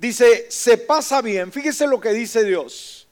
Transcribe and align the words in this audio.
dice, 0.00 0.46
se 0.50 0.78
pasa 0.78 1.20
bien, 1.20 1.52
fíjese 1.52 1.86
lo 1.86 2.00
que 2.00 2.12
dice 2.12 2.42
Dios, 2.42 3.06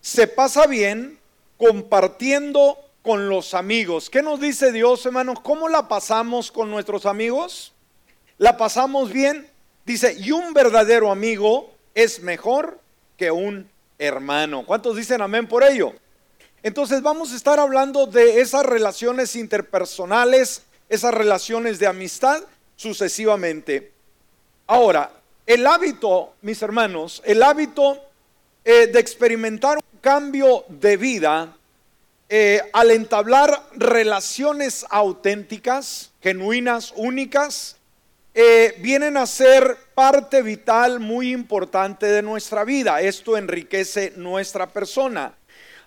se 0.00 0.26
pasa 0.26 0.66
bien 0.66 1.18
compartiendo 1.56 2.76
con 3.02 3.28
los 3.28 3.54
amigos. 3.54 4.10
¿Qué 4.10 4.22
nos 4.22 4.40
dice 4.40 4.72
Dios, 4.72 5.06
hermanos? 5.06 5.40
¿Cómo 5.40 5.68
la 5.68 5.86
pasamos 5.88 6.50
con 6.50 6.70
nuestros 6.70 7.06
amigos? 7.06 7.72
¿La 8.38 8.56
pasamos 8.56 9.12
bien? 9.12 9.48
Dice, 9.86 10.16
y 10.18 10.32
un 10.32 10.52
verdadero 10.52 11.10
amigo 11.10 11.72
es 11.94 12.20
mejor 12.20 12.80
que 13.16 13.30
un 13.30 13.68
hermano. 13.98 14.64
¿Cuántos 14.66 14.96
dicen 14.96 15.22
amén 15.22 15.46
por 15.46 15.62
ello? 15.62 15.94
Entonces 16.64 17.02
vamos 17.02 17.32
a 17.32 17.36
estar 17.36 17.60
hablando 17.60 18.06
de 18.06 18.40
esas 18.40 18.66
relaciones 18.66 19.36
interpersonales, 19.36 20.62
esas 20.88 21.14
relaciones 21.14 21.78
de 21.78 21.86
amistad 21.86 22.42
sucesivamente. 22.76 23.92
Ahora, 24.66 25.12
el 25.46 25.66
hábito, 25.66 26.34
mis 26.42 26.62
hermanos, 26.62 27.22
el 27.24 27.42
hábito 27.42 27.98
eh, 28.64 28.86
de 28.86 29.00
experimentar 29.00 29.78
un 29.78 30.00
cambio 30.00 30.64
de 30.68 30.96
vida 30.96 31.56
eh, 32.28 32.60
al 32.72 32.90
entablar 32.90 33.62
relaciones 33.74 34.86
auténticas, 34.88 36.12
genuinas, 36.22 36.92
únicas, 36.96 37.76
eh, 38.34 38.74
vienen 38.78 39.18
a 39.18 39.26
ser 39.26 39.76
parte 39.94 40.40
vital 40.40 41.00
muy 41.00 41.32
importante 41.32 42.06
de 42.06 42.22
nuestra 42.22 42.64
vida. 42.64 43.02
Esto 43.02 43.36
enriquece 43.36 44.14
nuestra 44.16 44.66
persona. 44.70 45.34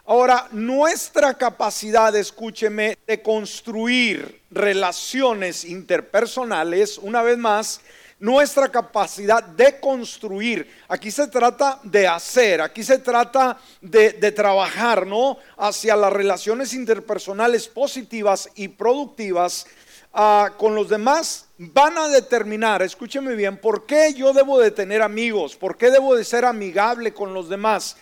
Ahora, 0.05 0.47
nuestra 0.51 1.33
capacidad, 1.33 2.15
escúcheme, 2.15 2.95
de 3.07 3.23
construir 3.23 4.39
relaciones 4.51 5.65
interpersonales, 5.65 6.99
una 6.99 7.23
vez 7.23 7.39
más, 7.39 7.81
nuestra 8.19 8.69
capacidad 8.69 9.43
de 9.43 9.79
construir. 9.79 10.69
Aquí 10.87 11.11
se 11.11 11.27
trata 11.27 11.79
de 11.83 12.07
hacer, 12.07 12.61
aquí 12.61 12.83
se 12.83 12.99
trata 12.99 13.57
de, 13.81 14.31
trabajar, 14.31 15.05
¿no? 15.05 15.37
Hacia 15.57 15.95
las 15.95 16.11
relaciones 16.11 16.73
interpersonales 16.73 17.67
positivas 17.67 18.49
y 18.55 18.67
productivas 18.69 19.67
ah, 20.13 20.51
con 20.57 20.75
los 20.75 20.89
demás 20.89 21.45
van 21.57 21.97
a 21.97 22.07
determinar, 22.07 22.81
escúcheme 22.81 23.35
bien, 23.35 23.57
por 23.57 23.85
qué 23.85 24.13
yo 24.13 24.33
debo 24.33 24.59
de 24.59 24.71
tener 24.71 25.01
amigos, 25.01 25.55
por 25.55 25.77
qué 25.77 25.89
debo 25.91 26.15
de 26.15 26.23
ser 26.23 26.45
amigable 26.45 27.13
con 27.13 27.33
los 27.33 27.49
demás 27.49 27.95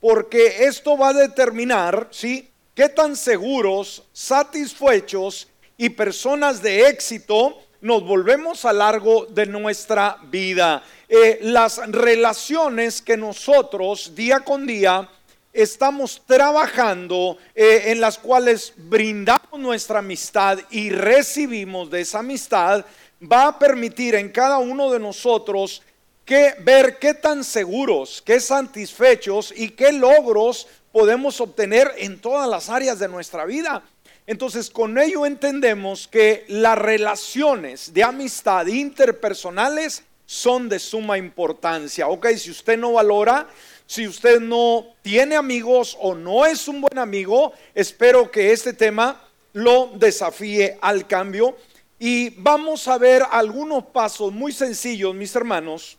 porque 0.00 0.64
esto 0.64 0.96
va 0.96 1.10
a 1.10 1.12
determinar, 1.12 2.08
¿sí? 2.10 2.50
Qué 2.74 2.88
tan 2.88 3.14
seguros, 3.14 4.04
satisfechos 4.12 5.48
y 5.76 5.90
personas 5.90 6.62
de 6.62 6.88
éxito 6.88 7.58
nos 7.80 8.04
volvemos 8.04 8.64
a 8.64 8.72
largo 8.72 9.26
de 9.26 9.46
nuestra 9.46 10.18
vida. 10.30 10.82
Eh, 11.08 11.38
las 11.42 11.78
relaciones 11.90 13.00
que 13.00 13.16
nosotros 13.16 14.14
día 14.14 14.40
con 14.40 14.66
día 14.66 15.08
estamos 15.52 16.22
trabajando, 16.26 17.38
eh, 17.54 17.84
en 17.86 18.00
las 18.00 18.18
cuales 18.18 18.72
brindamos 18.76 19.58
nuestra 19.58 19.98
amistad 20.00 20.58
y 20.70 20.90
recibimos 20.90 21.90
de 21.90 22.02
esa 22.02 22.20
amistad, 22.20 22.84
va 23.20 23.48
a 23.48 23.58
permitir 23.58 24.14
en 24.14 24.30
cada 24.30 24.58
uno 24.58 24.90
de 24.90 24.98
nosotros 24.98 25.82
que 26.24 26.54
ver 26.60 26.98
qué 26.98 27.14
tan 27.14 27.42
seguros, 27.42 28.22
qué 28.24 28.38
satisfechos 28.38 29.52
y 29.56 29.70
qué 29.70 29.92
logros 29.92 30.68
podemos 30.92 31.40
obtener 31.40 31.90
en 31.96 32.20
todas 32.20 32.48
las 32.48 32.68
áreas 32.68 32.98
de 32.98 33.08
nuestra 33.08 33.44
vida. 33.44 33.82
Entonces, 34.30 34.70
con 34.70 34.96
ello 34.96 35.26
entendemos 35.26 36.06
que 36.06 36.44
las 36.46 36.78
relaciones 36.78 37.92
de 37.92 38.04
amistad 38.04 38.64
interpersonales 38.68 40.04
son 40.24 40.68
de 40.68 40.78
suma 40.78 41.18
importancia. 41.18 42.06
Ok, 42.06 42.28
si 42.36 42.52
usted 42.52 42.78
no 42.78 42.92
valora, 42.92 43.48
si 43.88 44.06
usted 44.06 44.38
no 44.38 44.86
tiene 45.02 45.34
amigos 45.34 45.98
o 46.00 46.14
no 46.14 46.46
es 46.46 46.68
un 46.68 46.80
buen 46.80 46.96
amigo, 46.96 47.54
espero 47.74 48.30
que 48.30 48.52
este 48.52 48.72
tema 48.72 49.20
lo 49.52 49.90
desafíe 49.96 50.78
al 50.80 51.08
cambio. 51.08 51.56
Y 51.98 52.30
vamos 52.40 52.86
a 52.86 52.98
ver 52.98 53.24
algunos 53.32 53.86
pasos 53.86 54.32
muy 54.32 54.52
sencillos, 54.52 55.12
mis 55.12 55.34
hermanos, 55.34 55.98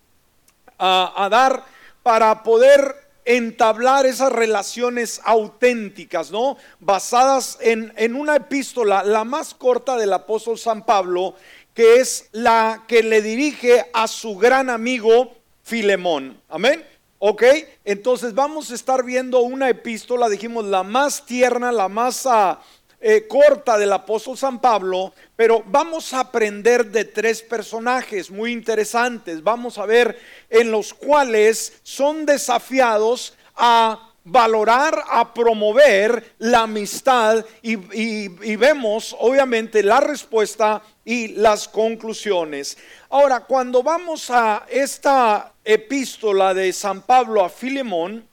a, 0.79 1.27
dar 1.29 1.65
para 2.01 2.43
poder 2.43 2.95
entablar 3.25 4.05
esas 4.05 4.31
relaciones 4.31 5.21
auténticas, 5.23 6.31
¿no? 6.31 6.57
Basadas 6.79 7.57
en, 7.61 7.93
en, 7.95 8.15
una 8.15 8.35
epístola, 8.35 9.03
la 9.03 9.23
más 9.23 9.53
corta 9.53 9.97
del 9.97 10.13
apóstol 10.13 10.57
San 10.57 10.85
Pablo, 10.85 11.35
que 11.73 11.99
es 11.99 12.29
la 12.31 12.85
que 12.87 13.03
le 13.03 13.21
dirige 13.21 13.85
a 13.93 14.07
su 14.07 14.37
gran 14.37 14.69
amigo 14.69 15.33
Filemón. 15.63 16.41
Amén. 16.49 16.85
Ok, 17.23 17.43
entonces 17.85 18.33
vamos 18.33 18.71
a 18.71 18.73
estar 18.73 19.05
viendo 19.05 19.41
una 19.41 19.69
epístola, 19.69 20.27
dijimos, 20.27 20.65
la 20.65 20.81
más 20.81 21.23
tierna, 21.23 21.71
la 21.71 21.87
más 21.87 22.25
ah, 22.25 22.59
eh, 23.03 23.27
corta 23.27 23.79
del 23.79 23.91
apóstol 23.93 24.37
San 24.37 24.59
Pablo, 24.59 25.11
pero 25.35 25.63
vamos 25.65 26.13
a 26.13 26.19
aprender 26.19 26.85
de 26.91 27.03
tres 27.03 27.41
personajes 27.41 28.29
muy 28.29 28.51
interesantes. 28.51 29.43
Vamos 29.43 29.79
a 29.79 29.87
ver 29.87 30.19
en 30.51 30.69
los 30.69 30.93
cuales 30.93 31.79
son 31.81 32.27
desafiados 32.27 33.33
a 33.55 34.11
valorar, 34.23 35.03
a 35.09 35.33
promover 35.33 36.35
la 36.37 36.61
amistad 36.61 37.43
y, 37.63 37.73
y, 37.91 38.55
vemos 38.55 39.15
obviamente 39.19 39.81
la 39.81 39.99
respuesta 39.99 40.83
y 41.03 41.29
las 41.29 41.67
conclusiones. 41.67 42.77
Ahora, 43.09 43.39
cuando 43.39 43.81
vamos 43.81 44.29
a 44.29 44.67
esta 44.69 45.53
epístola 45.63 46.53
de 46.53 46.71
San 46.71 47.01
Pablo 47.01 47.43
a 47.43 47.49
Filemón, 47.49 48.29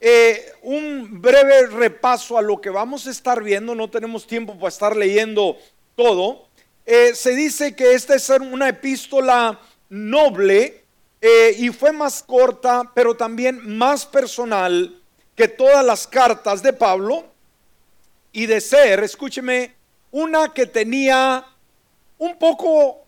eh, 0.00 0.52
un 0.62 1.20
breve 1.20 1.66
repaso 1.66 2.38
a 2.38 2.42
lo 2.42 2.60
que 2.60 2.70
vamos 2.70 3.06
a 3.06 3.10
estar 3.10 3.42
viendo, 3.42 3.74
no 3.74 3.90
tenemos 3.90 4.26
tiempo 4.26 4.54
para 4.54 4.68
estar 4.68 4.96
leyendo 4.96 5.58
todo. 5.94 6.48
Eh, 6.86 7.14
se 7.14 7.34
dice 7.34 7.76
que 7.76 7.92
esta 7.92 8.14
es 8.14 8.28
una 8.30 8.70
epístola 8.70 9.60
noble 9.90 10.84
eh, 11.20 11.54
y 11.58 11.68
fue 11.68 11.92
más 11.92 12.22
corta, 12.22 12.90
pero 12.94 13.14
también 13.14 13.76
más 13.76 14.06
personal 14.06 14.98
que 15.36 15.48
todas 15.48 15.84
las 15.84 16.06
cartas 16.06 16.62
de 16.62 16.72
Pablo 16.72 17.24
y 18.32 18.46
de 18.46 18.60
ser, 18.60 19.04
escúcheme, 19.04 19.74
una 20.10 20.54
que 20.54 20.66
tenía 20.66 21.44
un 22.16 22.38
poco 22.38 23.04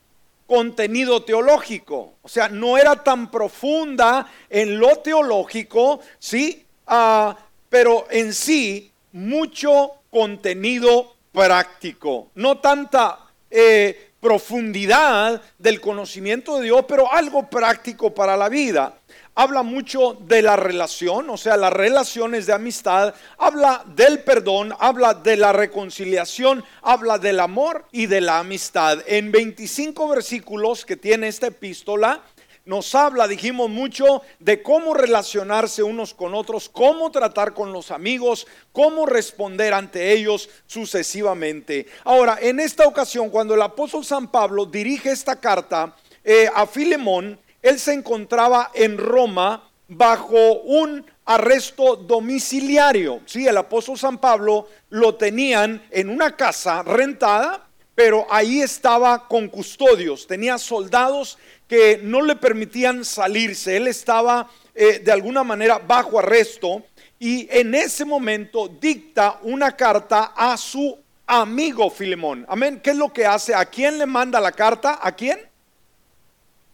contenido 0.46 1.22
teológico, 1.22 2.14
o 2.20 2.28
sea, 2.28 2.48
no 2.48 2.76
era 2.76 3.02
tan 3.02 3.30
profunda 3.30 4.30
en 4.50 4.78
lo 4.78 4.98
teológico, 4.98 6.00
¿sí? 6.18 6.66
Ah, 6.86 7.36
pero 7.68 8.06
en 8.10 8.34
sí 8.34 8.92
mucho 9.12 9.92
contenido 10.10 11.14
práctico, 11.32 12.30
no 12.34 12.58
tanta 12.58 13.18
eh, 13.50 14.12
profundidad 14.20 15.42
del 15.58 15.80
conocimiento 15.80 16.58
de 16.58 16.64
Dios, 16.64 16.84
pero 16.86 17.12
algo 17.12 17.50
práctico 17.50 18.14
para 18.14 18.36
la 18.36 18.48
vida. 18.48 18.94
Habla 19.34 19.62
mucho 19.62 20.16
de 20.20 20.42
la 20.42 20.56
relación, 20.56 21.28
o 21.28 21.36
sea, 21.36 21.56
las 21.56 21.72
relaciones 21.72 22.46
de 22.46 22.52
amistad, 22.52 23.14
habla 23.38 23.82
del 23.96 24.22
perdón, 24.22 24.74
habla 24.78 25.14
de 25.14 25.36
la 25.38 25.52
reconciliación, 25.52 26.62
habla 26.82 27.18
del 27.18 27.40
amor 27.40 27.86
y 27.90 28.06
de 28.06 28.20
la 28.20 28.38
amistad. 28.38 28.98
En 29.06 29.32
25 29.32 30.06
versículos 30.06 30.84
que 30.84 30.96
tiene 30.96 31.28
esta 31.28 31.48
epístola, 31.48 32.22
nos 32.64 32.94
habla, 32.94 33.26
dijimos 33.26 33.68
mucho, 33.68 34.22
de 34.38 34.62
cómo 34.62 34.94
relacionarse 34.94 35.82
unos 35.82 36.14
con 36.14 36.34
otros, 36.34 36.68
cómo 36.68 37.10
tratar 37.10 37.54
con 37.54 37.72
los 37.72 37.90
amigos, 37.90 38.46
cómo 38.72 39.06
responder 39.06 39.74
ante 39.74 40.12
ellos 40.12 40.48
sucesivamente. 40.66 41.86
Ahora, 42.04 42.38
en 42.40 42.60
esta 42.60 42.86
ocasión, 42.86 43.30
cuando 43.30 43.54
el 43.54 43.62
apóstol 43.62 44.04
San 44.04 44.30
Pablo 44.30 44.66
dirige 44.66 45.10
esta 45.10 45.36
carta 45.36 45.96
eh, 46.22 46.48
a 46.54 46.66
Filemón, 46.66 47.38
él 47.62 47.78
se 47.78 47.92
encontraba 47.92 48.70
en 48.74 48.96
Roma 48.98 49.68
bajo 49.88 50.60
un 50.62 51.04
arresto 51.24 51.96
domiciliario. 51.96 53.20
Sí, 53.26 53.46
el 53.46 53.56
apóstol 53.56 53.98
San 53.98 54.18
Pablo 54.18 54.68
lo 54.90 55.14
tenían 55.14 55.82
en 55.90 56.08
una 56.08 56.36
casa 56.36 56.82
rentada, 56.82 57.66
pero 57.94 58.26
ahí 58.30 58.60
estaba 58.60 59.28
con 59.28 59.48
custodios, 59.48 60.26
tenía 60.26 60.58
soldados 60.58 61.38
que 61.72 61.98
no 62.02 62.20
le 62.20 62.36
permitían 62.36 63.02
salirse. 63.02 63.78
Él 63.78 63.88
estaba 63.88 64.46
eh, 64.74 64.98
de 64.98 65.10
alguna 65.10 65.42
manera 65.42 65.78
bajo 65.78 66.18
arresto 66.18 66.82
y 67.18 67.48
en 67.50 67.74
ese 67.74 68.04
momento 68.04 68.68
dicta 68.68 69.38
una 69.40 69.74
carta 69.74 70.34
a 70.36 70.54
su 70.58 70.98
amigo 71.26 71.88
Filemón. 71.88 72.44
Amén. 72.46 72.78
¿Qué 72.84 72.90
es 72.90 72.96
lo 72.96 73.10
que 73.10 73.24
hace? 73.24 73.54
¿A 73.54 73.64
quién 73.64 73.96
le 73.96 74.04
manda 74.04 74.38
la 74.38 74.52
carta? 74.52 74.98
¿A 75.00 75.12
quién? 75.12 75.38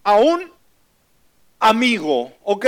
A 0.02 0.16
un 0.16 0.50
amigo, 1.60 2.32
¿ok? 2.42 2.66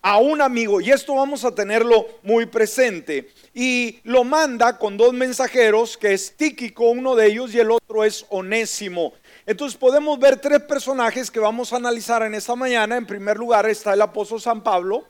A 0.00 0.16
un 0.20 0.40
amigo. 0.40 0.80
Y 0.80 0.90
esto 0.90 1.16
vamos 1.16 1.44
a 1.44 1.54
tenerlo 1.54 2.06
muy 2.22 2.46
presente. 2.46 3.28
Y 3.52 3.98
lo 4.04 4.24
manda 4.24 4.78
con 4.78 4.96
dos 4.96 5.12
mensajeros, 5.12 5.98
que 5.98 6.14
es 6.14 6.34
Tíquico, 6.34 6.88
uno 6.88 7.14
de 7.14 7.26
ellos, 7.26 7.54
y 7.54 7.60
el 7.60 7.72
otro 7.72 8.04
es 8.04 8.24
Onésimo. 8.30 9.12
Entonces 9.44 9.76
podemos 9.76 10.18
ver 10.18 10.36
tres 10.36 10.60
personajes 10.60 11.30
que 11.30 11.40
vamos 11.40 11.72
a 11.72 11.76
analizar 11.76 12.22
en 12.22 12.34
esta 12.34 12.54
mañana. 12.54 12.96
En 12.96 13.06
primer 13.06 13.36
lugar 13.36 13.68
está 13.68 13.94
el 13.94 14.02
apóstol 14.02 14.40
San 14.40 14.62
Pablo. 14.62 15.08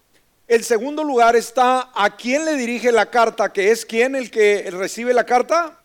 En 0.49 0.62
segundo 0.64 1.05
lugar 1.05 1.37
está 1.37 1.90
a 1.94 2.17
quién 2.17 2.44
le 2.44 2.56
dirige 2.56 2.93
la 2.93 3.11
carta, 3.11 3.52
que 3.52 3.70
es 3.70 3.87
quién 3.87 4.17
el 4.17 4.31
que 4.31 4.70
recibe 4.70 5.14
la 5.14 5.25
carta, 5.25 5.79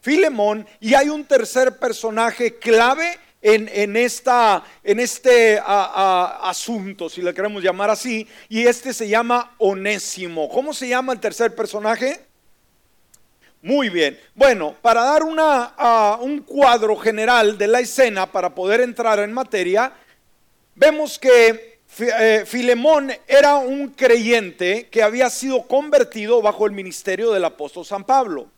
Filemón. 0.00 0.66
Y 0.80 0.94
hay 0.94 1.08
un 1.08 1.24
tercer 1.24 1.78
personaje 1.78 2.58
clave 2.58 3.18
en, 3.42 3.96
esta, 3.96 4.64
en 4.84 5.00
este 5.00 5.60
asunto, 5.64 7.08
si 7.08 7.22
le 7.22 7.34
queremos 7.34 7.62
llamar 7.62 7.90
así, 7.90 8.26
y 8.48 8.66
este 8.66 8.92
se 8.92 9.08
llama 9.08 9.54
Onésimo. 9.58 10.48
¿Cómo 10.48 10.74
se 10.74 10.88
llama 10.88 11.12
el 11.12 11.20
tercer 11.20 11.54
personaje? 11.54 12.29
Muy 13.62 13.90
bien. 13.90 14.18
Bueno, 14.34 14.74
para 14.80 15.02
dar 15.04 15.22
una, 15.22 16.16
un 16.20 16.40
cuadro 16.40 16.96
general 16.96 17.58
de 17.58 17.66
la 17.66 17.80
escena, 17.80 18.24
para 18.24 18.54
poder 18.54 18.80
entrar 18.80 19.18
en 19.18 19.32
materia, 19.32 19.92
vemos 20.74 21.18
que 21.18 21.80
eh, 21.98 22.44
Filemón 22.46 23.12
era 23.28 23.56
un 23.56 23.88
creyente 23.88 24.88
que 24.90 25.02
había 25.02 25.28
sido 25.28 25.62
convertido 25.66 26.40
bajo 26.40 26.64
el 26.64 26.72
ministerio 26.72 27.32
del 27.32 27.44
apóstol 27.44 27.84
San 27.84 28.04
Pablo. 28.04 28.48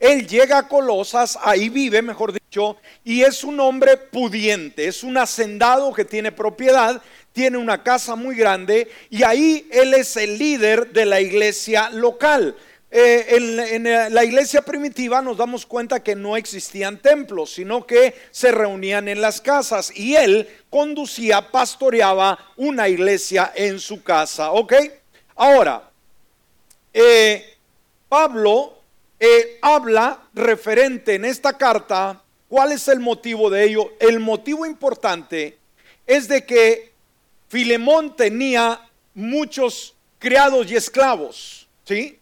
Él 0.00 0.26
llega 0.26 0.58
a 0.58 0.68
Colosas, 0.68 1.38
ahí 1.42 1.68
vive, 1.68 2.02
mejor 2.02 2.32
dicho, 2.32 2.76
y 3.04 3.22
es 3.22 3.44
un 3.44 3.60
hombre 3.60 3.96
pudiente, 3.96 4.86
es 4.86 5.04
un 5.04 5.18
hacendado 5.18 5.92
que 5.92 6.04
tiene 6.04 6.32
propiedad, 6.32 7.00
tiene 7.32 7.58
una 7.58 7.82
casa 7.82 8.16
muy 8.16 8.34
grande 8.34 8.88
y 9.10 9.22
ahí 9.22 9.68
él 9.70 9.94
es 9.94 10.16
el 10.16 10.38
líder 10.38 10.92
de 10.92 11.04
la 11.04 11.20
iglesia 11.20 11.90
local. 11.90 12.56
Eh, 12.90 13.36
en, 13.36 13.86
en, 13.86 14.14
la 14.14 14.24
iglesia 14.24 14.62
primitiva 14.62 15.20
nos 15.20 15.36
damos 15.36 15.66
cuenta 15.66 16.02
que 16.02 16.14
no 16.14 16.38
existían 16.38 16.98
templos, 16.98 17.52
sino 17.52 17.86
que 17.86 18.14
se 18.30 18.50
reunían 18.50 19.08
en 19.08 19.20
las 19.20 19.42
casas 19.42 19.92
y 19.94 20.16
él 20.16 20.48
conducía, 20.70 21.50
pastoreaba 21.50 22.38
una 22.56 22.88
iglesia 22.88 23.52
en 23.54 23.78
su 23.78 24.02
casa. 24.02 24.52
¿Ok? 24.52 24.72
Ahora, 25.36 25.90
eh, 26.94 27.56
Pablo 28.08 28.78
eh, 29.20 29.58
habla 29.60 30.20
referente 30.32 31.14
en 31.14 31.24
esta 31.24 31.52
carta, 31.58 32.22
¿cuál 32.48 32.72
es 32.72 32.88
el 32.88 33.00
motivo 33.00 33.50
de 33.50 33.64
ello? 33.64 33.92
El 34.00 34.20
motivo 34.20 34.64
importante 34.64 35.58
es 36.06 36.26
de 36.26 36.46
que 36.46 36.92
Filemón 37.48 38.16
tenía 38.16 38.80
muchos 39.14 39.94
criados 40.18 40.70
y 40.70 40.76
esclavos, 40.76 41.68
¿sí? 41.84 42.18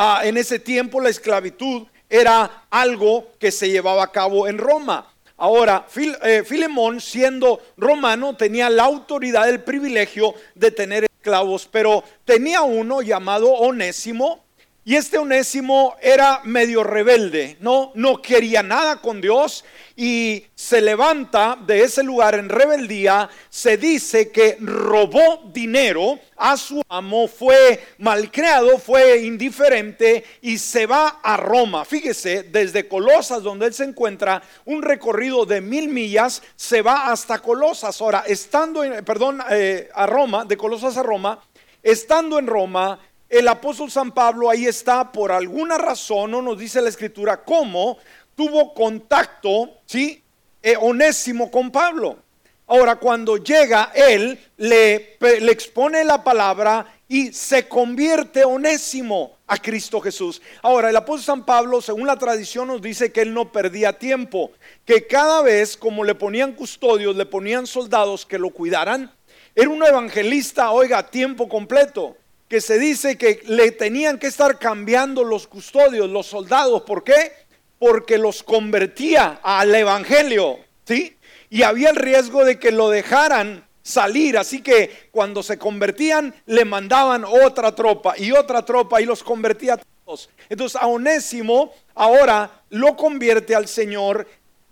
Ah, 0.00 0.20
en 0.22 0.36
ese 0.36 0.60
tiempo 0.60 1.00
la 1.00 1.08
esclavitud 1.08 1.88
era 2.08 2.66
algo 2.70 3.32
que 3.40 3.50
se 3.50 3.68
llevaba 3.68 4.04
a 4.04 4.12
cabo 4.12 4.46
en 4.46 4.56
Roma. 4.56 5.12
Ahora, 5.36 5.88
eh, 6.22 6.44
Filemón, 6.46 7.00
siendo 7.00 7.60
romano, 7.76 8.36
tenía 8.36 8.70
la 8.70 8.84
autoridad, 8.84 9.48
el 9.48 9.64
privilegio 9.64 10.36
de 10.54 10.70
tener 10.70 11.06
esclavos, 11.12 11.68
pero 11.68 12.04
tenía 12.24 12.62
uno 12.62 13.02
llamado 13.02 13.50
Onésimo, 13.50 14.44
y 14.88 14.96
este 14.96 15.18
onésimo 15.18 15.96
era 16.00 16.40
medio 16.44 16.82
rebelde, 16.82 17.58
no, 17.60 17.92
no 17.94 18.22
quería 18.22 18.62
nada 18.62 19.02
con 19.02 19.20
Dios 19.20 19.62
y 19.94 20.46
se 20.54 20.80
levanta 20.80 21.58
de 21.66 21.82
ese 21.82 22.02
lugar 22.02 22.36
en 22.36 22.48
rebeldía. 22.48 23.28
Se 23.50 23.76
dice 23.76 24.30
que 24.30 24.56
robó 24.58 25.42
dinero 25.52 26.18
a 26.38 26.56
su 26.56 26.80
amo, 26.88 27.28
fue 27.28 27.84
malcriado, 27.98 28.78
fue 28.78 29.18
indiferente 29.26 30.24
y 30.40 30.56
se 30.56 30.86
va 30.86 31.20
a 31.22 31.36
Roma. 31.36 31.84
Fíjese, 31.84 32.44
desde 32.44 32.88
Colosas, 32.88 33.42
donde 33.42 33.66
él 33.66 33.74
se 33.74 33.84
encuentra, 33.84 34.40
un 34.64 34.80
recorrido 34.80 35.44
de 35.44 35.60
mil 35.60 35.88
millas, 35.88 36.42
se 36.56 36.80
va 36.80 37.12
hasta 37.12 37.40
Colosas. 37.40 38.00
Ahora, 38.00 38.24
estando, 38.26 38.82
en, 38.82 39.04
perdón, 39.04 39.42
eh, 39.50 39.90
a 39.94 40.06
Roma, 40.06 40.46
de 40.46 40.56
Colosas 40.56 40.96
a 40.96 41.02
Roma, 41.02 41.40
estando 41.82 42.38
en 42.38 42.46
Roma, 42.46 42.98
el 43.28 43.46
apóstol 43.48 43.90
San 43.90 44.12
Pablo 44.12 44.48
ahí 44.48 44.66
está 44.66 45.12
por 45.12 45.32
alguna 45.32 45.76
razón, 45.76 46.30
no 46.30 46.40
nos 46.40 46.58
dice 46.58 46.80
la 46.80 46.88
escritura 46.88 47.44
cómo, 47.44 47.98
tuvo 48.34 48.72
contacto, 48.72 49.70
¿sí? 49.84 50.22
Eh, 50.62 50.76
onésimo 50.80 51.50
con 51.50 51.70
Pablo. 51.70 52.18
Ahora, 52.66 52.96
cuando 52.96 53.36
llega 53.36 53.92
él, 53.94 54.38
le, 54.56 55.16
le 55.20 55.52
expone 55.52 56.04
la 56.04 56.22
palabra 56.22 56.86
y 57.06 57.32
se 57.32 57.66
convierte 57.66 58.44
onésimo 58.44 59.38
a 59.46 59.56
Cristo 59.56 60.00
Jesús. 60.00 60.42
Ahora, 60.62 60.90
el 60.90 60.96
apóstol 60.96 61.24
San 61.24 61.46
Pablo, 61.46 61.80
según 61.80 62.06
la 62.06 62.16
tradición, 62.16 62.68
nos 62.68 62.82
dice 62.82 63.12
que 63.12 63.22
él 63.22 63.32
no 63.32 63.52
perdía 63.52 63.98
tiempo, 63.98 64.52
que 64.84 65.06
cada 65.06 65.42
vez 65.42 65.76
como 65.76 66.04
le 66.04 66.14
ponían 66.14 66.52
custodios, 66.52 67.16
le 67.16 67.24
ponían 67.24 67.66
soldados 67.66 68.26
que 68.26 68.38
lo 68.38 68.50
cuidaran, 68.50 69.10
era 69.54 69.70
un 69.70 69.82
evangelista, 69.82 70.70
oiga, 70.70 71.10
tiempo 71.10 71.48
completo 71.48 72.16
que 72.48 72.60
se 72.60 72.78
dice 72.78 73.18
que 73.18 73.42
le 73.44 73.70
tenían 73.72 74.18
que 74.18 74.26
estar 74.26 74.58
cambiando 74.58 75.22
los 75.22 75.46
custodios, 75.46 76.08
los 76.08 76.26
soldados. 76.26 76.82
¿Por 76.82 77.04
qué? 77.04 77.32
Porque 77.78 78.16
los 78.18 78.42
convertía 78.42 79.40
al 79.42 79.74
Evangelio, 79.74 80.58
¿sí? 80.86 81.16
Y 81.50 81.62
había 81.62 81.90
el 81.90 81.96
riesgo 81.96 82.44
de 82.44 82.58
que 82.58 82.72
lo 82.72 82.88
dejaran 82.88 83.66
salir. 83.82 84.38
Así 84.38 84.62
que 84.62 85.08
cuando 85.10 85.42
se 85.42 85.58
convertían, 85.58 86.34
le 86.46 86.64
mandaban 86.64 87.24
otra 87.24 87.74
tropa 87.74 88.14
y 88.16 88.32
otra 88.32 88.64
tropa 88.64 89.00
y 89.00 89.04
los 89.04 89.22
convertía 89.22 89.74
a 89.74 89.78
todos. 89.78 90.30
Entonces 90.48 90.80
a 90.80 90.86
Onésimo 90.86 91.72
ahora 91.94 92.62
lo 92.70 92.96
convierte 92.96 93.54
al 93.54 93.68
Señor. 93.68 94.26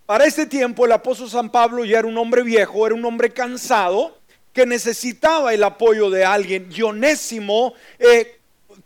Para 0.06 0.24
este 0.24 0.46
tiempo 0.46 0.86
el 0.86 0.92
apóstol 0.92 1.28
San 1.28 1.50
Pablo 1.50 1.84
ya 1.84 1.98
era 1.98 2.08
un 2.08 2.16
hombre 2.16 2.42
viejo, 2.42 2.86
era 2.86 2.94
un 2.94 3.04
hombre 3.04 3.30
cansado 3.30 4.18
que 4.56 4.64
necesitaba 4.64 5.52
el 5.52 5.62
apoyo 5.62 6.08
de 6.08 6.24
alguien. 6.24 6.70
Dionésimo 6.70 7.74
eh, 7.98 8.38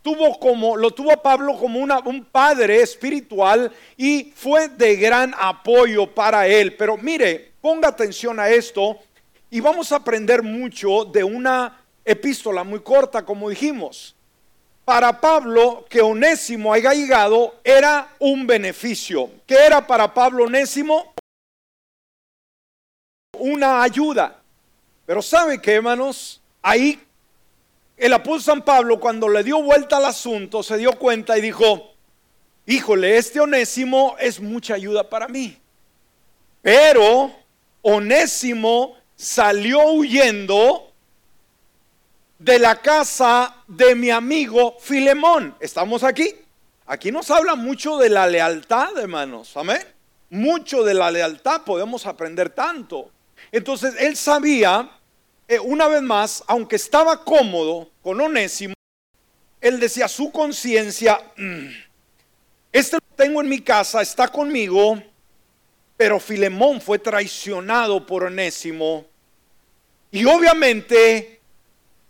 tuvo 0.03 0.37
como, 0.41 0.77
lo 0.77 0.91
tuvo 0.91 1.23
Pablo 1.23 1.57
como 1.57 1.79
una, 1.79 2.01
un 2.01 2.25
padre 2.25 2.83
espiritual 2.83 3.71
y 3.97 4.33
fue 4.35 4.67
de 4.67 4.97
gran 4.97 5.33
apoyo 5.39 6.13
para 6.13 6.49
él. 6.49 6.75
Pero 6.75 6.97
mire, 6.97 7.53
ponga 7.61 7.87
atención 7.87 8.41
a 8.41 8.51
esto 8.51 8.99
y 9.49 9.61
vamos 9.61 9.93
a 9.93 9.97
aprender 9.97 10.43
mucho 10.43 11.05
de 11.05 11.23
una 11.23 11.81
epístola 12.05 12.65
muy 12.65 12.81
corta, 12.81 13.25
como 13.25 13.49
dijimos. 13.49 14.17
Para 14.85 15.21
Pablo, 15.21 15.87
que 15.89 16.01
Onésimo 16.01 16.73
haya 16.73 16.93
llegado 16.95 17.61
era 17.63 18.09
un 18.19 18.45
beneficio. 18.45 19.31
¿Qué 19.47 19.55
era 19.55 19.87
para 19.87 20.13
Pablo 20.13 20.47
Onésimo? 20.47 21.15
Una 23.39 23.85
ayuda. 23.85 24.40
Pero 25.11 25.23
¿sabe 25.23 25.61
qué, 25.61 25.73
hermanos? 25.73 26.41
Ahí 26.63 27.01
el 27.97 28.13
apóstol 28.13 28.43
San 28.43 28.63
Pablo, 28.63 29.01
cuando 29.01 29.29
le 29.29 29.43
dio 29.43 29.61
vuelta 29.61 29.97
al 29.97 30.05
asunto, 30.05 30.63
se 30.63 30.77
dio 30.77 30.93
cuenta 31.01 31.37
y 31.37 31.41
dijo, 31.41 31.95
híjole, 32.65 33.17
este 33.17 33.41
onésimo 33.41 34.15
es 34.21 34.39
mucha 34.39 34.75
ayuda 34.75 35.11
para 35.11 35.27
mí. 35.27 35.59
Pero 36.63 37.33
onésimo 37.83 38.99
salió 39.17 39.83
huyendo 39.95 40.93
de 42.39 42.61
la 42.61 42.77
casa 42.77 43.57
de 43.67 43.97
mi 43.97 44.11
amigo 44.11 44.77
Filemón. 44.79 45.57
¿Estamos 45.59 46.05
aquí? 46.05 46.37
Aquí 46.87 47.11
nos 47.11 47.33
habla 47.33 47.57
mucho 47.57 47.99
de 47.99 48.11
la 48.11 48.29
lealtad, 48.29 48.97
hermanos. 48.97 49.57
Amén. 49.57 49.83
Mucho 50.31 50.85
de 50.85 50.95
la 50.95 51.11
lealtad 51.11 51.63
podemos 51.63 52.07
aprender 52.07 52.51
tanto. 52.51 53.11
Entonces 53.51 53.97
él 53.99 54.17
sabía 54.17 54.89
eh, 55.51 55.59
una 55.59 55.89
vez 55.89 56.01
más, 56.01 56.45
aunque 56.47 56.77
estaba 56.77 57.25
cómodo 57.25 57.91
con 58.03 58.21
Onésimo, 58.21 58.73
él 59.61 59.81
decía 59.81 60.07
su 60.07 60.31
conciencia, 60.31 61.21
mm, 61.37 61.67
este 62.73 62.95
lo 62.95 63.17
tengo 63.17 63.41
en 63.41 63.49
mi 63.49 63.61
casa, 63.61 64.01
está 64.01 64.29
conmigo, 64.29 65.03
pero 65.97 66.21
Filemón 66.21 66.81
fue 66.81 67.01
traicionado 67.01 68.07
por 68.07 68.23
Onésimo. 68.23 69.07
Y 70.13 70.25
obviamente 70.25 71.41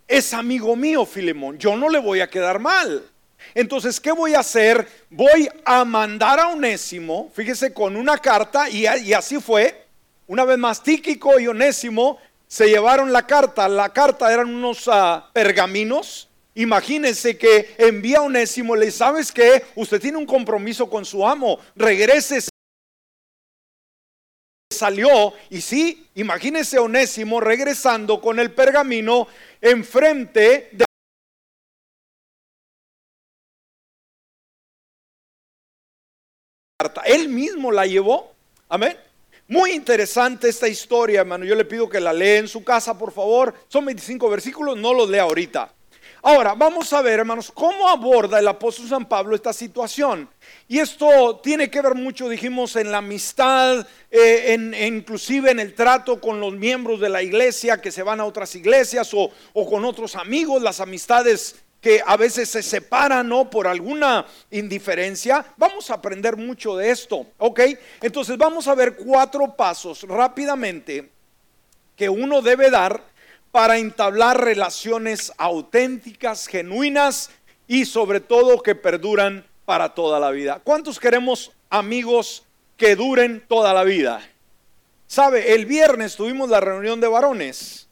es 0.07 0.35
amigo 0.35 0.75
mío 0.75 1.03
Filemón, 1.03 1.57
yo 1.57 1.75
no 1.75 1.89
le 1.89 1.97
voy 1.97 2.19
a 2.19 2.29
quedar 2.29 2.59
mal. 2.59 3.09
Entonces, 3.55 3.99
¿qué 3.99 4.11
voy 4.11 4.35
a 4.35 4.41
hacer? 4.41 4.87
Voy 5.09 5.49
a 5.65 5.83
mandar 5.83 6.39
a 6.39 6.49
Onésimo, 6.49 7.31
fíjese, 7.33 7.73
con 7.73 7.95
una 7.95 8.19
carta, 8.19 8.69
y, 8.69 8.83
y 8.83 9.13
así 9.13 9.41
fue. 9.41 9.87
Una 10.27 10.45
vez 10.45 10.59
más, 10.59 10.83
Tíquico 10.83 11.39
y 11.39 11.47
Onésimo 11.47 12.19
se 12.51 12.67
llevaron 12.67 13.13
la 13.13 13.25
carta. 13.25 13.69
La 13.69 13.93
carta 13.93 14.31
eran 14.31 14.53
unos 14.53 14.89
ah, 14.91 15.29
pergaminos. 15.31 16.27
Imagínense 16.53 17.37
que 17.37 17.73
envía 17.77 18.17
a 18.17 18.23
Onésimo, 18.23 18.75
le 18.75 18.91
sabes 18.91 19.31
que 19.31 19.63
usted 19.75 20.01
tiene 20.01 20.17
un 20.17 20.25
compromiso 20.25 20.89
con 20.89 21.05
su 21.05 21.25
amo, 21.25 21.59
regrese. 21.77 22.49
Salió 24.69 25.33
y 25.49 25.61
sí, 25.61 26.09
imagínense 26.15 26.77
Onésimo 26.77 27.39
regresando 27.39 28.19
con 28.19 28.37
el 28.37 28.51
pergamino 28.51 29.29
enfrente 29.61 30.71
de 30.73 30.85
Él 37.05 37.29
mismo 37.29 37.71
la 37.71 37.85
llevó. 37.85 38.33
Amén. 38.67 38.97
Muy 39.51 39.73
interesante 39.73 40.47
esta 40.47 40.69
historia, 40.69 41.19
hermano. 41.19 41.43
Yo 41.43 41.55
le 41.55 41.65
pido 41.65 41.89
que 41.89 41.99
la 41.99 42.13
lea 42.13 42.37
en 42.37 42.47
su 42.47 42.63
casa, 42.63 42.97
por 42.97 43.11
favor. 43.11 43.53
Son 43.67 43.83
25 43.83 44.29
versículos, 44.29 44.77
no 44.77 44.93
los 44.93 45.09
lea 45.09 45.23
ahorita. 45.23 45.73
Ahora, 46.21 46.53
vamos 46.53 46.93
a 46.93 47.01
ver, 47.01 47.19
hermanos, 47.19 47.51
cómo 47.53 47.89
aborda 47.89 48.39
el 48.39 48.47
apóstol 48.47 48.87
San 48.87 49.09
Pablo 49.09 49.35
esta 49.35 49.51
situación. 49.51 50.29
Y 50.69 50.79
esto 50.79 51.41
tiene 51.43 51.69
que 51.69 51.81
ver 51.81 51.95
mucho, 51.95 52.29
dijimos, 52.29 52.77
en 52.77 52.93
la 52.93 52.99
amistad, 52.99 53.85
eh, 54.09 54.53
en, 54.53 54.73
inclusive 54.73 55.51
en 55.51 55.59
el 55.59 55.75
trato 55.75 56.21
con 56.21 56.39
los 56.39 56.53
miembros 56.53 57.01
de 57.01 57.09
la 57.09 57.21
iglesia 57.21 57.81
que 57.81 57.91
se 57.91 58.03
van 58.03 58.21
a 58.21 58.25
otras 58.25 58.55
iglesias 58.55 59.13
o 59.13 59.69
con 59.69 59.83
otros 59.83 60.15
amigos, 60.15 60.61
las 60.61 60.79
amistades 60.79 61.57
que 61.81 62.01
a 62.05 62.15
veces 62.15 62.47
se 62.47 62.61
separan 62.61 63.27
¿no? 63.27 63.49
por 63.49 63.67
alguna 63.67 64.25
indiferencia. 64.51 65.43
Vamos 65.57 65.89
a 65.89 65.95
aprender 65.95 66.37
mucho 66.37 66.77
de 66.77 66.91
esto, 66.91 67.25
¿ok? 67.39 67.59
Entonces 68.01 68.37
vamos 68.37 68.67
a 68.67 68.75
ver 68.75 68.95
cuatro 68.95 69.55
pasos 69.55 70.03
rápidamente 70.03 71.09
que 71.97 72.07
uno 72.07 72.41
debe 72.41 72.69
dar 72.69 73.03
para 73.51 73.77
entablar 73.77 74.43
relaciones 74.43 75.33
auténticas, 75.37 76.47
genuinas 76.47 77.31
y 77.67 77.85
sobre 77.85 78.21
todo 78.21 78.61
que 78.61 78.75
perduran 78.75 79.45
para 79.65 79.89
toda 79.89 80.19
la 80.19 80.31
vida. 80.31 80.61
¿Cuántos 80.63 80.99
queremos 80.99 81.51
amigos 81.69 82.43
que 82.77 82.95
duren 82.95 83.43
toda 83.47 83.73
la 83.73 83.83
vida? 83.83 84.21
Sabe, 85.07 85.53
el 85.53 85.65
viernes 85.65 86.15
tuvimos 86.15 86.49
la 86.49 86.59
reunión 86.59 87.01
de 87.01 87.07
varones 87.07 87.87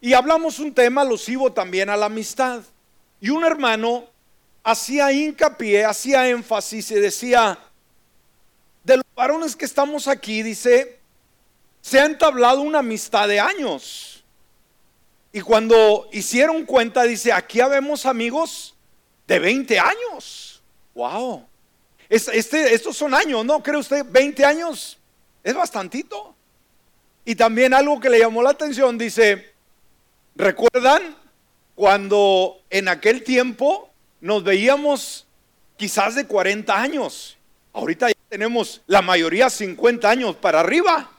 y 0.00 0.14
hablamos 0.14 0.58
un 0.58 0.72
tema 0.72 1.02
alusivo 1.02 1.52
también 1.52 1.90
a 1.90 1.96
la 1.96 2.06
amistad. 2.06 2.62
Y 3.22 3.30
un 3.30 3.44
hermano 3.44 4.04
hacía 4.64 5.12
hincapié, 5.12 5.84
hacía 5.84 6.28
énfasis 6.28 6.90
y 6.90 6.96
decía, 6.96 7.56
de 8.82 8.96
los 8.96 9.06
varones 9.14 9.54
que 9.54 9.64
estamos 9.64 10.08
aquí, 10.08 10.42
dice, 10.42 10.98
se 11.80 12.00
ha 12.00 12.04
entablado 12.04 12.62
una 12.62 12.80
amistad 12.80 13.28
de 13.28 13.38
años. 13.38 14.24
Y 15.32 15.40
cuando 15.40 16.08
hicieron 16.10 16.66
cuenta, 16.66 17.04
dice, 17.04 17.32
aquí 17.32 17.60
habemos 17.60 18.06
amigos 18.06 18.74
de 19.28 19.38
20 19.38 19.78
años. 19.78 20.60
¡Wow! 20.92 21.46
Este, 22.08 22.74
estos 22.74 22.96
son 22.96 23.14
años, 23.14 23.44
¿no? 23.44 23.62
¿Cree 23.62 23.78
usted? 23.78 24.04
20 24.04 24.44
años 24.44 24.98
es 25.44 25.54
bastantito. 25.54 26.34
Y 27.24 27.36
también 27.36 27.72
algo 27.72 28.00
que 28.00 28.10
le 28.10 28.18
llamó 28.18 28.42
la 28.42 28.50
atención, 28.50 28.98
dice, 28.98 29.54
¿recuerdan 30.34 31.21
cuando 31.82 32.62
en 32.70 32.86
aquel 32.86 33.24
tiempo 33.24 33.90
nos 34.20 34.44
veíamos 34.44 35.26
quizás 35.76 36.14
de 36.14 36.28
40 36.28 36.80
años? 36.80 37.36
Ahorita 37.72 38.06
ya 38.06 38.14
tenemos 38.28 38.80
la 38.86 39.02
mayoría 39.02 39.50
50 39.50 40.08
años 40.08 40.36
para 40.36 40.60
arriba. 40.60 41.10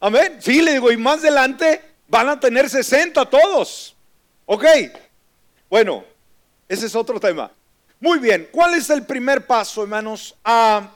Amén. 0.00 0.38
Sí, 0.40 0.60
le 0.60 0.72
digo, 0.72 0.90
y 0.90 0.96
más 0.96 1.20
adelante 1.20 1.80
van 2.08 2.28
a 2.28 2.40
tener 2.40 2.68
60 2.68 3.26
todos. 3.26 3.94
¿Ok? 4.46 4.64
Bueno, 5.70 6.02
ese 6.68 6.86
es 6.86 6.96
otro 6.96 7.20
tema. 7.20 7.52
Muy 8.00 8.18
bien, 8.18 8.48
¿cuál 8.50 8.74
es 8.74 8.90
el 8.90 9.04
primer 9.04 9.46
paso, 9.46 9.84
hermanos, 9.84 10.34
a, 10.42 10.90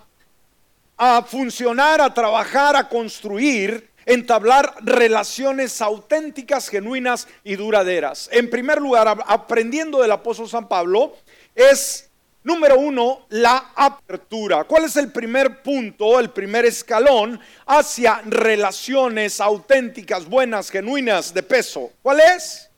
a 0.97 1.23
funcionar, 1.23 2.01
a 2.01 2.13
trabajar, 2.13 2.75
a 2.75 2.89
construir, 2.89 3.89
entablar 4.07 4.75
relaciones 4.81 5.81
auténticas, 5.81 6.69
genuinas 6.69 7.29
y 7.45 7.57
duraderas? 7.57 8.29
En 8.33 8.51
primer 8.51 8.81
lugar, 8.81 9.23
aprendiendo 9.27 10.01
del 10.01 10.13
apóstol 10.13 10.49
San 10.49 10.69
Pablo, 10.69 11.17
es 11.55 12.11
Número 12.43 12.79
uno, 12.79 13.27
la 13.29 13.73
apertura. 13.77 14.65
¿Cuál 14.65 14.85
es 14.85 14.97
el 14.97 15.13
primer 15.13 15.63
punto, 15.63 16.19
el 16.19 16.31
primer 16.31 16.65
escalón 16.65 17.39
hacia 17.67 18.23
relaciones 18.25 19.43
auténticas, 19.43 20.27
buenas, 20.27 20.71
genuinas, 20.71 21.35
de 21.35 21.43
peso? 21.43 21.93
¿Cuál 22.01 22.21
es? 22.21 22.71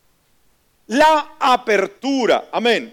La 0.89 1.37
apertura. 1.39 2.49
Amén. 2.51 2.93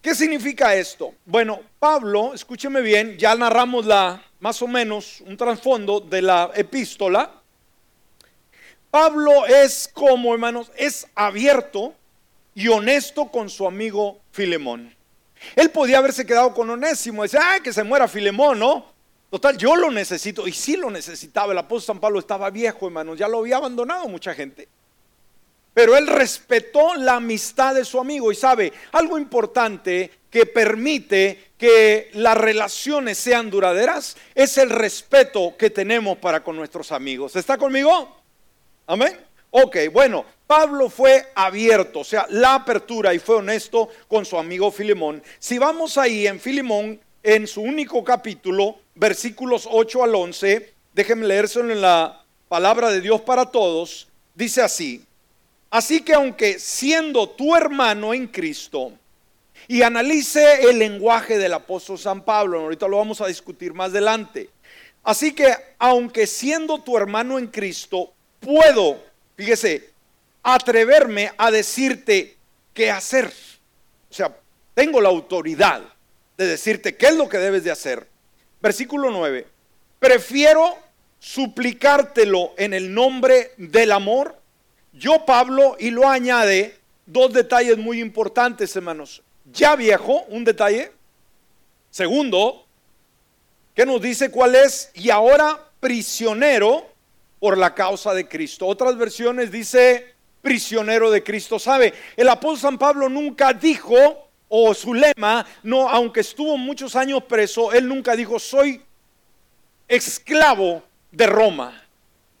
¿Qué 0.00 0.14
significa 0.14 0.74
esto? 0.74 1.12
Bueno, 1.26 1.60
Pablo, 1.78 2.32
escúcheme 2.32 2.80
bien, 2.80 3.18
ya 3.18 3.34
narramos 3.34 3.84
la 3.84 4.22
más 4.46 4.62
o 4.62 4.68
menos 4.68 5.24
un 5.26 5.36
trasfondo 5.36 5.98
de 5.98 6.22
la 6.22 6.52
epístola. 6.54 7.32
Pablo 8.92 9.44
es 9.44 9.90
como, 9.92 10.32
hermanos, 10.32 10.70
es 10.76 11.08
abierto 11.16 11.92
y 12.54 12.68
honesto 12.68 13.26
con 13.26 13.50
su 13.50 13.66
amigo 13.66 14.20
Filemón. 14.30 14.94
Él 15.56 15.72
podía 15.72 15.98
haberse 15.98 16.24
quedado 16.24 16.54
con 16.54 16.70
Onésimo, 16.70 17.24
decir, 17.24 17.40
ay, 17.42 17.60
que 17.60 17.72
se 17.72 17.82
muera 17.82 18.06
Filemón, 18.06 18.60
¿no? 18.60 18.86
Total, 19.30 19.58
yo 19.58 19.74
lo 19.74 19.90
necesito, 19.90 20.46
y 20.46 20.52
sí 20.52 20.76
lo 20.76 20.92
necesitaba. 20.92 21.50
El 21.50 21.58
apóstol 21.58 21.96
San 21.96 22.00
Pablo 22.00 22.20
estaba 22.20 22.48
viejo, 22.50 22.86
hermanos, 22.86 23.18
ya 23.18 23.26
lo 23.26 23.40
había 23.40 23.56
abandonado 23.56 24.06
mucha 24.06 24.32
gente. 24.32 24.68
Pero 25.76 25.94
él 25.94 26.06
respetó 26.06 26.94
la 26.94 27.16
amistad 27.16 27.74
de 27.74 27.84
su 27.84 28.00
amigo 28.00 28.32
y 28.32 28.34
sabe, 28.34 28.72
algo 28.92 29.18
importante 29.18 30.10
que 30.30 30.46
permite 30.46 31.50
que 31.58 32.08
las 32.14 32.34
relaciones 32.34 33.18
sean 33.18 33.50
duraderas 33.50 34.16
es 34.34 34.56
el 34.56 34.70
respeto 34.70 35.54
que 35.58 35.68
tenemos 35.68 36.16
para 36.16 36.42
con 36.42 36.56
nuestros 36.56 36.92
amigos. 36.92 37.36
¿Está 37.36 37.58
conmigo? 37.58 38.22
Amén. 38.86 39.18
Ok, 39.50 39.76
bueno, 39.92 40.24
Pablo 40.46 40.88
fue 40.88 41.26
abierto, 41.34 42.00
o 42.00 42.04
sea, 42.04 42.24
la 42.30 42.54
apertura 42.54 43.12
y 43.12 43.18
fue 43.18 43.36
honesto 43.36 43.90
con 44.08 44.24
su 44.24 44.38
amigo 44.38 44.70
Filemón. 44.70 45.22
Si 45.38 45.58
vamos 45.58 45.98
ahí 45.98 46.26
en 46.26 46.40
Filemón, 46.40 46.98
en 47.22 47.46
su 47.46 47.60
único 47.60 48.02
capítulo, 48.02 48.78
versículos 48.94 49.68
8 49.70 50.04
al 50.04 50.14
11, 50.14 50.72
déjenme 50.94 51.26
leérselo 51.26 51.70
en 51.70 51.82
la 51.82 52.24
palabra 52.48 52.90
de 52.90 53.02
Dios 53.02 53.20
para 53.20 53.44
todos, 53.44 54.08
dice 54.34 54.62
así, 54.62 55.05
así 55.70 56.00
que 56.00 56.14
aunque 56.14 56.58
siendo 56.58 57.28
tu 57.30 57.54
hermano 57.54 58.14
en 58.14 58.26
Cristo, 58.26 58.92
y 59.68 59.82
analice 59.82 60.68
el 60.68 60.78
lenguaje 60.78 61.38
del 61.38 61.54
apóstol 61.54 61.98
San 61.98 62.24
Pablo, 62.24 62.60
ahorita 62.60 62.86
lo 62.86 62.98
vamos 62.98 63.20
a 63.20 63.26
discutir 63.26 63.74
más 63.74 63.90
adelante, 63.90 64.50
así 65.02 65.32
que 65.32 65.52
aunque 65.78 66.26
siendo 66.26 66.78
tu 66.78 66.96
hermano 66.96 67.38
en 67.38 67.48
Cristo, 67.48 68.12
puedo, 68.40 69.02
fíjese, 69.36 69.90
atreverme 70.42 71.32
a 71.36 71.50
decirte 71.50 72.36
qué 72.72 72.90
hacer. 72.90 73.32
O 74.08 74.14
sea, 74.14 74.36
tengo 74.74 75.00
la 75.00 75.08
autoridad 75.08 75.82
de 76.36 76.46
decirte 76.46 76.96
qué 76.96 77.06
es 77.06 77.16
lo 77.16 77.28
que 77.28 77.38
debes 77.38 77.64
de 77.64 77.70
hacer. 77.70 78.06
Versículo 78.60 79.10
9. 79.10 79.46
Prefiero 79.98 80.78
suplicártelo 81.18 82.52
en 82.56 82.74
el 82.74 82.92
nombre 82.92 83.52
del 83.56 83.90
amor. 83.90 84.38
Yo, 84.98 85.26
Pablo, 85.26 85.76
y 85.78 85.90
lo 85.90 86.08
añade 86.08 86.78
dos 87.04 87.32
detalles 87.32 87.76
muy 87.76 88.00
importantes, 88.00 88.74
hermanos. 88.74 89.22
Ya 89.52 89.76
viejo, 89.76 90.24
un 90.28 90.42
detalle. 90.42 90.90
Segundo, 91.90 92.64
que 93.74 93.84
nos 93.84 94.00
dice 94.00 94.30
cuál 94.30 94.54
es, 94.54 94.90
y 94.94 95.10
ahora 95.10 95.60
prisionero 95.80 96.86
por 97.38 97.58
la 97.58 97.74
causa 97.74 98.14
de 98.14 98.26
Cristo. 98.26 98.66
Otras 98.66 98.96
versiones 98.96 99.52
dice 99.52 100.14
prisionero 100.40 101.10
de 101.10 101.22
Cristo. 101.22 101.58
¿Sabe? 101.58 101.92
El 102.16 102.28
apóstol 102.30 102.58
San 102.58 102.78
Pablo 102.78 103.10
nunca 103.10 103.52
dijo, 103.52 104.30
o 104.48 104.72
su 104.72 104.94
lema, 104.94 105.46
no, 105.62 105.90
aunque 105.90 106.20
estuvo 106.20 106.56
muchos 106.56 106.96
años 106.96 107.22
preso, 107.24 107.70
él 107.72 107.86
nunca 107.86 108.16
dijo, 108.16 108.38
soy 108.38 108.82
esclavo 109.88 110.82
de 111.10 111.26
Roma. 111.26 111.85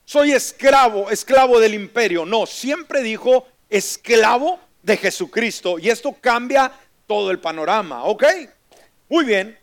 Soy 0.06 0.30
esclavo, 0.30 1.10
esclavo 1.10 1.58
del 1.58 1.74
imperio. 1.74 2.24
No, 2.24 2.46
siempre 2.46 3.02
dijo 3.02 3.48
esclavo 3.68 4.60
de 4.80 4.96
Jesucristo. 4.96 5.80
Y 5.80 5.90
esto 5.90 6.16
cambia 6.20 6.72
todo 7.08 7.32
el 7.32 7.40
panorama, 7.40 8.04
¿ok? 8.04 8.24
Muy 9.08 9.24
bien. 9.24 9.58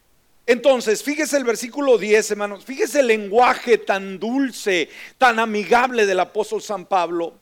Entonces, 0.46 1.02
fíjese 1.02 1.38
el 1.38 1.46
versículo 1.46 1.98
10, 1.98 2.32
hermanos. 2.32 2.66
Fíjese 2.66 3.00
el 3.00 3.08
lenguaje 3.08 3.78
tan 3.78 4.20
dulce, 4.20 4.90
tan 5.18 5.40
amigable 5.40 6.06
del 6.06 6.20
apóstol 6.20 6.62
San 6.62 6.86
Pablo. 6.88 7.36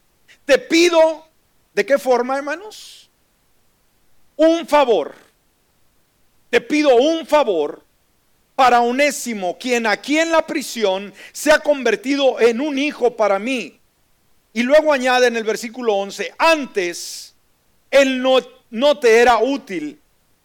Te 0.45 0.59
pido, 0.59 1.25
¿de 1.73 1.83
qué 1.83 1.97
forma, 1.97 2.37
hermanos? 2.37 3.09
Un 4.35 4.67
favor. 4.67 5.15
Te 6.51 6.61
pido 6.61 6.95
un 6.95 7.25
favor 7.25 7.83
para 8.55 8.81
Onésimo, 8.81 9.57
quien 9.57 9.87
aquí 9.87 10.19
en 10.19 10.31
la 10.31 10.45
prisión 10.45 11.13
se 11.31 11.51
ha 11.51 11.59
convertido 11.59 12.39
en 12.39 12.61
un 12.61 12.77
hijo 12.77 13.15
para 13.15 13.39
mí. 13.39 13.79
Y 14.53 14.63
luego 14.63 14.91
añade 14.91 15.27
en 15.27 15.37
el 15.37 15.43
versículo 15.43 15.95
11, 15.95 16.33
antes 16.37 17.33
él 17.89 18.21
no, 18.21 18.37
no 18.69 18.99
te 18.99 19.19
era 19.19 19.37
útil, 19.37 19.99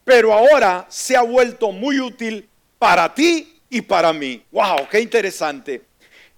pero 0.04 0.32
ahora 0.32 0.86
se 0.88 1.16
ha 1.16 1.22
vuelto 1.22 1.72
muy 1.72 2.00
útil 2.00 2.48
para 2.78 3.12
ti 3.12 3.60
y 3.68 3.80
para 3.80 4.12
mí. 4.12 4.42
¡Wow! 4.52 4.88
¡Qué 4.90 5.00
interesante! 5.00 5.82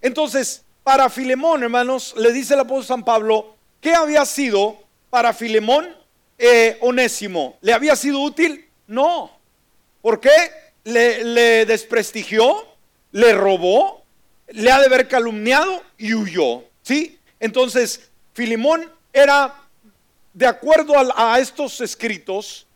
Entonces, 0.01 0.65
para 0.83 1.11
Filemón, 1.11 1.63
hermanos, 1.63 2.15
le 2.17 2.33
dice 2.33 2.55
el 2.55 2.61
apóstol 2.61 2.85
San 2.85 3.05
Pablo, 3.05 3.57
¿qué 3.81 3.95
había 3.95 4.25
sido 4.25 4.79
para 5.11 5.33
Filemón 5.33 5.87
eh, 6.39 6.79
Onésimo? 6.81 7.59
¿Le 7.61 7.73
había 7.73 7.95
sido 7.97 8.21
útil? 8.21 8.67
No. 8.87 9.31
¿Por 10.01 10.21
qué? 10.21 10.31
¿Le, 10.89 11.67
desprestigió? 11.67 12.67
¿Le 13.13 13.35
robó? 13.35 13.99
le 14.51 14.71
ha 14.71 14.81
de 14.81 14.87
haber 14.87 15.09
calumniado 15.09 15.83
y 15.99 16.15
huyó. 16.15 16.65
¿Sí? 16.83 17.19
Entonces, 17.39 18.11
Filimón 18.33 18.91
era, 19.13 19.55
de 20.33 20.47
acuerdo 20.47 20.95
a, 20.97 21.39
estos 21.39 21.81
escritos, 21.81 22.67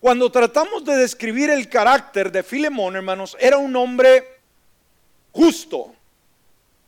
cuando 0.00 0.30
tratamos 0.30 0.84
de 0.84 0.96
describir 0.96 1.50
el 1.50 1.68
carácter 1.68 2.32
de 2.32 2.42
Filemón, 2.42 2.96
hermanos, 2.96 3.36
era 3.38 3.58
un 3.58 3.74
hombre 3.76 4.24
justo, 5.32 5.92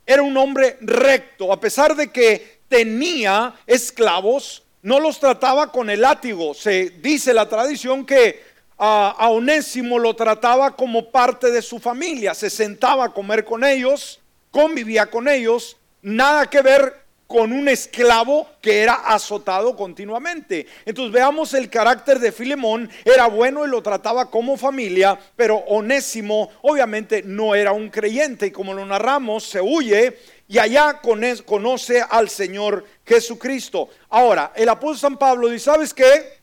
era 0.07 0.23
un 0.23 0.37
hombre 0.37 0.79
recto, 0.81 1.53
a 1.53 1.61
pesar 1.61 1.95
de 1.95 2.11
que 2.11 2.61
tenía 2.69 3.55
esclavos, 3.67 4.63
no 4.83 4.99
los 4.99 5.21
trataba 5.21 5.71
con 5.71 5.91
el 5.91 6.01
látigo. 6.01 6.55
Se 6.55 6.89
dice 6.89 7.35
la 7.35 7.49
tradición 7.49 8.07
que 8.07 8.50
a, 8.83 9.29
Onésimo 9.29 9.99
lo 9.99 10.17
trataba 10.17 10.75
como 10.75 11.11
parte 11.11 11.51
de 11.51 11.61
su 11.61 11.79
familia, 11.79 12.33
se 12.33 12.49
sentaba 12.49 13.05
a 13.05 13.13
comer 13.13 13.45
con 13.45 13.63
ellos, 13.63 14.21
convivía 14.51 15.11
con 15.11 15.29
ellos, 15.29 15.77
nada 16.01 16.49
que 16.49 16.63
ver 16.63 17.05
con 17.27 17.53
un 17.53 17.69
esclavo 17.69 18.49
que 18.63 18.81
era 18.81 18.95
azotado 18.95 19.77
continuamente. 19.77 20.67
Entonces 20.87 21.13
veamos 21.13 21.53
el 21.53 21.69
carácter 21.69 22.19
de 22.19 22.33
Filemón, 22.33 22.91
era 23.05 23.27
bueno 23.27 23.67
y 23.67 23.69
lo 23.69 23.83
trataba 23.83 24.31
como 24.31 24.57
familia, 24.57 25.19
pero 25.37 25.59
Onésimo 25.69 26.51
obviamente 26.63 27.23
no 27.23 27.55
era 27.55 27.73
un 27.73 27.91
creyente 27.91 28.47
y 28.47 28.51
como 28.51 28.73
lo 28.73 28.87
narramos, 28.87 29.45
se 29.45 29.61
huye 29.61 30.19
y 30.49 30.59
allá 30.59 31.01
conoce 31.45 32.03
al 32.09 32.31
Señor 32.31 32.85
Jesucristo. 33.05 33.91
Ahora, 34.09 34.53
el 34.57 34.71
apóstol 34.71 34.99
San 34.99 35.19
Pablo 35.19 35.49
dice, 35.49 35.67
¿sabes 35.67 35.95
qué? 35.95 36.40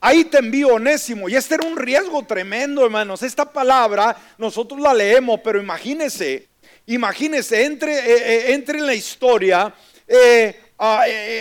Ahí 0.00 0.24
te 0.24 0.38
envío 0.38 0.74
Onésimo. 0.74 1.28
Y 1.28 1.36
este 1.36 1.54
era 1.54 1.66
un 1.66 1.76
riesgo 1.76 2.24
tremendo, 2.24 2.84
hermanos. 2.84 3.22
Esta 3.22 3.50
palabra 3.50 4.16
nosotros 4.38 4.80
la 4.80 4.92
leemos, 4.92 5.40
pero 5.42 5.60
imagínense, 5.60 6.48
imagínense, 6.86 7.64
entre, 7.64 7.94
eh, 7.94 8.02
eh, 8.16 8.52
entre 8.52 8.78
en 8.78 8.86
la 8.86 8.94
historia. 8.94 9.74
Eh, 10.06 10.60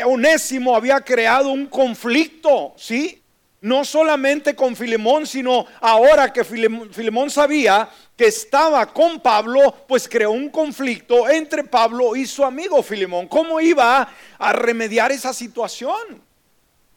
Onésimo 0.06 0.76
había 0.76 1.02
creado 1.02 1.50
un 1.50 1.68
conflicto, 1.68 2.74
¿sí? 2.78 3.22
No 3.60 3.84
solamente 3.84 4.56
con 4.56 4.76
Filemón, 4.76 5.26
sino 5.26 5.66
ahora 5.82 6.32
que 6.32 6.44
Filemón 6.44 7.30
sabía 7.30 7.90
que 8.16 8.28
estaba 8.28 8.86
con 8.94 9.20
Pablo, 9.20 9.76
pues 9.88 10.08
creó 10.08 10.32
un 10.32 10.50
conflicto 10.50 11.28
entre 11.28 11.64
Pablo 11.64 12.16
y 12.16 12.26
su 12.26 12.46
amigo 12.46 12.82
Filemón. 12.82 13.28
¿Cómo 13.28 13.60
iba 13.60 14.08
a 14.38 14.54
remediar 14.54 15.12
esa 15.12 15.34
situación? 15.34 16.25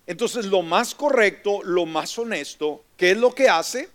Entonces 0.08 0.46
lo 0.46 0.62
más 0.62 0.94
correcto, 0.94 1.60
lo 1.62 1.84
más 1.84 2.18
honesto, 2.18 2.82
¿qué 2.96 3.10
es 3.10 3.18
lo 3.18 3.34
que 3.34 3.50
hace? 3.50 3.90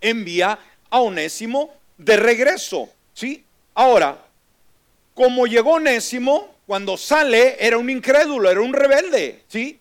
Envía 0.00 0.56
a 0.88 1.00
Onésimo 1.00 1.74
de 1.98 2.16
regreso, 2.16 2.88
¿sí? 3.12 3.44
Ahora, 3.74 4.24
como 5.14 5.48
llegó 5.48 5.72
Onésimo, 5.72 6.54
cuando 6.64 6.96
sale 6.96 7.56
era 7.58 7.76
un 7.76 7.90
incrédulo, 7.90 8.48
era 8.48 8.60
un 8.60 8.72
rebelde, 8.72 9.42
¿sí? 9.48 9.80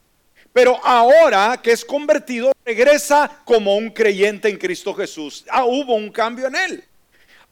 Pero 0.51 0.83
ahora 0.83 1.59
que 1.61 1.73
es 1.73 1.85
convertido, 1.85 2.51
regresa 2.65 3.43
como 3.45 3.77
un 3.77 3.91
creyente 3.91 4.49
en 4.49 4.57
Cristo 4.57 4.95
Jesús. 4.95 5.45
Ah, 5.47 5.65
hubo 5.65 5.93
un 5.93 6.09
cambio 6.09 6.47
en 6.47 6.55
él. 6.55 6.83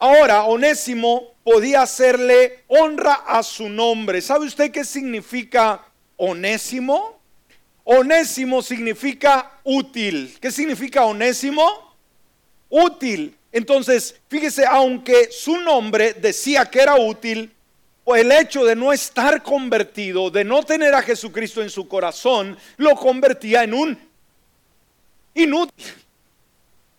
Ahora, 0.00 0.42
Onésimo 0.46 1.34
podía 1.44 1.82
hacerle 1.82 2.64
honra 2.66 3.22
a 3.24 3.44
su 3.44 3.68
nombre. 3.68 4.20
¿Sabe 4.20 4.46
usted 4.46 4.72
qué 4.72 4.84
significa 4.84 5.86
Onésimo? 6.16 7.13
Onésimo 7.84 8.62
significa 8.62 9.60
útil. 9.62 10.36
¿Qué 10.40 10.50
significa 10.50 11.04
Onésimo? 11.04 11.94
Útil. 12.70 13.36
Entonces, 13.52 14.20
fíjese, 14.28 14.64
aunque 14.66 15.30
su 15.30 15.58
nombre 15.58 16.14
decía 16.14 16.64
que 16.64 16.80
era 16.80 16.96
útil, 16.96 17.52
el 18.06 18.32
hecho 18.32 18.64
de 18.64 18.74
no 18.74 18.92
estar 18.92 19.42
convertido, 19.42 20.30
de 20.30 20.44
no 20.44 20.62
tener 20.62 20.94
a 20.94 21.02
Jesucristo 21.02 21.62
en 21.62 21.70
su 21.70 21.86
corazón, 21.86 22.56
lo 22.76 22.94
convertía 22.96 23.64
en 23.64 23.74
un 23.74 23.98
inútil. 25.34 26.03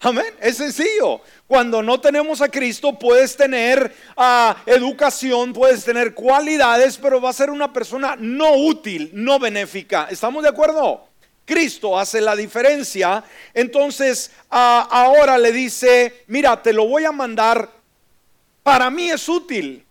Amén, 0.02 0.34
es 0.40 0.58
sencillo. 0.58 1.22
Cuando 1.48 1.82
no 1.82 2.00
tenemos 2.00 2.42
a 2.42 2.50
Cristo 2.50 2.98
puedes 2.98 3.36
tener 3.36 3.96
ah, 4.18 4.56
educación, 4.66 5.54
puedes 5.54 5.84
tener 5.84 6.14
cualidades, 6.14 6.98
pero 6.98 7.22
va 7.22 7.30
a 7.30 7.34
ser 7.34 7.50
una 7.50 7.72
persona 7.72 8.16
no 8.20 8.54
útil, 8.54 9.10
no 9.14 9.40
benéfica. 9.40 10.08
¿Estamos 10.10 10.44
de 10.44 10.50
acuerdo? 10.50 11.08
Cristo 11.46 11.98
hace 11.98 12.22
la 12.22 12.36
diferencia. 12.36 13.24
Entonces 13.54 14.32
ah, 14.52 14.88
ahora 14.92 15.38
le 15.38 15.52
dice, 15.52 16.24
mira, 16.28 16.62
te 16.62 16.74
lo 16.74 16.88
voy 16.88 17.06
a 17.06 17.12
mandar. 17.12 17.70
Para 18.64 18.90
mí 18.90 19.10
es 19.10 19.28
útil 19.30 19.86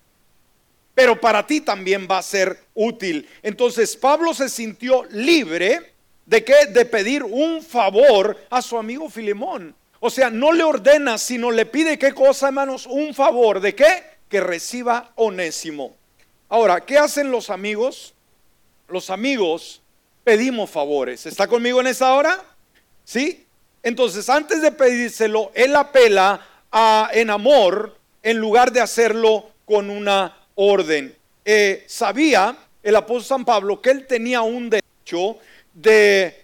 pero 0.94 1.20
para 1.20 1.46
ti 1.46 1.60
también 1.60 2.06
va 2.08 2.18
a 2.18 2.22
ser 2.22 2.58
útil. 2.74 3.28
Entonces 3.42 3.96
Pablo 3.96 4.32
se 4.32 4.48
sintió 4.48 5.04
libre 5.10 5.92
de 6.24 6.44
que 6.44 6.66
de 6.66 6.84
pedir 6.84 7.22
un 7.22 7.62
favor 7.62 8.38
a 8.48 8.62
su 8.62 8.78
amigo 8.78 9.10
Filemón. 9.10 9.74
O 10.06 10.10
sea, 10.10 10.28
no 10.28 10.52
le 10.52 10.62
ordena, 10.62 11.16
sino 11.16 11.50
le 11.50 11.64
pide 11.64 11.98
qué 11.98 12.12
cosa, 12.12 12.48
hermanos, 12.48 12.84
un 12.84 13.14
favor 13.14 13.58
de 13.58 13.74
qué? 13.74 14.04
Que 14.28 14.38
reciba 14.38 15.12
onésimo. 15.14 15.96
Ahora, 16.50 16.82
¿qué 16.84 16.98
hacen 16.98 17.30
los 17.30 17.48
amigos? 17.48 18.12
Los 18.88 19.08
amigos 19.08 19.80
pedimos 20.22 20.68
favores. 20.68 21.24
¿Está 21.24 21.46
conmigo 21.46 21.80
en 21.80 21.86
esa 21.86 22.12
hora? 22.12 22.44
¿Sí? 23.02 23.46
Entonces, 23.82 24.28
antes 24.28 24.60
de 24.60 24.72
pedírselo, 24.72 25.50
él 25.54 25.74
apela 25.74 26.48
a, 26.70 27.08
en 27.14 27.30
amor 27.30 27.96
en 28.22 28.36
lugar 28.36 28.72
de 28.72 28.82
hacerlo 28.82 29.52
con 29.64 29.88
una 29.88 30.36
orden. 30.54 31.16
Eh, 31.46 31.82
sabía 31.88 32.54
el 32.82 32.94
apóstol 32.94 33.24
San 33.24 33.44
Pablo 33.46 33.80
que 33.80 33.92
él 33.92 34.06
tenía 34.06 34.42
un 34.42 34.68
derecho 34.68 35.38
de 35.72 36.43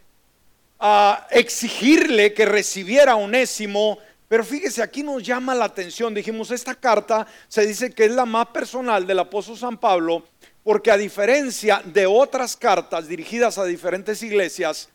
ah, 0.81 1.27
exigirle 1.31 2.33
que 2.33 2.47
recibiera 2.47 3.17
onésimo, 3.17 3.99
pero 4.27 4.45
fíjese, 4.45 4.83
aquí 4.83 5.03
nos 5.03 5.23
llama 5.23 5.55
la 5.55 5.67
atención, 5.67 6.15
dijimos, 6.15 6.51
esta 6.51 6.75
carta 6.75 7.27
se 7.49 7.67
dice 7.67 7.93
que 7.93 8.05
es 8.07 8.13
la 8.13 8.25
más 8.25 8.47
personal 8.49 9.07
del 9.07 9.19
apóstol 9.19 9.59
San 9.59 9.77
Pablo, 9.77 10.25
porque 10.63 10.91
a 10.91 10.97
diferencia 10.97 11.83
de 11.85 12.07
otras 12.07 12.57
cartas 12.57 13.09
dirigidas 13.09 13.59
a 13.59 13.65
diferentes 13.65 14.23
iglesias, 14.23 14.89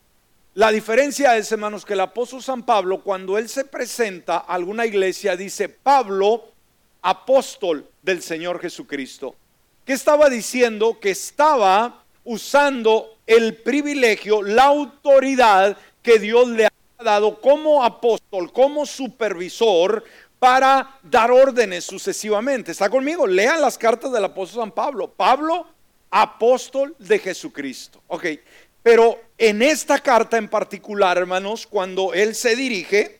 la 0.54 0.71
diferencia 0.71 1.36
es, 1.36 1.52
hermanos, 1.52 1.84
que 1.84 1.93
el 1.93 2.00
apóstol 2.00 2.41
San 2.41 2.63
Pablo, 2.63 3.04
cuando 3.04 3.38
él 3.38 3.50
se 3.50 3.65
presenta 3.65 4.38
a 4.38 4.54
alguna 4.54 4.86
iglesia, 4.86 5.36
dice, 5.36 5.67
Pablo, 5.67 6.45
apóstol 7.02 7.89
del 8.02 8.24
Señor 8.24 8.62
Jesucristo. 8.62 9.36
¿Qué 9.84 9.91
estaba 9.91 10.30
diciendo? 10.30 10.98
Que 10.98 11.12
estaba 11.12 12.06
usando 12.24 13.14
el 13.26 13.58
privilegio, 13.58 14.42
la 14.42 14.66
autoridad 14.66 15.78
que 16.02 16.20
Dios 16.20 16.48
le 16.50 16.66
ha 16.66 17.04
dado 17.04 17.42
como 17.42 17.84
apóstol, 17.84 18.52
como 18.52 18.86
supervisor, 18.86 20.04
para 20.40 21.00
dar 21.02 21.32
órdenes 21.32 21.86
sucesivamente. 21.86 22.72
¿Está 22.72 22.90
conmigo? 22.90 23.26
Lean 23.26 23.62
las 23.62 23.78
cartas 23.78 24.12
del 24.12 24.26
apóstol 24.26 24.64
San 24.64 24.72
Pablo. 24.72 25.10
Pablo, 25.10 25.68
apóstol 26.12 26.96
de 27.00 27.20
Jesucristo. 27.20 28.02
Ok, 28.08 28.26
pero 28.84 29.20
en 29.38 29.62
esta 29.62 30.00
carta 30.00 30.38
en 30.38 30.48
particular, 30.48 31.18
hermanos, 31.18 31.66
cuando 31.66 32.14
él 32.14 32.36
se 32.36 32.56
dirige, 32.56 33.20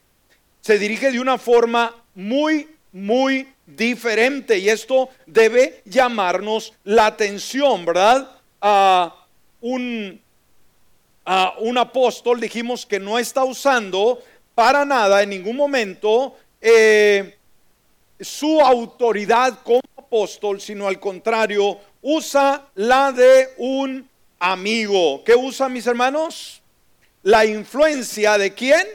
se 0.62 0.78
dirige 0.78 1.12
de 1.12 1.20
una 1.20 1.38
forma 1.38 1.96
muy, 2.14 2.70
muy 2.92 3.48
diferente 3.66 4.60
y 4.60 4.70
esto 4.70 5.10
debe 5.26 5.82
llamarnos 5.86 6.74
la 6.84 7.08
atención, 7.08 7.86
¿verdad? 7.86 8.30
A 8.62 9.25
un, 9.66 10.22
un 11.60 11.78
apóstol 11.78 12.40
dijimos 12.40 12.86
que 12.86 13.00
no 13.00 13.18
está 13.18 13.44
usando 13.44 14.22
para 14.54 14.86
nada 14.86 15.24
en 15.24 15.30
ningún 15.30 15.56
momento 15.56 16.36
eh, 16.62 17.36
su 18.20 18.62
autoridad 18.62 19.60
como 19.64 19.82
apóstol, 19.98 20.62
sino 20.62 20.88
al 20.88 21.00
contrario, 21.00 21.80
usa 22.02 22.68
la 22.76 23.12
de 23.12 23.50
un 23.58 24.08
amigo. 24.40 25.24
¿Qué 25.24 25.36
usa, 25.36 25.68
mis 25.68 25.88
hermanos? 25.88 26.62
La 27.24 27.44
influencia 27.44 28.38
de 28.38 28.54
quién? 28.54 28.88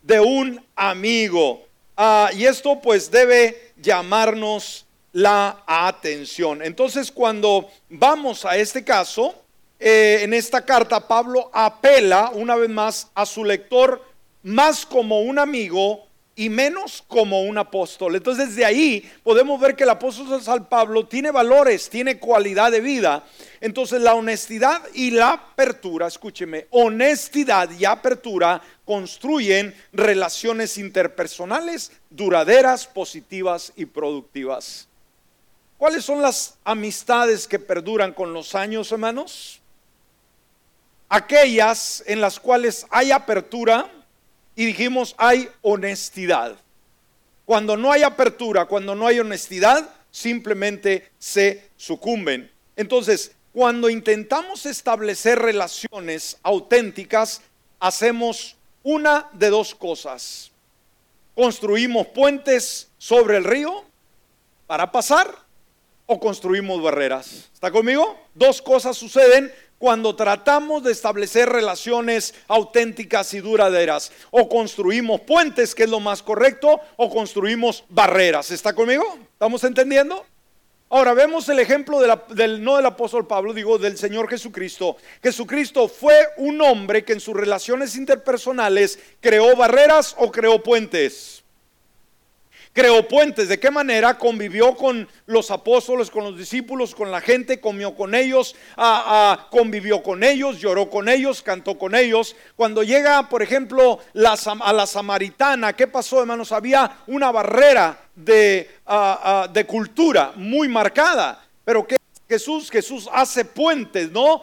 De 0.00 0.20
un 0.20 0.64
amigo. 0.76 1.66
Ah, 1.96 2.30
y 2.32 2.46
esto 2.46 2.80
pues 2.80 3.10
debe 3.10 3.72
llamarnos 3.76 4.86
la 5.12 5.64
atención. 5.66 6.62
Entonces 6.62 7.10
cuando 7.10 7.68
vamos 7.88 8.44
a 8.44 8.56
este 8.56 8.84
caso, 8.84 9.34
eh, 9.78 10.20
en 10.22 10.32
esta 10.32 10.64
carta 10.64 11.06
Pablo 11.06 11.50
apela 11.52 12.30
una 12.32 12.56
vez 12.56 12.70
más 12.70 13.10
a 13.14 13.26
su 13.26 13.44
lector 13.44 14.02
más 14.42 14.86
como 14.86 15.20
un 15.20 15.38
amigo 15.38 16.06
y 16.38 16.50
menos 16.50 17.02
como 17.08 17.42
un 17.42 17.56
apóstol. 17.56 18.14
Entonces 18.14 18.48
desde 18.50 18.64
ahí 18.64 19.10
podemos 19.22 19.58
ver 19.58 19.74
que 19.74 19.84
el 19.84 19.90
apóstol 19.90 20.40
San 20.42 20.66
Pablo 20.66 21.06
tiene 21.06 21.30
valores, 21.30 21.88
tiene 21.88 22.18
cualidad 22.18 22.70
de 22.70 22.80
vida. 22.80 23.24
Entonces 23.60 24.02
la 24.02 24.14
honestidad 24.14 24.82
y 24.94 25.10
la 25.10 25.32
apertura, 25.32 26.06
escúcheme, 26.06 26.66
honestidad 26.70 27.70
y 27.70 27.86
apertura 27.86 28.62
construyen 28.84 29.74
relaciones 29.92 30.76
interpersonales 30.76 31.90
duraderas, 32.10 32.86
positivas 32.86 33.72
y 33.74 33.86
productivas. 33.86 34.88
¿Cuáles 35.78 36.04
son 36.04 36.22
las 36.22 36.56
amistades 36.64 37.48
que 37.48 37.58
perduran 37.58 38.12
con 38.12 38.32
los 38.32 38.54
años, 38.54 38.92
hermanos? 38.92 39.60
Aquellas 41.08 42.02
en 42.06 42.20
las 42.20 42.40
cuales 42.40 42.86
hay 42.90 43.12
apertura, 43.12 43.90
y 44.56 44.64
dijimos 44.64 45.14
hay 45.18 45.48
honestidad. 45.62 46.56
Cuando 47.44 47.76
no 47.76 47.92
hay 47.92 48.02
apertura, 48.02 48.64
cuando 48.64 48.96
no 48.96 49.06
hay 49.06 49.20
honestidad, 49.20 49.88
simplemente 50.10 51.10
se 51.18 51.68
sucumben. 51.76 52.50
Entonces, 52.74 53.32
cuando 53.52 53.88
intentamos 53.88 54.66
establecer 54.66 55.38
relaciones 55.38 56.38
auténticas, 56.42 57.42
hacemos 57.78 58.56
una 58.82 59.28
de 59.32 59.50
dos 59.50 59.74
cosas. 59.74 60.50
Construimos 61.34 62.08
puentes 62.08 62.88
sobre 62.98 63.36
el 63.36 63.44
río 63.44 63.84
para 64.66 64.90
pasar 64.90 65.32
o 66.06 66.18
construimos 66.18 66.82
barreras. 66.82 67.48
¿Está 67.52 67.70
conmigo? 67.70 68.18
Dos 68.34 68.62
cosas 68.62 68.96
suceden 68.96 69.52
cuando 69.78 70.16
tratamos 70.16 70.82
de 70.82 70.92
establecer 70.92 71.48
relaciones 71.48 72.34
auténticas 72.48 73.34
y 73.34 73.40
duraderas. 73.40 74.12
O 74.30 74.48
construimos 74.48 75.20
puentes, 75.22 75.74
que 75.74 75.84
es 75.84 75.90
lo 75.90 76.00
más 76.00 76.22
correcto, 76.22 76.80
o 76.96 77.10
construimos 77.10 77.84
barreras. 77.88 78.50
¿Está 78.50 78.72
conmigo? 78.72 79.04
¿Estamos 79.32 79.64
entendiendo? 79.64 80.24
Ahora 80.88 81.14
vemos 81.14 81.48
el 81.48 81.58
ejemplo 81.58 82.00
del, 82.00 82.62
no 82.62 82.76
del 82.76 82.86
apóstol 82.86 83.26
Pablo, 83.26 83.52
digo, 83.52 83.76
del 83.76 83.98
Señor 83.98 84.28
Jesucristo. 84.28 84.96
Jesucristo 85.20 85.88
fue 85.88 86.14
un 86.36 86.60
hombre 86.62 87.04
que 87.04 87.12
en 87.12 87.20
sus 87.20 87.34
relaciones 87.34 87.96
interpersonales 87.96 88.98
creó 89.20 89.56
barreras 89.56 90.14
o 90.16 90.30
creó 90.30 90.62
puentes 90.62 91.42
creó 92.76 93.08
puentes. 93.08 93.48
¿De 93.48 93.58
qué 93.58 93.70
manera 93.70 94.18
convivió 94.18 94.76
con 94.76 95.08
los 95.24 95.50
apóstoles, 95.50 96.10
con 96.10 96.24
los 96.24 96.36
discípulos, 96.36 96.94
con 96.94 97.10
la 97.10 97.22
gente? 97.22 97.58
Comió 97.58 97.94
con 97.94 98.14
ellos, 98.14 98.54
convivió 99.50 100.02
con 100.02 100.22
ellos, 100.22 100.60
lloró 100.60 100.90
con 100.90 101.08
ellos, 101.08 101.40
cantó 101.40 101.78
con 101.78 101.94
ellos. 101.94 102.36
Cuando 102.54 102.82
llega, 102.82 103.30
por 103.30 103.42
ejemplo, 103.42 103.98
a 104.14 104.72
la 104.74 104.86
samaritana, 104.86 105.72
¿qué 105.72 105.86
pasó, 105.86 106.20
hermanos? 106.20 106.52
Había 106.52 106.98
una 107.06 107.32
barrera 107.32 107.98
de, 108.14 108.70
de 109.54 109.66
cultura 109.66 110.32
muy 110.36 110.68
marcada. 110.68 111.42
Pero 111.64 111.86
¿qué 111.86 111.96
Jesús? 112.28 112.70
Jesús 112.70 113.08
hace 113.10 113.46
puentes, 113.46 114.12
¿no? 114.12 114.42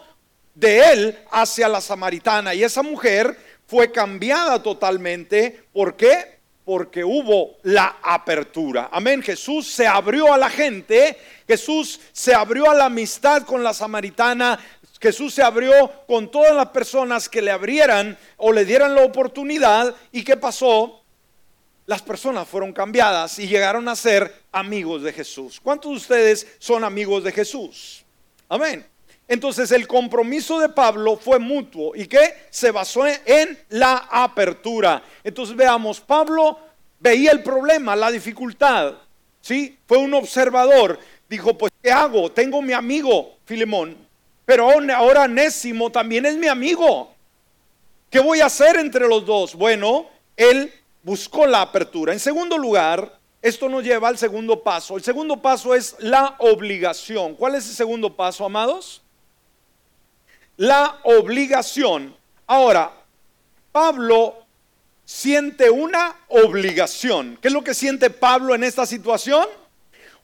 De 0.56 0.92
él 0.92 1.20
hacia 1.30 1.70
la 1.70 1.82
samaritana. 1.82 2.56
Y 2.56 2.64
esa 2.64 2.82
mujer 2.82 3.38
fue 3.68 3.92
cambiada 3.92 4.64
totalmente. 4.64 5.66
¿Por 5.72 5.96
qué? 5.96 6.33
Porque 6.66 7.04
hubo 7.04 7.58
la 7.64 7.98
apertura. 8.02 8.90
Amén. 8.92 9.22
Jesús 9.22 9.68
se 9.68 9.86
abrió 9.86 10.34
a 10.34 10.38
la 10.38 10.50
gente, 10.50 11.18
Jesús 11.48 12.00
se 12.12 12.34
abrió 12.34 12.70
a 12.70 12.76
la 12.76 12.86
amistad 12.86 13.44
con 13.44 13.64
la 13.64 13.74
samaritana, 13.74 14.60
Jesús 15.02 15.34
se 15.34 15.44
abrió 15.44 15.92
con 16.08 16.32
todas 16.32 16.56
las 16.56 16.70
personas 16.70 17.28
que 17.28 17.42
le 17.42 17.52
abrieran 17.52 18.18
o 18.38 18.54
le 18.54 18.64
dieran 18.64 18.96
la 18.96 19.04
oportunidad. 19.04 19.94
¿Y 20.14 20.24
qué 20.24 20.38
pasó? 20.38 21.02
Las 21.86 22.02
personas 22.02 22.48
fueron 22.48 22.72
cambiadas 22.72 23.38
y 23.40 23.48
llegaron 23.48 23.90
a 23.90 23.96
ser 23.98 24.34
amigos 24.54 25.04
de 25.04 25.12
Jesús. 25.12 25.60
¿Cuántos 25.62 25.92
de 25.92 25.98
ustedes 25.98 26.48
son 26.60 26.86
amigos 26.86 27.26
de 27.26 27.34
Jesús? 27.34 28.06
Amén. 28.48 28.93
Entonces 29.34 29.72
el 29.72 29.88
compromiso 29.88 30.60
de 30.60 30.70
Pablo 30.70 31.18
fue 31.18 31.40
mutuo 31.40 31.94
y 31.96 32.06
que 32.06 32.46
se 32.52 32.70
basó 32.70 33.08
en 33.08 33.58
la 33.70 34.08
apertura. 34.12 35.02
Entonces 35.24 35.56
veamos, 35.56 36.00
Pablo 36.00 36.60
veía 37.00 37.32
el 37.32 37.42
problema, 37.42 37.96
la 37.96 38.12
dificultad, 38.12 38.94
¿sí? 39.42 39.80
Fue 39.88 39.98
un 39.98 40.14
observador. 40.14 41.00
Dijo, 41.28 41.58
pues, 41.58 41.72
¿qué 41.82 41.92
hago? 41.92 42.32
Tengo 42.32 42.62
mi 42.62 42.74
amigo 42.74 43.38
Filemón, 43.46 43.98
pero 44.46 44.70
ahora 44.96 45.28
Nésimo 45.28 45.92
también 45.92 46.28
es 46.28 46.38
mi 46.38 46.48
amigo. 46.48 47.12
¿Qué 48.12 48.20
voy 48.20 48.42
a 48.42 48.46
hacer 48.46 48.78
entre 48.78 49.08
los 49.08 49.26
dos? 49.26 49.56
Bueno, 49.56 50.06
él 50.38 50.72
buscó 51.02 51.48
la 51.48 51.62
apertura. 51.62 52.14
En 52.14 52.20
segundo 52.20 52.56
lugar, 52.56 53.18
esto 53.42 53.68
nos 53.68 53.84
lleva 53.84 54.10
al 54.10 54.20
segundo 54.20 54.62
paso. 54.62 54.96
El 54.96 55.04
segundo 55.04 55.42
paso 55.42 55.74
es 55.74 55.96
la 55.98 56.36
obligación. 56.38 57.34
¿Cuál 57.34 57.56
es 57.56 57.68
el 57.68 57.74
segundo 57.74 58.16
paso, 58.16 58.46
amados? 58.46 59.03
La 60.58 61.00
obligación. 61.04 62.16
Ahora, 62.48 62.92
Pablo 63.72 64.44
siente 65.06 65.70
una 65.70 66.16
obligación. 66.30 67.38
¿Qué 67.42 67.50
es 67.50 67.54
lo 67.54 67.64
que 67.64 67.74
siente 67.74 68.10
Pablo 68.10 68.56
en 68.56 68.64
esta 68.64 68.86
situación? 68.86 69.48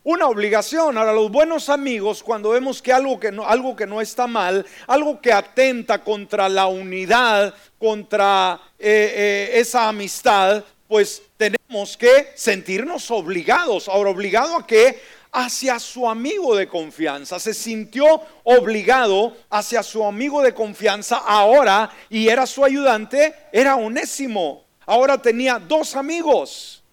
Una 0.04 0.28
obligación. 0.28 0.98
Ahora, 0.98 1.14
los 1.14 1.30
buenos 1.30 1.70
amigos, 1.70 2.24
cuando 2.24 2.52
vemos 2.52 2.82
que 2.82 2.94
algo 2.94 3.20
que 3.20 3.32
no, 3.32 3.46
algo 3.46 3.76
que 3.76 3.86
no 3.86 4.02
está 4.02 4.28
mal, 4.28 4.66
algo 4.88 5.20
que 5.20 5.34
atenta 5.34 6.04
contra 6.04 6.48
la 6.48 6.68
unidad, 6.68 7.54
contra 7.78 8.60
eh, 8.78 9.50
eh, 9.52 9.60
esa 9.60 9.90
amistad, 9.90 10.64
pues 10.88 11.22
tenemos 11.38 11.98
que 11.98 12.32
sentirnos 12.36 13.12
obligados. 13.12 13.88
Ahora, 13.88 14.10
obligado 14.10 14.56
a 14.56 14.66
qué? 14.66 15.00
Hacia 15.32 15.80
su 15.80 16.10
amigo 16.10 16.56
de 16.56 16.68
confianza. 16.68 17.40
Se 17.40 17.54
sintió 17.54 18.22
obligado 18.44 19.36
hacia 19.50 19.84
su 19.84 20.04
amigo 20.04 20.42
de 20.42 20.54
confianza 20.54 21.18
ahora 21.18 21.90
y 22.10 22.28
era 22.28 22.46
su 22.46 22.64
ayudante, 22.66 23.34
era 23.52 23.76
onésimo. 23.76 24.66
Ahora 24.86 25.22
tenía 25.22 25.60
dos 25.60 25.96
amigos. 25.96 26.84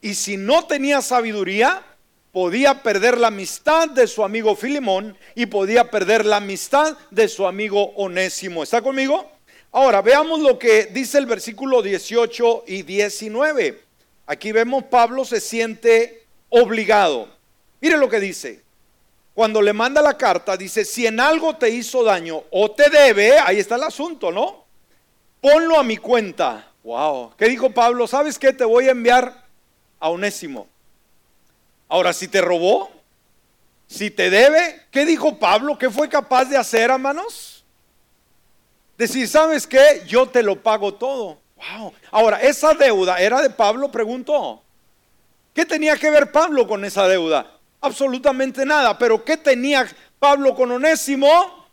Y 0.00 0.14
si 0.14 0.36
no 0.36 0.64
tenía 0.66 1.02
sabiduría, 1.02 1.82
podía 2.32 2.82
perder 2.82 3.16
la 3.16 3.28
amistad 3.28 3.88
de 3.88 4.06
su 4.06 4.24
amigo 4.24 4.56
Filimón 4.56 5.16
y 5.34 5.46
podía 5.46 5.90
perder 5.90 6.26
la 6.26 6.38
amistad 6.38 6.96
de 7.10 7.28
su 7.28 7.46
amigo 7.46 7.92
Onésimo. 7.94 8.62
¿Está 8.62 8.82
conmigo? 8.82 9.30
Ahora 9.70 10.02
veamos 10.02 10.40
lo 10.40 10.58
que 10.58 10.86
dice 10.86 11.18
el 11.18 11.26
versículo 11.26 11.80
18 11.80 12.64
y 12.66 12.82
19. 12.82 13.80
Aquí 14.26 14.52
vemos 14.52 14.84
Pablo 14.84 15.24
se 15.24 15.40
siente 15.40 16.26
obligado. 16.48 17.33
Mire 17.84 17.98
lo 17.98 18.08
que 18.08 18.18
dice. 18.18 18.62
Cuando 19.34 19.60
le 19.60 19.74
manda 19.74 20.00
la 20.00 20.16
carta, 20.16 20.56
dice, 20.56 20.86
si 20.86 21.06
en 21.06 21.20
algo 21.20 21.54
te 21.54 21.68
hizo 21.68 22.02
daño 22.02 22.44
o 22.50 22.70
te 22.70 22.88
debe, 22.88 23.38
ahí 23.38 23.58
está 23.58 23.74
el 23.74 23.82
asunto, 23.82 24.32
¿no? 24.32 24.64
Ponlo 25.42 25.78
a 25.78 25.84
mi 25.84 25.98
cuenta. 25.98 26.66
Wow. 26.82 27.34
¿Qué 27.36 27.46
dijo 27.46 27.68
Pablo? 27.68 28.06
¿Sabes 28.06 28.38
qué? 28.38 28.54
Te 28.54 28.64
voy 28.64 28.88
a 28.88 28.92
enviar 28.92 29.44
a 30.00 30.08
Onésimo. 30.08 30.66
Ahora, 31.86 32.14
si 32.14 32.26
te 32.26 32.40
robó, 32.40 32.90
si 33.86 34.10
te 34.10 34.30
debe, 34.30 34.80
¿qué 34.90 35.04
dijo 35.04 35.38
Pablo? 35.38 35.76
¿Qué 35.76 35.90
fue 35.90 36.08
capaz 36.08 36.46
de 36.46 36.56
hacer, 36.56 36.88
hermanos? 36.88 37.66
Decir, 38.96 39.28
¿sabes 39.28 39.66
qué? 39.66 40.04
Yo 40.06 40.26
te 40.26 40.42
lo 40.42 40.62
pago 40.62 40.94
todo. 40.94 41.36
Wow. 41.56 41.92
Ahora, 42.10 42.40
esa 42.40 42.72
deuda 42.72 43.18
era 43.18 43.42
de 43.42 43.50
Pablo, 43.50 43.90
preguntó. 43.90 44.62
¿Qué 45.52 45.66
tenía 45.66 45.98
que 45.98 46.10
ver 46.10 46.32
Pablo 46.32 46.66
con 46.66 46.82
esa 46.86 47.06
deuda? 47.06 47.53
Absolutamente 47.84 48.64
nada. 48.64 48.98
Pero 48.98 49.24
¿qué 49.24 49.36
tenía 49.36 49.86
Pablo 50.18 50.54
con 50.54 50.70
Onésimo? 50.70 51.68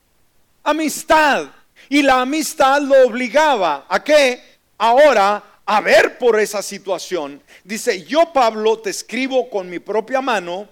Amistad. 0.63 1.47
Y 1.89 2.01
la 2.03 2.21
amistad 2.21 2.81
lo 2.81 3.07
obligaba 3.07 3.85
a 3.89 4.03
que 4.03 4.41
ahora 4.77 5.43
a 5.65 5.81
ver 5.81 6.17
por 6.17 6.39
esa 6.39 6.61
situación. 6.61 7.41
Dice, 7.63 8.03
yo 8.03 8.33
Pablo 8.33 8.79
te 8.79 8.89
escribo 8.89 9.49
con 9.49 9.69
mi 9.69 9.79
propia 9.79 10.21
mano, 10.21 10.67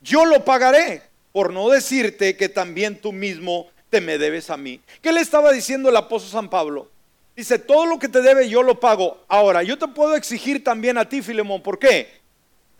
yo 0.00 0.24
lo 0.24 0.44
pagaré, 0.44 1.02
por 1.32 1.52
no 1.52 1.68
decirte 1.68 2.36
que 2.36 2.48
también 2.48 3.00
tú 3.00 3.12
mismo 3.12 3.68
te 3.90 4.00
me 4.00 4.18
debes 4.18 4.50
a 4.50 4.56
mí. 4.56 4.80
¿Qué 5.02 5.12
le 5.12 5.20
estaba 5.20 5.52
diciendo 5.52 5.88
el 5.88 5.96
apóstol 5.96 6.30
San 6.30 6.50
Pablo? 6.50 6.88
Dice, 7.36 7.58
todo 7.58 7.86
lo 7.86 7.98
que 7.98 8.08
te 8.08 8.22
debe 8.22 8.48
yo 8.48 8.62
lo 8.62 8.78
pago. 8.78 9.24
Ahora, 9.26 9.62
yo 9.62 9.76
te 9.76 9.88
puedo 9.88 10.14
exigir 10.14 10.62
también 10.62 10.98
a 10.98 11.08
ti, 11.08 11.20
Filemón. 11.20 11.62
¿Por 11.62 11.78
qué? 11.78 12.23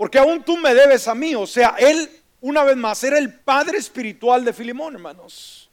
Porque 0.04 0.18
aún 0.18 0.42
tú 0.42 0.58
me 0.58 0.74
debes 0.74 1.08
a 1.08 1.14
mí. 1.14 1.34
O 1.34 1.46
sea, 1.46 1.76
él, 1.78 2.10
una 2.42 2.62
vez 2.62 2.76
más, 2.76 3.02
era 3.04 3.16
el 3.16 3.32
padre 3.32 3.78
espiritual 3.78 4.44
de 4.44 4.52
Filimón, 4.52 4.96
hermanos. 4.96 5.70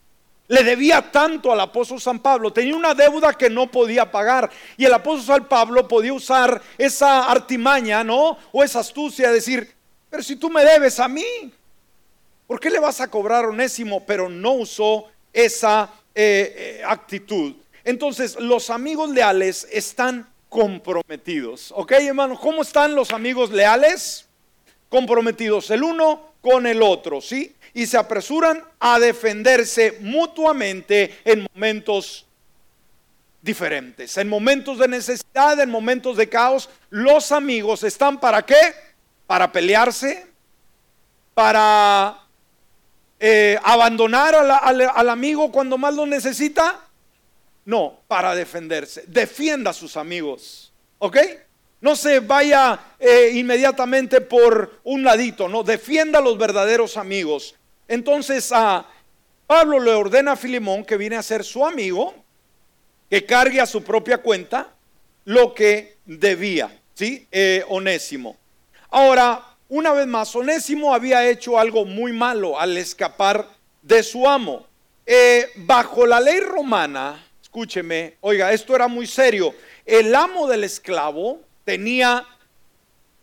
Le 0.48 0.63
debía 0.63 1.12
tanto 1.12 1.52
al 1.52 1.60
apóstol 1.60 2.00
San 2.00 2.20
Pablo, 2.20 2.54
tenía 2.54 2.78
una 2.78 2.94
deuda 2.94 3.34
que 3.34 3.50
no 3.50 3.70
podía 3.70 4.10
pagar. 4.10 4.50
Y 4.78 4.86
el 4.86 4.94
apóstol 4.94 5.36
San 5.36 5.50
Pablo 5.50 5.86
podía 5.86 6.13
usar 6.13 6.62
esa 6.78 7.30
artimaña, 7.30 8.06
¿no? 8.06 8.38
O 8.54 8.63
esa 8.63 8.80
astucia, 8.80 9.34
decir, 9.34 9.70
pero 10.10 10.24
si 10.24 10.38
tú 10.38 10.50
me 10.50 10.63
debes 10.63 11.02
a 11.02 11.10
mí, 11.10 11.52
¿por 12.48 12.58
qué 12.58 12.70
le 12.70 12.80
vas 12.80 13.02
a 13.02 13.10
cobrar 13.10 13.46
onésimo? 13.48 14.06
Pero 14.06 14.30
no 14.30 14.54
usó 14.54 15.08
esa 15.34 15.91
eh, 16.15 16.80
eh, 16.80 16.84
actitud. 16.88 17.56
Entonces, 17.84 18.39
los 18.39 18.70
amigos 18.70 19.10
leales 19.10 19.67
están 19.70 20.31
comprometidos. 20.52 21.72
¿Ok, 21.78 21.94
hermanos? 21.94 22.38
¿Cómo 22.42 22.62
están 22.62 22.94
los 22.94 23.12
amigos 23.12 23.52
leales? 23.52 24.28
Comprometidos 24.90 25.72
el 25.72 25.82
uno 25.82 26.34
con 26.42 26.68
el 26.68 26.82
otro, 26.82 27.22
¿sí? 27.22 27.56
Y 27.74 27.86
se 27.86 27.98
apresuran 27.98 28.62
a 28.78 29.00
defenderse 29.00 30.00
mutuamente 30.02 31.20
en 31.24 31.48
momentos 31.54 32.26
diferentes. 33.42 34.18
En 34.18 34.28
momentos 34.28 34.78
de 34.80 34.90
necesidad, 34.90 35.58
en 35.58 35.72
momentos 35.72 36.18
de 36.18 36.28
caos, 36.28 36.70
los 36.90 37.32
amigos 37.32 37.86
están 37.86 38.20
para 38.20 38.46
qué? 38.46 38.76
Para 39.28 39.54
pelearse, 39.54 40.28
para 41.34 42.20
eh, 43.22 43.58
abandonar 43.64 44.36
al, 44.36 45.10
amigo 45.10 45.50
cuando 45.50 45.78
más 45.78 45.94
lo 45.94 46.06
necesita. 46.06 46.78
No, 47.65 48.00
para 48.08 48.36
defenderse. 48.36 49.04
Defienda 49.08 49.71
a 49.71 49.74
sus 49.74 49.97
amigos. 49.97 50.74
¿Ok? 51.00 51.17
No 51.82 51.95
se 51.95 52.19
vaya 52.19 52.80
eh, 53.00 53.32
inmediatamente 53.34 54.21
por 54.21 54.80
un 54.84 55.04
ladito, 55.04 55.50
no, 55.50 55.63
defienda 55.63 56.19
a 56.19 56.21
los 56.21 56.38
verdaderos 56.38 56.95
amigos. 56.95 57.56
Entonces 57.88 58.52
a 58.52 58.86
Pablo 59.47 59.80
le 59.80 59.91
ordena 59.91 60.34
a 60.34 60.36
Filimón 60.36 60.86
que 60.86 60.95
viene 60.95 61.15
a 61.15 61.24
ser 61.24 61.43
su 61.43 61.65
amigo 61.65 62.13
que 63.10 63.26
cargue 63.26 63.60
a 63.60 63.65
su 63.65 63.84
propia 63.84 64.19
cuenta 64.19 64.74
lo 65.26 65.54
que 65.54 65.97
debía, 66.06 66.71
¿sí? 66.93 67.28
Eh, 67.32 67.65
Onésimo. 67.67 68.38
Ahora, 68.89 69.43
una 69.67 69.91
vez 69.91 70.08
más, 70.08 70.36
Onésimo 70.36 70.93
había 70.93 71.28
hecho 71.28 71.60
algo 71.60 71.84
muy 71.84 72.13
malo 72.13 72.60
al 72.60 72.78
escapar 72.78 73.47
de 73.82 74.04
su 74.04 74.30
amo. 74.30 74.67
Eh, 75.06 75.50
bajo 75.58 76.06
la 76.06 76.19
ley 76.19 76.39
romana, 76.39 77.21
escúcheme, 77.52 78.16
oiga, 78.22 78.54
esto 78.54 78.74
era 78.74 78.88
muy 78.88 79.06
serio. 79.06 79.54
El 79.86 80.16
amo 80.16 80.48
del 80.48 80.64
esclavo 80.64 81.42
tenía 81.66 82.26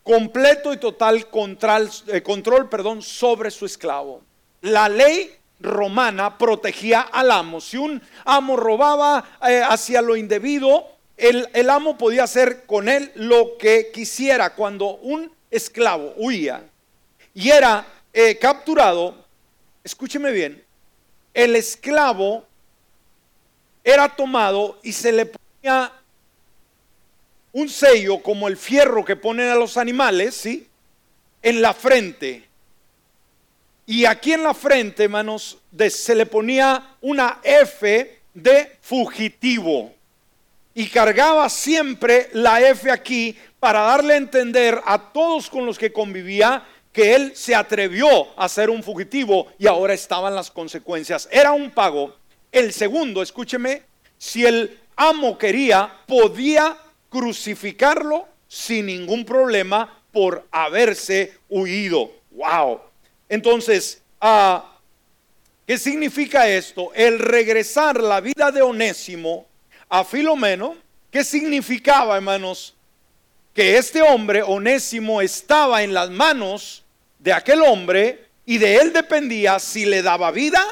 completo 0.03 0.75
y 0.75 0.77
total 0.77 1.31
control, 1.31 1.89
eh, 2.09 2.69
perdón, 2.71 3.01
sobre 3.01 3.51
su 3.51 3.65
esclavo. 3.65 4.21
La 4.61 4.87
ley 4.91 5.35
romana 5.61 6.37
protegía 6.37 7.01
al 7.01 7.31
amo. 7.31 7.59
Si 7.63 7.79
un 7.79 8.03
amo 8.27 8.57
robaba 8.57 9.39
eh, 9.49 9.63
hacia 9.67 10.03
lo 10.03 10.15
indebido, 10.15 10.87
el, 11.17 11.49
el, 11.55 11.71
amo 11.71 11.97
podía 11.97 12.25
hacer 12.25 12.67
con 12.67 12.91
él 12.91 13.11
lo 13.15 13.57
que 13.57 13.91
quisiera. 13.95 14.55
Cuando 14.55 14.97
un 14.97 15.33
esclavo 15.51 16.13
huía 16.19 16.65
y 17.33 17.49
era 17.49 17.87
eh, 18.13 18.37
capturado, 18.37 19.25
escúcheme 19.83 20.33
bien, 20.33 20.63
el 21.33 21.57
esclavo 21.57 22.48
era 23.91 24.09
tomado 24.09 24.79
y 24.83 24.93
se 24.93 25.13
le 25.13 25.27
ponía 25.27 25.93
un 27.53 27.69
sello 27.69 28.23
como 28.23 28.49
el 28.49 28.57
fierro 28.57 29.05
que 29.05 29.17
ponen 29.17 29.49
a 29.49 29.55
los 29.55 29.77
animales, 29.77 30.35
¿sí? 30.35 30.69
En 31.43 31.63
la 31.63 31.73
frente 31.75 32.49
y 33.91 34.05
aquí 34.05 34.35
en 34.35 34.43
la 34.43 34.53
frente, 34.53 35.05
hermanos, 35.05 35.57
se 35.89 36.15
le 36.15 36.27
ponía 36.27 36.97
una 37.01 37.41
F 37.43 38.21
de 38.35 38.77
fugitivo. 38.83 39.95
Y 40.75 40.89
cargaba 40.89 41.49
siempre 41.49 42.29
la 42.35 42.61
F 42.61 42.91
aquí 42.91 43.35
para 43.59 43.81
darle 43.81 44.13
a 44.13 44.19
entender 44.19 44.79
a 44.85 45.11
todos 45.11 45.49
con 45.49 45.65
los 45.65 45.79
que 45.79 45.91
convivía 45.91 46.67
que 46.93 47.15
él 47.15 47.33
se 47.35 47.55
atrevió 47.55 48.39
a 48.39 48.47
ser 48.51 48.69
un 48.69 48.83
fugitivo 48.83 49.47
y 49.59 49.67
ahora 49.67 49.95
estaban 49.95 50.35
las 50.35 50.51
consecuencias. 50.51 51.27
Era 51.33 51.53
un 51.53 51.71
pago. 51.71 52.15
El 52.51 52.73
segundo, 52.73 53.23
escúcheme, 53.23 53.83
si 54.17 54.45
el 54.45 54.79
amo 54.97 55.39
quería, 55.39 55.93
podía 56.07 56.77
crucificarlo 57.09 58.27
sin 58.49 58.87
ningún 58.87 59.25
problema 59.25 60.03
por 60.13 60.47
haberse 60.51 61.39
huido. 61.49 62.11
¡Wow! 62.31 62.81
Entonces, 63.29 64.03
ah, 64.21 64.79
¿qué 65.67 65.79
significa 65.79 66.49
esto? 66.49 66.93
El 66.95 67.19
regresar 67.19 68.03
la 68.03 68.21
vida 68.21 68.51
de 68.51 68.63
Onésimo 68.63 69.47
a 69.89 70.05
Filomeno, 70.05 70.77
¿qué 71.11 71.25
significaba, 71.25 72.17
hermanos? 72.17 72.75
Que 73.55 73.77
este 73.77 74.03
hombre, 74.03 74.43
Onésimo, 74.43 75.21
estaba 75.21 75.83
en 75.83 75.93
las 75.93 76.11
manos 76.11 76.85
de 77.19 77.33
aquel 77.33 77.63
hombre 77.63 78.25
y 78.47 78.59
de 78.59 78.77
él 78.77 78.93
dependía 78.93 79.59
si 79.59 79.85
le 79.85 80.03
daba 80.03 80.31
vida 80.31 80.65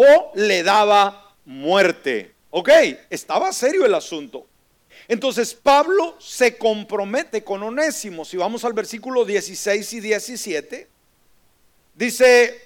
o 0.00 0.32
le 0.34 0.62
daba 0.62 1.34
muerte. 1.44 2.32
¿Ok? 2.50 2.70
Estaba 3.10 3.52
serio 3.52 3.86
el 3.86 3.94
asunto. 3.94 4.46
Entonces 5.08 5.54
Pablo 5.54 6.16
se 6.18 6.56
compromete 6.56 7.42
con 7.44 7.62
Onésimo. 7.62 8.24
Si 8.24 8.36
vamos 8.36 8.64
al 8.64 8.72
versículo 8.72 9.24
16 9.24 9.92
y 9.92 10.00
17, 10.00 10.88
Dice, 12.00 12.58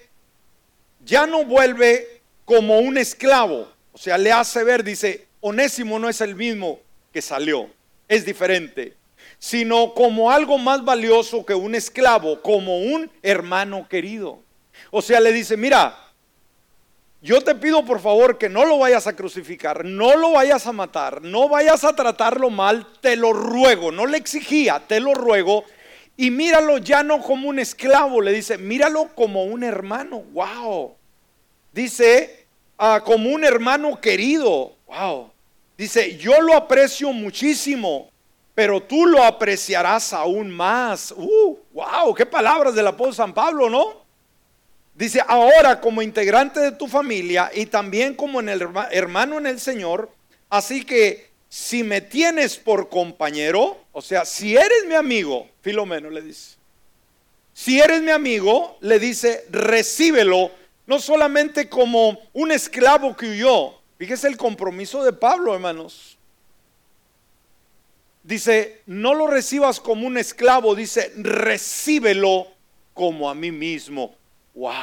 ya 1.03 1.27
no 1.27 1.43
vuelve 1.43 2.21
como 2.45 2.79
un 2.79 2.97
esclavo. 2.97 3.67
O 3.91 3.97
sea, 3.97 4.17
le 4.17 4.31
hace 4.31 4.63
ver, 4.63 4.81
dice, 4.81 5.27
Onésimo 5.41 5.99
no 5.99 6.07
es 6.07 6.21
el 6.21 6.35
mismo 6.35 6.79
que 7.11 7.21
salió, 7.21 7.69
es 8.07 8.25
diferente, 8.25 8.93
sino 9.37 9.93
como 9.93 10.31
algo 10.31 10.57
más 10.57 10.85
valioso 10.85 11.45
que 11.45 11.53
un 11.53 11.75
esclavo, 11.75 12.41
como 12.41 12.79
un 12.79 13.11
hermano 13.23 13.89
querido. 13.89 14.39
O 14.89 15.01
sea, 15.01 15.19
le 15.19 15.33
dice, 15.33 15.57
mira, 15.57 16.04
yo 17.25 17.41
te 17.41 17.55
pido 17.55 17.83
por 17.83 17.99
favor 17.99 18.37
que 18.37 18.49
no 18.49 18.65
lo 18.65 18.77
vayas 18.77 19.07
a 19.07 19.15
crucificar, 19.15 19.83
no 19.83 20.15
lo 20.15 20.33
vayas 20.33 20.67
a 20.67 20.71
matar, 20.71 21.23
no 21.23 21.49
vayas 21.49 21.83
a 21.83 21.95
tratarlo 21.95 22.51
mal, 22.51 22.85
te 23.01 23.15
lo 23.15 23.33
ruego, 23.33 23.91
no 23.91 24.05
le 24.05 24.17
exigía, 24.17 24.83
te 24.87 24.99
lo 24.99 25.15
ruego, 25.15 25.65
y 26.15 26.29
míralo 26.29 26.77
ya 26.77 27.01
no 27.01 27.23
como 27.23 27.49
un 27.49 27.57
esclavo, 27.57 28.21
le 28.21 28.31
dice, 28.31 28.59
míralo 28.59 29.09
como 29.15 29.43
un 29.43 29.63
hermano. 29.63 30.19
Wow. 30.33 30.93
Dice, 31.73 32.45
ah, 32.77 33.01
como 33.03 33.31
un 33.31 33.43
hermano 33.43 33.99
querido. 33.99 34.73
Wow. 34.85 35.31
Dice, 35.75 36.17
yo 36.17 36.39
lo 36.41 36.53
aprecio 36.53 37.11
muchísimo, 37.11 38.11
pero 38.53 38.83
tú 38.83 39.07
lo 39.07 39.23
apreciarás 39.23 40.13
aún 40.13 40.51
más. 40.51 41.11
Uh, 41.11 41.57
wow, 41.73 42.13
qué 42.13 42.27
palabras 42.27 42.75
del 42.75 42.85
apóstol 42.85 43.15
San 43.15 43.33
Pablo, 43.33 43.67
¿no? 43.67 44.04
Dice, 44.95 45.21
ahora 45.27 45.81
como 45.81 46.01
integrante 46.01 46.61
de 46.61 46.71
tu 46.71 46.87
familia 46.87 47.51
y 47.53 47.65
también 47.65 48.13
como 48.13 48.39
en 48.39 48.47
el 48.47 48.61
hermano 48.91 49.37
en 49.37 49.45
el 49.45 49.59
Señor, 49.59 50.09
así 50.49 50.85
que 50.85 51.29
si 51.49 51.83
me 51.83 51.99
tienes 51.99 52.55
por 52.55 52.87
compañero, 52.87 53.77
o 53.91 54.01
sea, 54.01 54.23
si 54.23 54.55
eres 54.55 54.85
mi 54.87 54.95
amigo, 54.95 55.49
Filomeno 55.61 56.09
le 56.09 56.21
dice, 56.21 56.55
si 57.53 57.79
eres 57.79 58.01
mi 58.01 58.11
amigo, 58.11 58.77
le 58.79 58.97
dice, 58.99 59.45
recíbelo, 59.49 60.51
no 60.87 60.99
solamente 60.99 61.67
como 61.67 62.17
un 62.33 62.51
esclavo 62.51 63.17
que 63.17 63.29
huyó, 63.29 63.73
fíjese 63.97 64.27
el 64.27 64.37
compromiso 64.37 65.03
de 65.03 65.11
Pablo, 65.11 65.53
hermanos. 65.53 66.17
Dice, 68.23 68.81
no 68.85 69.13
lo 69.13 69.27
recibas 69.27 69.79
como 69.79 70.07
un 70.07 70.17
esclavo, 70.17 70.73
dice, 70.73 71.11
recíbelo 71.17 72.47
como 72.93 73.29
a 73.29 73.35
mí 73.35 73.51
mismo. 73.51 74.15
¡Wow! 74.55 74.73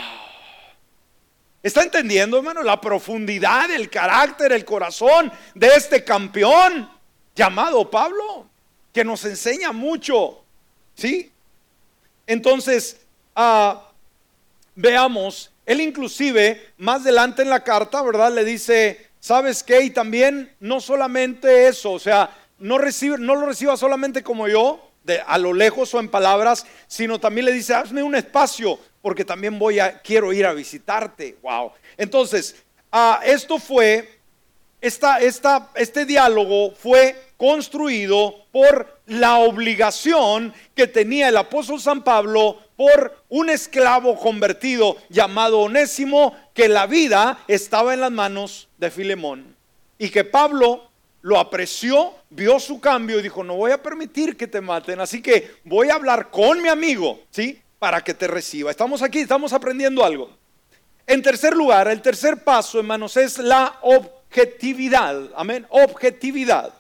¿Está 1.63 1.83
entendiendo, 1.83 2.37
hermano? 2.37 2.63
La 2.63 2.81
profundidad, 2.81 3.71
el 3.71 3.89
carácter, 3.89 4.53
el 4.53 4.65
corazón 4.65 5.33
de 5.55 5.69
este 5.69 6.05
campeón 6.05 6.91
llamado 7.35 7.91
Pablo, 7.91 8.49
que 8.93 9.05
nos 9.05 9.25
enseña 9.25 9.73
mucho. 9.73 10.45
¿Sí? 10.95 11.33
Entonces, 12.27 13.01
ah, 13.35 13.89
veamos, 14.75 15.51
él 15.65 15.81
inclusive 15.81 16.73
más 16.77 17.03
adelante 17.03 17.43
en 17.43 17.51
la 17.51 17.65
carta, 17.65 18.03
¿verdad? 18.03 18.33
Le 18.33 18.45
dice, 18.45 19.09
¿sabes 19.21 19.63
qué? 19.63 19.83
Y 19.83 19.91
también 19.91 20.55
no 20.61 20.81
solamente 20.81 21.69
eso, 21.69 21.93
o 21.93 21.99
sea, 21.99 22.37
no, 22.59 22.79
recibe, 22.79 23.19
no 23.19 23.35
lo 23.35 23.47
reciba 23.47 23.77
solamente 23.77 24.23
como 24.23 24.49
yo, 24.49 24.91
de, 25.05 25.21
a 25.21 25.39
lo 25.39 25.53
lejos 25.53 25.95
o 25.95 26.01
en 26.01 26.09
palabras, 26.09 26.67
sino 26.87 27.19
también 27.19 27.47
le 27.47 27.53
dice, 27.53 27.75
hazme 27.75 28.03
un 28.03 28.15
espacio 28.15 28.79
porque 29.03 29.25
también 29.25 29.59
voy 29.59 29.81
a, 29.81 30.01
quiero 30.01 30.33
ir 30.33 30.47
a 30.47 30.55
visitarte. 30.55 31.37
Wow. 31.43 31.73
Entonces, 31.97 32.57
ah, 32.91 33.21
esto 33.25 33.59
fue, 33.59 34.19
esta, 34.81 35.19
esta, 35.19 35.71
este 35.75 36.07
diálogo 36.07 36.73
fue 36.73 37.17
construido 37.37 38.47
por 38.53 39.01
la 39.07 39.39
obligación 39.39 40.55
que 40.75 40.87
tenía 40.87 41.29
el 41.29 41.37
apóstol 41.37 41.81
San 41.81 42.05
Pablo 42.05 42.59
por 42.77 43.25
un 43.29 43.51
esclavo 43.51 44.17
convertido 44.17 44.97
llamado 45.09 45.61
Onésimo, 45.61 46.37
que 46.55 46.69
la 46.69 46.87
vida 46.87 47.39
estaba 47.49 47.95
en 47.95 48.01
las 48.01 48.13
manos 48.13 48.69
de 48.79 48.91
Filemón. 48.91 49.57
Y 49.99 50.11
que 50.11 50.25
Pablo 50.25 50.89
lo 51.23 51.39
apreció, 51.39 52.15
vio 52.31 52.59
su 52.59 52.81
cambio 52.81 53.19
y 53.19 53.23
dijo, 53.23 53.45
no 53.45 53.55
voy 53.55 53.71
a 53.71 53.83
permitir 53.83 54.37
que 54.37 54.49
te 54.49 54.61
maten, 54.61 55.01
así 55.01 55.23
que 55.23 55.53
voy 55.65 55.89
a 55.89 55.95
hablar 55.95 56.31
con 56.31 56.61
mi 56.61 56.69
amigo, 56.69 57.21
¿sí? 57.31 57.62
Para 57.83 58.01
que 58.01 58.15
te 58.15 58.29
reciba. 58.29 58.71
Estamos 58.71 59.03
aquí, 59.03 59.19
estamos 59.19 59.53
aprendiendo 59.53 60.05
algo. 60.05 60.31
En 61.05 61.21
tercer 61.21 61.53
lugar, 61.53 61.89
el 61.89 62.01
tercer 62.01 62.45
paso, 62.45 62.79
hermanos, 62.79 63.17
es 63.17 63.39
la 63.39 63.77
objetividad. 63.83 65.31
Amén. 65.35 65.67
Objetividad. 65.69 66.73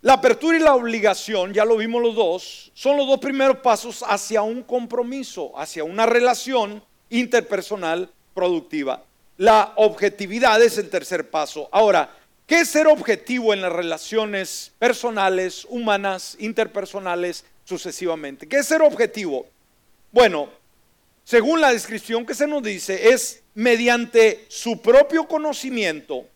La 0.00 0.14
apertura 0.14 0.56
y 0.56 0.60
la 0.60 0.74
obligación, 0.74 1.52
ya 1.52 1.66
lo 1.66 1.76
vimos 1.76 2.00
los 2.00 2.14
dos, 2.14 2.72
son 2.72 2.96
los 2.96 3.06
dos 3.06 3.20
primeros 3.20 3.58
pasos 3.58 4.02
hacia 4.08 4.40
un 4.40 4.62
compromiso, 4.62 5.52
hacia 5.54 5.84
una 5.84 6.06
relación 6.06 6.82
interpersonal 7.10 8.10
productiva. 8.32 9.02
La 9.36 9.74
objetividad 9.76 10.62
es 10.62 10.78
el 10.78 10.88
tercer 10.88 11.28
paso. 11.28 11.68
Ahora, 11.70 12.08
¿qué 12.46 12.60
es 12.60 12.70
ser 12.70 12.86
objetivo 12.86 13.52
en 13.52 13.60
las 13.60 13.70
relaciones 13.72 14.72
personales, 14.78 15.66
humanas, 15.68 16.38
interpersonales, 16.40 17.44
sucesivamente? 17.66 18.48
¿Qué 18.48 18.60
es 18.60 18.66
ser 18.66 18.80
objetivo? 18.80 19.44
Bueno, 20.12 20.48
según 21.24 21.60
la 21.60 21.72
descripción 21.72 22.24
que 22.24 22.34
se 22.34 22.46
nos 22.46 22.62
dice, 22.62 23.10
es 23.10 23.42
mediante 23.54 24.44
su 24.48 24.80
propio 24.80 25.26
conocimiento, 25.26 26.26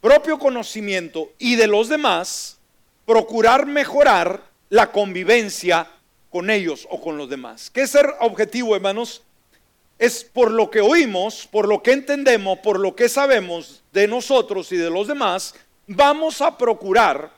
propio 0.00 0.38
conocimiento 0.38 1.32
y 1.38 1.56
de 1.56 1.66
los 1.66 1.88
demás, 1.88 2.58
procurar 3.06 3.66
mejorar 3.66 4.42
la 4.68 4.92
convivencia 4.92 5.90
con 6.30 6.50
ellos 6.50 6.86
o 6.90 7.00
con 7.00 7.16
los 7.16 7.28
demás. 7.28 7.70
¿Qué 7.70 7.82
es 7.82 7.90
ser 7.90 8.06
objetivo, 8.20 8.76
hermanos? 8.76 9.22
Es 9.98 10.24
por 10.24 10.50
lo 10.50 10.70
que 10.70 10.80
oímos, 10.80 11.48
por 11.50 11.68
lo 11.68 11.82
que 11.82 11.92
entendemos, 11.92 12.58
por 12.60 12.78
lo 12.78 12.94
que 12.94 13.08
sabemos 13.08 13.82
de 13.92 14.06
nosotros 14.06 14.70
y 14.72 14.76
de 14.76 14.90
los 14.90 15.08
demás, 15.08 15.54
vamos 15.86 16.40
a 16.40 16.56
procurar 16.56 17.32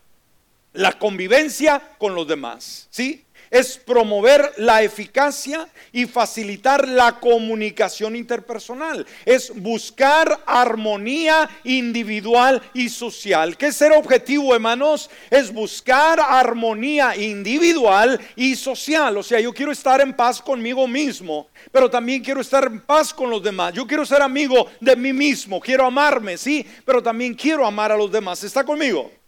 la 0.73 0.93
convivencia 0.99 1.83
con 1.99 2.15
los 2.15 2.29
demás. 2.29 2.87
¿Sí? 2.91 3.25
Es 3.53 3.77
promover 3.77 4.55
la 4.57 4.83
eficacia 4.83 5.69
y 5.93 6.07
facilitar 6.07 6.89
la 6.89 7.21
comunicación 7.21 8.17
interpersonal. 8.17 9.07
Es 9.27 9.53
buscar 9.55 10.43
armonía 10.47 11.49
individual 11.63 12.63
y 12.73 12.89
social. 12.89 13.59
¿Qué 13.59 13.67
es 13.67 13.77
ser 13.77 13.93
objetivo, 13.93 14.55
hermanos? 14.55 15.11
Es 15.31 15.53
buscar 15.53 16.19
armonía 16.19 17.15
individual 17.15 18.19
y 18.37 18.57
social. 18.57 19.19
O 19.19 19.23
sea, 19.23 19.39
yo 19.39 19.53
quiero 19.53 19.71
estar 19.71 20.01
en 20.01 20.15
paz 20.15 20.41
conmigo 20.41 20.89
mismo, 20.89 21.49
pero 21.71 21.91
también 21.91 22.25
quiero 22.25 22.41
estar 22.41 22.65
en 22.65 22.81
paz 22.81 23.13
con 23.13 23.29
los 23.29 23.43
demás. 23.43 23.75
Yo 23.75 23.87
quiero 23.87 24.07
ser 24.07 24.23
amigo 24.23 24.67
de 24.81 24.97
mí 24.97 25.13
mismo, 25.13 25.61
quiero 25.61 25.85
amarme, 25.85 26.39
sí, 26.39 26.67
pero 26.87 27.03
también 27.03 27.35
quiero 27.35 27.67
amar 27.67 27.93
a 27.93 27.99
los 27.99 28.11
demás. 28.11 28.43
¿Está 28.45 28.65
conmigo? 28.65 29.22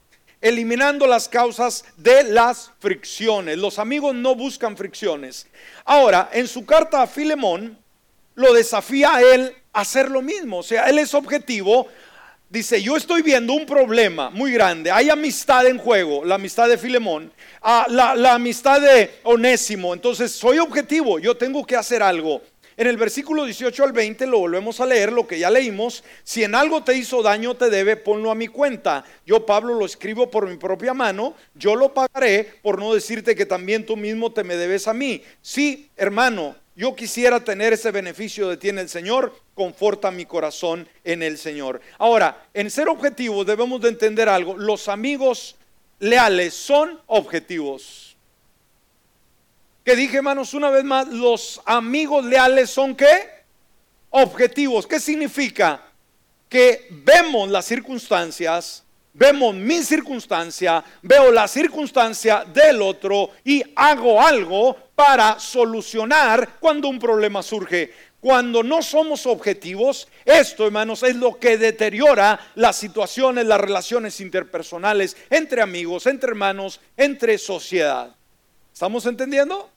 Eliminando 0.44 1.06
las 1.06 1.26
causas 1.26 1.86
de 1.96 2.22
las 2.24 2.70
fricciones. 2.78 3.56
Los 3.56 3.78
amigos 3.78 4.14
no 4.14 4.34
buscan 4.34 4.76
fricciones. 4.76 5.46
Ahora, 5.86 6.28
en 6.34 6.46
su 6.46 6.66
carta 6.66 7.00
a 7.00 7.06
Filemón, 7.06 7.78
lo 8.34 8.52
desafía 8.52 9.14
a 9.14 9.22
él 9.22 9.56
a 9.72 9.80
hacer 9.80 10.10
lo 10.10 10.20
mismo. 10.20 10.58
O 10.58 10.62
sea, 10.62 10.84
él 10.90 10.98
es 10.98 11.14
objetivo. 11.14 11.88
Dice, 12.50 12.82
yo 12.82 12.94
estoy 12.94 13.22
viendo 13.22 13.54
un 13.54 13.64
problema 13.64 14.28
muy 14.28 14.52
grande. 14.52 14.90
Hay 14.90 15.08
amistad 15.08 15.66
en 15.66 15.78
juego, 15.78 16.26
la 16.26 16.34
amistad 16.34 16.68
de 16.68 16.76
Filemón, 16.76 17.32
ah, 17.62 17.86
la, 17.88 18.14
la 18.14 18.34
amistad 18.34 18.82
de 18.82 19.20
Onésimo. 19.22 19.94
Entonces, 19.94 20.30
soy 20.30 20.58
objetivo, 20.58 21.18
yo 21.18 21.34
tengo 21.34 21.64
que 21.64 21.74
hacer 21.74 22.02
algo. 22.02 22.42
En 22.76 22.88
el 22.88 22.96
versículo 22.96 23.44
18 23.44 23.84
al 23.84 23.92
20 23.92 24.26
lo 24.26 24.40
volvemos 24.40 24.80
a 24.80 24.86
leer, 24.86 25.12
lo 25.12 25.26
que 25.26 25.38
ya 25.38 25.50
leímos. 25.50 26.02
Si 26.24 26.42
en 26.42 26.54
algo 26.54 26.82
te 26.82 26.96
hizo 26.96 27.22
daño, 27.22 27.54
te 27.54 27.70
debe, 27.70 27.96
ponlo 27.96 28.30
a 28.30 28.34
mi 28.34 28.48
cuenta. 28.48 29.04
Yo, 29.24 29.46
Pablo, 29.46 29.74
lo 29.74 29.86
escribo 29.86 30.30
por 30.30 30.48
mi 30.48 30.56
propia 30.56 30.92
mano. 30.92 31.34
Yo 31.54 31.76
lo 31.76 31.94
pagaré 31.94 32.58
por 32.62 32.80
no 32.80 32.92
decirte 32.92 33.36
que 33.36 33.46
también 33.46 33.86
tú 33.86 33.96
mismo 33.96 34.32
te 34.32 34.42
me 34.42 34.56
debes 34.56 34.88
a 34.88 34.94
mí. 34.94 35.22
Sí, 35.40 35.88
hermano, 35.96 36.56
yo 36.74 36.96
quisiera 36.96 37.44
tener 37.44 37.72
ese 37.72 37.92
beneficio 37.92 38.48
de 38.48 38.56
ti 38.56 38.70
en 38.70 38.78
el 38.78 38.88
Señor. 38.88 39.32
Conforta 39.54 40.10
mi 40.10 40.26
corazón 40.26 40.88
en 41.04 41.22
el 41.22 41.38
Señor. 41.38 41.80
Ahora, 41.98 42.46
en 42.54 42.70
ser 42.70 42.88
objetivos 42.88 43.46
debemos 43.46 43.80
de 43.80 43.90
entender 43.90 44.28
algo. 44.28 44.56
Los 44.56 44.88
amigos 44.88 45.54
leales 46.00 46.54
son 46.54 47.00
objetivos 47.06 48.13
que 49.84 49.94
dije, 49.94 50.16
hermanos, 50.16 50.54
una 50.54 50.70
vez 50.70 50.82
más, 50.82 51.08
los 51.08 51.60
amigos 51.66 52.24
leales 52.24 52.70
son 52.70 52.96
qué? 52.96 53.44
Objetivos. 54.08 54.86
¿Qué 54.86 54.98
significa? 54.98 55.82
Que 56.48 56.88
vemos 56.90 57.50
las 57.50 57.66
circunstancias, 57.66 58.82
vemos 59.12 59.54
mi 59.54 59.82
circunstancia, 59.82 60.82
veo 61.02 61.30
la 61.30 61.46
circunstancia 61.46 62.46
del 62.46 62.80
otro 62.80 63.30
y 63.44 63.62
hago 63.76 64.22
algo 64.22 64.74
para 64.94 65.38
solucionar 65.38 66.56
cuando 66.60 66.88
un 66.88 66.98
problema 66.98 67.42
surge. 67.42 67.92
Cuando 68.20 68.62
no 68.62 68.80
somos 68.80 69.26
objetivos, 69.26 70.08
esto, 70.24 70.64
hermanos, 70.64 71.02
es 71.02 71.14
lo 71.14 71.38
que 71.38 71.58
deteriora 71.58 72.40
las 72.54 72.76
situaciones, 72.76 73.44
las 73.44 73.60
relaciones 73.60 74.18
interpersonales 74.20 75.14
entre 75.28 75.60
amigos, 75.60 76.06
entre 76.06 76.30
hermanos, 76.30 76.80
entre 76.96 77.36
sociedad. 77.36 78.16
¿Estamos 78.72 79.04
entendiendo? 79.04 79.73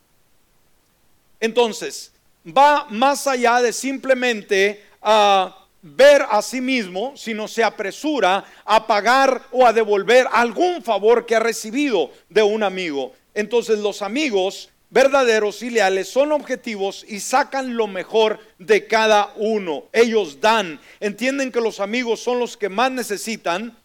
Entonces, 1.40 2.12
va 2.46 2.88
más 2.90 3.28
allá 3.28 3.62
de 3.62 3.74
simplemente 3.74 4.84
ah, 5.02 5.66
ver 5.82 6.26
a 6.30 6.42
sí 6.42 6.62
mismo, 6.62 7.14
sino 7.16 7.48
se 7.48 7.64
apresura 7.64 8.44
a 8.66 8.88
pagar 8.88 9.44
o 9.52 9.66
a 9.66 9.74
devolver 9.74 10.28
algún 10.32 10.82
favor 10.84 11.26
que 11.26 11.36
ha 11.36 11.40
recibido 11.40 12.12
de 12.30 12.44
un 12.44 12.64
amigo. 12.64 13.14
Entonces 13.34 13.80
los 13.80 14.02
amigos 14.02 14.70
verdaderos 14.90 15.62
y 15.64 15.70
leales 15.70 16.08
son 16.08 16.32
objetivos 16.32 17.06
y 17.08 17.20
sacan 17.20 17.76
lo 17.76 17.88
mejor 17.88 18.40
de 18.58 18.88
cada 18.88 19.34
uno. 19.36 19.84
Ellos 19.92 20.40
dan, 20.40 20.80
entienden 21.00 21.52
que 21.52 21.62
los 21.62 21.80
amigos 21.80 22.22
son 22.22 22.40
los 22.40 22.58
que 22.58 22.70
más 22.70 22.92
necesitan 22.92 23.78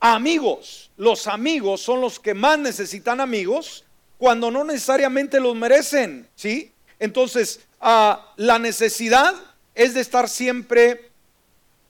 amigos. 0.00 0.90
Los 0.96 1.26
amigos 1.26 1.80
son 1.80 2.00
los 2.00 2.18
que 2.20 2.34
más 2.34 2.58
necesitan 2.58 3.20
amigos 3.20 3.84
cuando 4.18 4.50
no 4.50 4.64
necesariamente 4.64 5.40
los 5.40 5.54
merecen, 5.54 6.26
¿sí? 6.34 6.72
Entonces, 6.98 7.60
ah, 7.80 8.32
la 8.36 8.58
necesidad 8.58 9.34
es 9.74 9.94
de 9.94 10.00
estar 10.00 10.28
siempre 10.28 11.10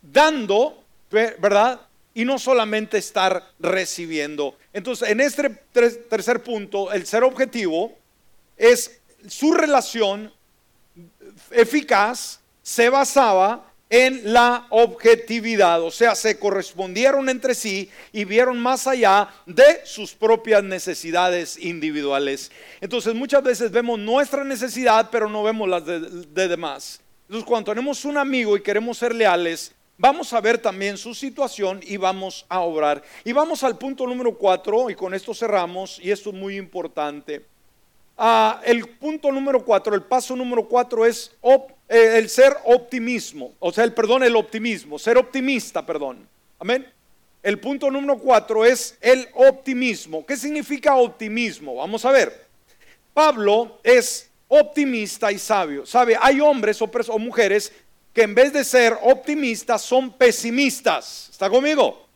dando, 0.02 0.84
¿verdad? 1.10 1.80
Y 2.14 2.24
no 2.24 2.38
solamente 2.38 2.98
estar 2.98 3.52
recibiendo. 3.58 4.56
Entonces, 4.72 5.08
en 5.08 5.20
este 5.20 5.50
tercer 5.50 6.42
punto, 6.42 6.92
el 6.92 7.06
ser 7.06 7.24
objetivo 7.24 7.96
es 8.56 9.00
su 9.28 9.52
relación 9.52 10.32
eficaz 11.50 12.40
se 12.62 12.88
basaba 12.88 13.72
en 13.88 14.32
la 14.32 14.66
objetividad, 14.70 15.80
o 15.82 15.90
sea, 15.92 16.16
se 16.16 16.38
correspondieron 16.38 17.28
entre 17.28 17.54
sí 17.54 17.88
y 18.12 18.24
vieron 18.24 18.58
más 18.58 18.86
allá 18.86 19.28
de 19.46 19.80
sus 19.84 20.12
propias 20.12 20.64
necesidades 20.64 21.56
individuales. 21.56 22.50
Entonces 22.80 23.14
muchas 23.14 23.44
veces 23.44 23.70
vemos 23.70 23.98
nuestra 23.98 24.42
necesidad, 24.42 25.08
pero 25.10 25.28
no 25.28 25.44
vemos 25.44 25.68
las 25.68 25.86
de, 25.86 26.48
demás. 26.48 27.00
Entonces 27.28 27.46
cuando 27.46 27.70
tenemos 27.70 28.04
un 28.04 28.18
amigo 28.18 28.56
y 28.56 28.62
queremos 28.62 28.98
ser 28.98 29.14
leales, 29.14 29.72
vamos 29.96 30.32
a 30.32 30.40
ver 30.40 30.58
también 30.58 30.98
su 30.98 31.14
situación 31.14 31.80
y 31.84 31.96
vamos 31.96 32.44
a 32.48 32.60
obrar. 32.60 33.04
Y 33.24 33.32
vamos 33.32 33.62
al 33.62 33.78
punto 33.78 34.04
número 34.04 34.36
cuatro, 34.36 34.90
y 34.90 34.96
con 34.96 35.14
esto 35.14 35.32
cerramos, 35.32 36.00
y 36.02 36.10
esto 36.10 36.30
es 36.30 36.36
muy 36.36 36.56
importante. 36.56 37.46
Ah, 38.18 38.60
el 38.64 38.88
punto 38.88 39.30
número 39.30 39.64
cuatro, 39.64 39.94
el 39.94 40.02
paso 40.02 40.34
número 40.34 40.66
cuatro 40.66 41.04
es 41.04 41.32
eh, 41.42 41.58
el 41.88 42.28
ser 42.28 42.56
optimismo, 42.64 43.54
o 43.58 43.72
sea, 43.72 43.84
el 43.84 43.92
perdón, 43.94 44.24
el 44.24 44.36
optimismo, 44.36 44.98
ser 44.98 45.18
optimista, 45.18 45.84
perdón. 45.84 46.28
Amén. 46.58 46.86
El 47.42 47.60
punto 47.60 47.90
número 47.90 48.18
cuatro 48.18 48.64
es 48.64 48.96
el 49.00 49.28
optimismo. 49.34 50.26
¿Qué 50.26 50.36
significa 50.36 50.96
optimismo? 50.96 51.76
Vamos 51.76 52.04
a 52.04 52.10
ver. 52.10 52.46
Pablo 53.14 53.78
es 53.84 54.28
optimista 54.48 55.30
y 55.30 55.38
sabio. 55.38 55.86
Sabe, 55.86 56.16
hay 56.20 56.40
hombres 56.40 56.82
o, 56.82 56.90
o 57.08 57.18
mujeres 57.18 57.72
que 58.12 58.22
en 58.22 58.34
vez 58.34 58.52
de 58.52 58.64
ser 58.64 58.98
optimistas 59.02 59.82
son 59.82 60.12
pesimistas. 60.12 61.28
¿Está 61.30 61.48
conmigo? 61.48 62.06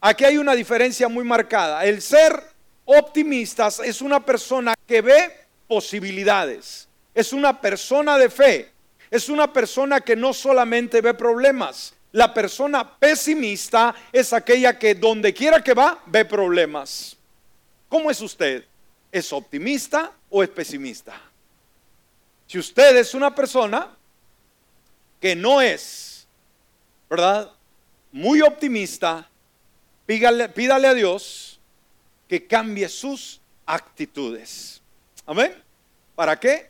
Aquí 0.00 0.24
hay 0.24 0.36
una 0.36 0.54
diferencia 0.54 1.08
muy 1.08 1.24
marcada. 1.24 1.84
El 1.84 2.02
ser 2.02 2.42
optimistas 2.84 3.80
es 3.80 4.02
una 4.02 4.20
persona 4.24 4.74
que 4.86 5.00
ve 5.00 5.32
posibilidades, 5.66 6.88
es 7.14 7.32
una 7.32 7.58
persona 7.60 8.18
de 8.18 8.28
fe, 8.28 8.73
es 9.14 9.28
una 9.28 9.52
persona 9.52 10.00
que 10.00 10.16
no 10.16 10.34
solamente 10.34 11.00
ve 11.00 11.14
problemas. 11.14 11.94
La 12.10 12.34
persona 12.34 12.98
pesimista 12.98 13.94
es 14.10 14.32
aquella 14.32 14.76
que 14.76 14.96
donde 14.96 15.32
quiera 15.32 15.62
que 15.62 15.72
va 15.72 16.02
ve 16.06 16.24
problemas. 16.24 17.16
¿Cómo 17.88 18.10
es 18.10 18.20
usted? 18.20 18.64
¿Es 19.12 19.32
optimista 19.32 20.10
o 20.30 20.42
es 20.42 20.48
pesimista? 20.48 21.14
Si 22.48 22.58
usted 22.58 22.96
es 22.96 23.14
una 23.14 23.32
persona 23.32 23.88
que 25.20 25.36
no 25.36 25.62
es, 25.62 26.26
¿verdad? 27.08 27.52
Muy 28.10 28.42
optimista, 28.42 29.30
pídale, 30.06 30.48
pídale 30.48 30.88
a 30.88 30.94
Dios 30.94 31.60
que 32.26 32.48
cambie 32.48 32.88
sus 32.88 33.40
actitudes. 33.64 34.82
Amén. 35.24 35.54
¿Para 36.16 36.40
qué? 36.40 36.68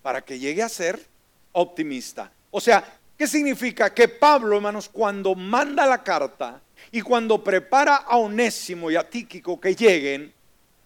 Para 0.00 0.24
que 0.24 0.38
llegue 0.38 0.62
a 0.62 0.70
ser 0.70 1.11
optimista. 1.52 2.30
O 2.50 2.60
sea, 2.60 3.00
¿Qué 3.22 3.28
significa? 3.28 3.94
Que 3.94 4.08
Pablo, 4.08 4.56
hermanos, 4.56 4.88
cuando 4.88 5.36
manda 5.36 5.86
la 5.86 6.02
carta 6.02 6.60
y 6.90 7.00
cuando 7.02 7.44
prepara 7.44 7.94
a 7.94 8.16
Onésimo 8.16 8.90
y 8.90 8.96
a 8.96 9.08
Tíquico 9.08 9.60
que 9.60 9.76
lleguen, 9.76 10.34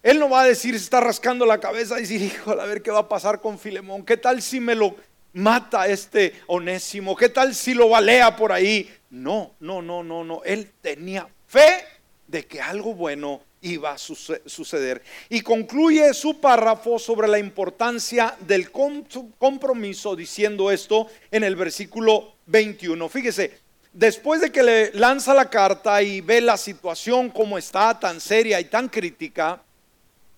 él 0.02 0.18
no 0.18 0.28
va 0.28 0.42
a 0.42 0.46
decir, 0.46 0.78
se 0.78 0.84
está 0.84 1.00
rascando 1.00 1.46
la 1.46 1.58
cabeza 1.58 1.96
y 1.96 2.02
decir, 2.02 2.20
hijo, 2.20 2.50
a 2.50 2.66
ver 2.66 2.82
qué 2.82 2.90
va 2.90 2.98
a 2.98 3.08
pasar 3.08 3.40
con 3.40 3.58
Filemón, 3.58 4.04
qué 4.04 4.18
tal 4.18 4.42
si 4.42 4.60
me 4.60 4.74
lo 4.74 4.96
mata 5.32 5.86
este 5.86 6.34
Onésimo, 6.46 7.16
qué 7.16 7.30
tal 7.30 7.54
si 7.54 7.72
lo 7.72 7.88
balea 7.88 8.36
por 8.36 8.52
ahí. 8.52 8.94
No, 9.08 9.54
no, 9.60 9.80
no, 9.80 10.02
no, 10.02 10.22
no, 10.22 10.42
él 10.44 10.70
tenía 10.82 11.26
fe 11.46 11.86
de 12.26 12.44
que 12.46 12.60
algo 12.60 12.92
bueno 12.92 13.40
iba 13.66 13.92
a 13.92 13.98
suceder. 13.98 15.02
Y 15.28 15.40
concluye 15.40 16.14
su 16.14 16.40
párrafo 16.40 16.98
sobre 16.98 17.28
la 17.28 17.38
importancia 17.38 18.36
del 18.40 18.70
compromiso 18.70 20.14
diciendo 20.14 20.70
esto 20.70 21.08
en 21.30 21.44
el 21.44 21.56
versículo 21.56 22.34
21. 22.46 23.08
Fíjese, 23.08 23.58
después 23.92 24.40
de 24.40 24.52
que 24.52 24.62
le 24.62 24.92
lanza 24.92 25.34
la 25.34 25.50
carta 25.50 26.00
y 26.02 26.20
ve 26.20 26.40
la 26.40 26.56
situación 26.56 27.30
como 27.30 27.58
está, 27.58 27.98
tan 27.98 28.20
seria 28.20 28.60
y 28.60 28.66
tan 28.66 28.88
crítica, 28.88 29.60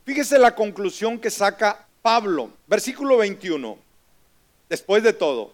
fíjese 0.05 0.39
la 0.39 0.55
conclusión 0.55 1.19
que 1.19 1.31
saca 1.31 1.87
Pablo, 2.01 2.51
versículo 2.67 3.19
21, 3.19 3.79
después 4.69 5.03
de 5.03 5.13
todo. 5.13 5.53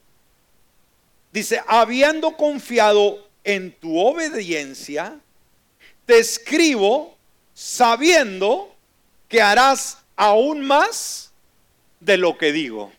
Dice, 1.33 1.61
habiendo 1.67 2.37
confiado 2.37 3.29
en 3.43 3.73
tu 3.73 3.99
obediencia, 3.99 5.19
te 6.07 6.19
escribo 6.19 7.14
sabiendo 7.55 8.75
que 9.29 9.41
harás 9.41 9.99
aún 10.17 10.61
más 10.61 11.33
de 12.01 12.19
lo 12.19 12.37
que 12.37 12.53
digo. 12.53 12.93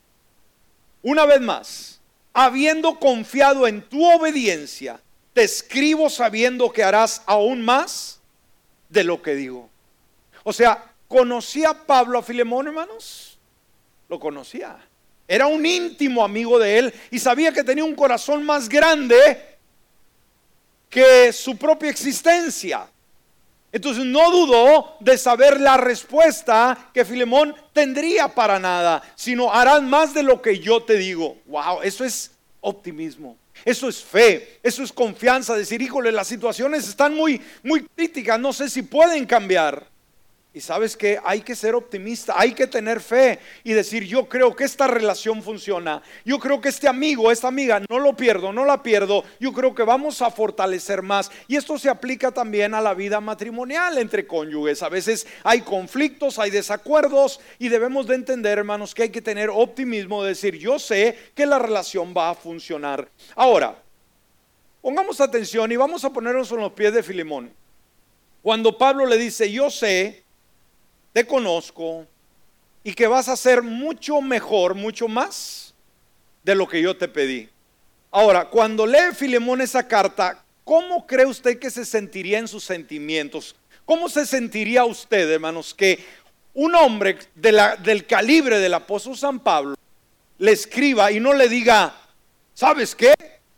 Una 1.03 1.26
vez 1.26 1.41
más, 1.41 1.99
habiendo 2.34 2.99
confiado 2.99 3.68
en 3.68 3.82
tu 3.84 4.03
obediencia, 4.10 4.99
te 5.34 5.43
escribo 5.43 6.10
sabiendo 6.10 6.72
que 6.72 6.84
harás 6.84 7.22
aún 7.26 7.62
más 7.62 8.20
de 8.89 9.03
lo 9.03 9.22
que 9.22 9.36
digo. 9.36 9.70
O 10.43 10.53
sea, 10.53 10.91
¿conocía 11.08 11.74
Pablo 11.86 12.18
a 12.18 12.24
Filemón, 12.24 12.68
hermanos? 12.68 13.38
Lo 14.10 14.20
conocía. 14.20 14.78
Era 15.28 15.47
un 15.47 15.66
íntimo 15.66 16.24
amigo 16.24 16.58
de 16.60 16.78
él 16.78 16.93
y 17.12 17.20
sabía 17.20 17.51
que 17.51 17.64
tenía 17.64 17.84
un 17.84 17.95
corazón 17.95 18.45
más 18.45 18.70
grande 18.70 19.58
que 20.89 21.34
su 21.34 21.58
propia 21.58 21.89
existencia. 21.89 22.88
Entonces 23.76 24.05
no 24.05 24.32
dudó 24.32 24.95
de 25.01 25.17
saber 25.17 25.59
la 25.59 25.76
respuesta 25.76 26.91
que 26.93 27.03
Filemón 27.03 27.53
tendría 27.73 28.30
para 28.30 28.57
nada, 28.57 29.03
sino 29.15 29.53
harán 29.53 29.89
más 29.89 30.13
de 30.13 30.23
lo 30.23 30.41
que 30.41 30.59
yo 30.59 30.84
te 30.84 30.95
digo. 30.95 31.39
Wow, 31.45 31.82
eso 31.84 32.05
es 32.05 32.32
optimismo. 32.61 33.36
Eso 33.65 33.89
es 33.89 34.01
fe, 34.01 34.59
eso 34.63 34.82
es 34.82 34.93
confianza, 34.93 35.55
decir, 35.55 35.82
híjole, 35.82 36.13
las 36.13 36.28
situaciones 36.28 36.88
están 36.88 37.15
muy, 37.15 37.41
muy 37.63 37.86
críticas, 37.86 38.39
no 38.39 38.53
sé 38.53 38.69
si 38.69 38.82
pueden 38.82 39.26
cambiar. 39.26 39.86
Y 40.56 40.62
sabes 40.62 40.95
que 40.95 41.20
hay 41.22 41.41
que 41.41 41.53
ser 41.53 41.76
optimista, 41.76 42.34
hay 42.38 42.53
que 42.53 42.66
tener 42.66 43.01
fe 43.01 43.39
y 43.66 43.74
decir, 43.74 44.06
yo 44.06 44.30
creo 44.30 44.56
que 44.56 44.64
esta 44.64 44.88
relación 44.88 45.43
funciona, 45.43 46.01
yo 46.24 46.39
creo 46.39 46.62
que 46.62 46.70
este 46.70 46.88
amigo, 46.88 47.30
esta 47.30 47.49
amiga, 47.49 47.82
no 47.89 47.99
lo 47.99 48.16
pierdo, 48.16 48.53
no 48.53 48.64
la 48.64 48.82
pierdo, 48.82 49.26
yo 49.38 49.51
creo 49.51 49.76
que 49.76 49.84
vamos 49.84 50.22
a 50.22 50.32
fortalecer 50.32 51.01
más. 51.01 51.30
Y 51.49 51.58
esto 51.58 51.78
se 51.78 51.89
aplica 51.89 52.32
también 52.32 52.74
a 52.74 52.80
la 52.80 52.93
vida 52.93 53.20
matrimonial 53.20 53.97
entre 53.97 54.26
cónyuges. 54.26 54.82
A 54.82 54.88
veces 54.88 55.28
hay 55.43 55.60
conflictos, 55.60 56.39
hay 56.39 56.51
desacuerdos 56.51 57.41
y 57.60 57.68
debemos 57.68 58.08
de 58.08 58.16
entender, 58.16 58.58
hermanos, 58.58 58.95
que 58.95 59.03
hay 59.03 59.10
que 59.10 59.22
tener 59.22 59.49
optimismo, 59.49 60.24
de 60.24 60.30
decir, 60.30 60.58
yo 60.58 60.80
sé 60.80 61.18
que 61.36 61.45
la 61.45 61.60
relación 61.60 62.14
va 62.16 62.30
a 62.30 62.34
funcionar. 62.34 63.10
Ahora, 63.36 63.76
pongamos 64.82 65.20
atención 65.20 65.70
y 65.74 65.76
vamos 65.76 66.06
a 66.06 66.14
ponernos 66.14 66.49
en 66.49 66.62
los 66.62 66.72
pies 66.72 66.93
de 66.93 67.03
Filemón. 67.03 67.51
Cuando 68.41 68.78
Pablo 68.78 69.06
le 69.06 69.18
dice, 69.18 69.51
yo 69.51 69.70
sé, 69.70 70.24
te 71.16 71.26
conozco 71.26 72.05
y 72.84 72.93
que 72.93 73.07
vas 73.07 73.30
a 73.30 73.38
ser 73.38 73.63
mucho 73.63 74.20
mejor, 74.20 74.76
mucho 74.76 75.07
más 75.07 75.74
de 76.43 76.53
lo 76.53 76.68
que 76.68 76.82
yo 76.82 76.97
te 76.97 77.07
pedí. 77.07 77.47
Ahora, 78.11 78.49
cuando 78.49 78.86
lee 78.86 79.13
Filemón 79.16 79.61
esa 79.61 79.88
carta, 79.88 80.43
¿cómo 80.66 81.07
cree 81.07 81.26
usted 81.26 81.57
que 81.57 81.72
se 81.72 81.86
sentiría 81.86 82.39
en 82.39 82.49
sus 82.49 82.66
sentimientos? 82.66 83.55
¿Cómo 83.86 84.09
se 84.09 84.26
sentiría 84.26 84.84
usted, 84.84 85.32
hermanos, 85.32 85.74
que 85.74 86.03
un 86.53 86.76
hombre 86.76 87.18
del 87.34 88.05
calibre 88.05 88.59
del 88.59 88.74
apóstol 88.74 89.16
San 89.16 89.39
Pablo 89.39 89.76
le 90.38 90.51
escriba 90.51 91.13
y 91.13 91.22
no 91.22 91.32
le 91.32 91.47
diga, 91.47 91.95
¿sabes 92.53 92.93
qué? 92.93 93.13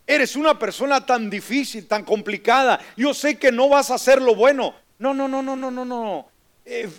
Eres 0.06 0.36
una 0.36 0.60
persona 0.60 1.04
tan 1.04 1.28
difícil, 1.28 1.88
tan 1.88 2.04
complicada. 2.04 2.80
Yo 2.96 3.16
sé 3.16 3.40
que 3.40 3.52
no 3.52 3.68
vas 3.68 3.90
a 3.90 3.96
hacer 3.96 4.22
lo 4.22 4.36
bueno. 4.36 4.76
No, 5.00 5.12
no, 5.16 5.28
no, 5.28 5.42
no, 5.42 5.56
no, 5.56 5.72
no, 5.72 5.84
no. 5.84 6.37
Eh, 6.70 6.90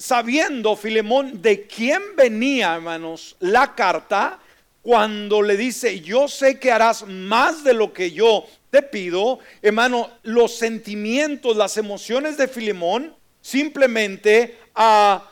sabiendo 0.00 0.76
Filemón 0.76 1.40
de 1.40 1.66
quién 1.66 2.02
venía, 2.14 2.74
hermanos, 2.74 3.36
la 3.40 3.74
carta, 3.74 4.38
cuando 4.82 5.40
le 5.40 5.56
dice, 5.56 6.02
yo 6.02 6.28
sé 6.28 6.58
que 6.58 6.70
harás 6.70 7.06
más 7.06 7.64
de 7.64 7.72
lo 7.72 7.94
que 7.94 8.10
yo 8.10 8.44
te 8.68 8.82
pido, 8.82 9.38
hermano, 9.62 10.10
los 10.24 10.54
sentimientos, 10.58 11.56
las 11.56 11.78
emociones 11.78 12.36
de 12.36 12.48
Filemón 12.48 13.16
simplemente 13.40 14.58
ah, 14.74 15.26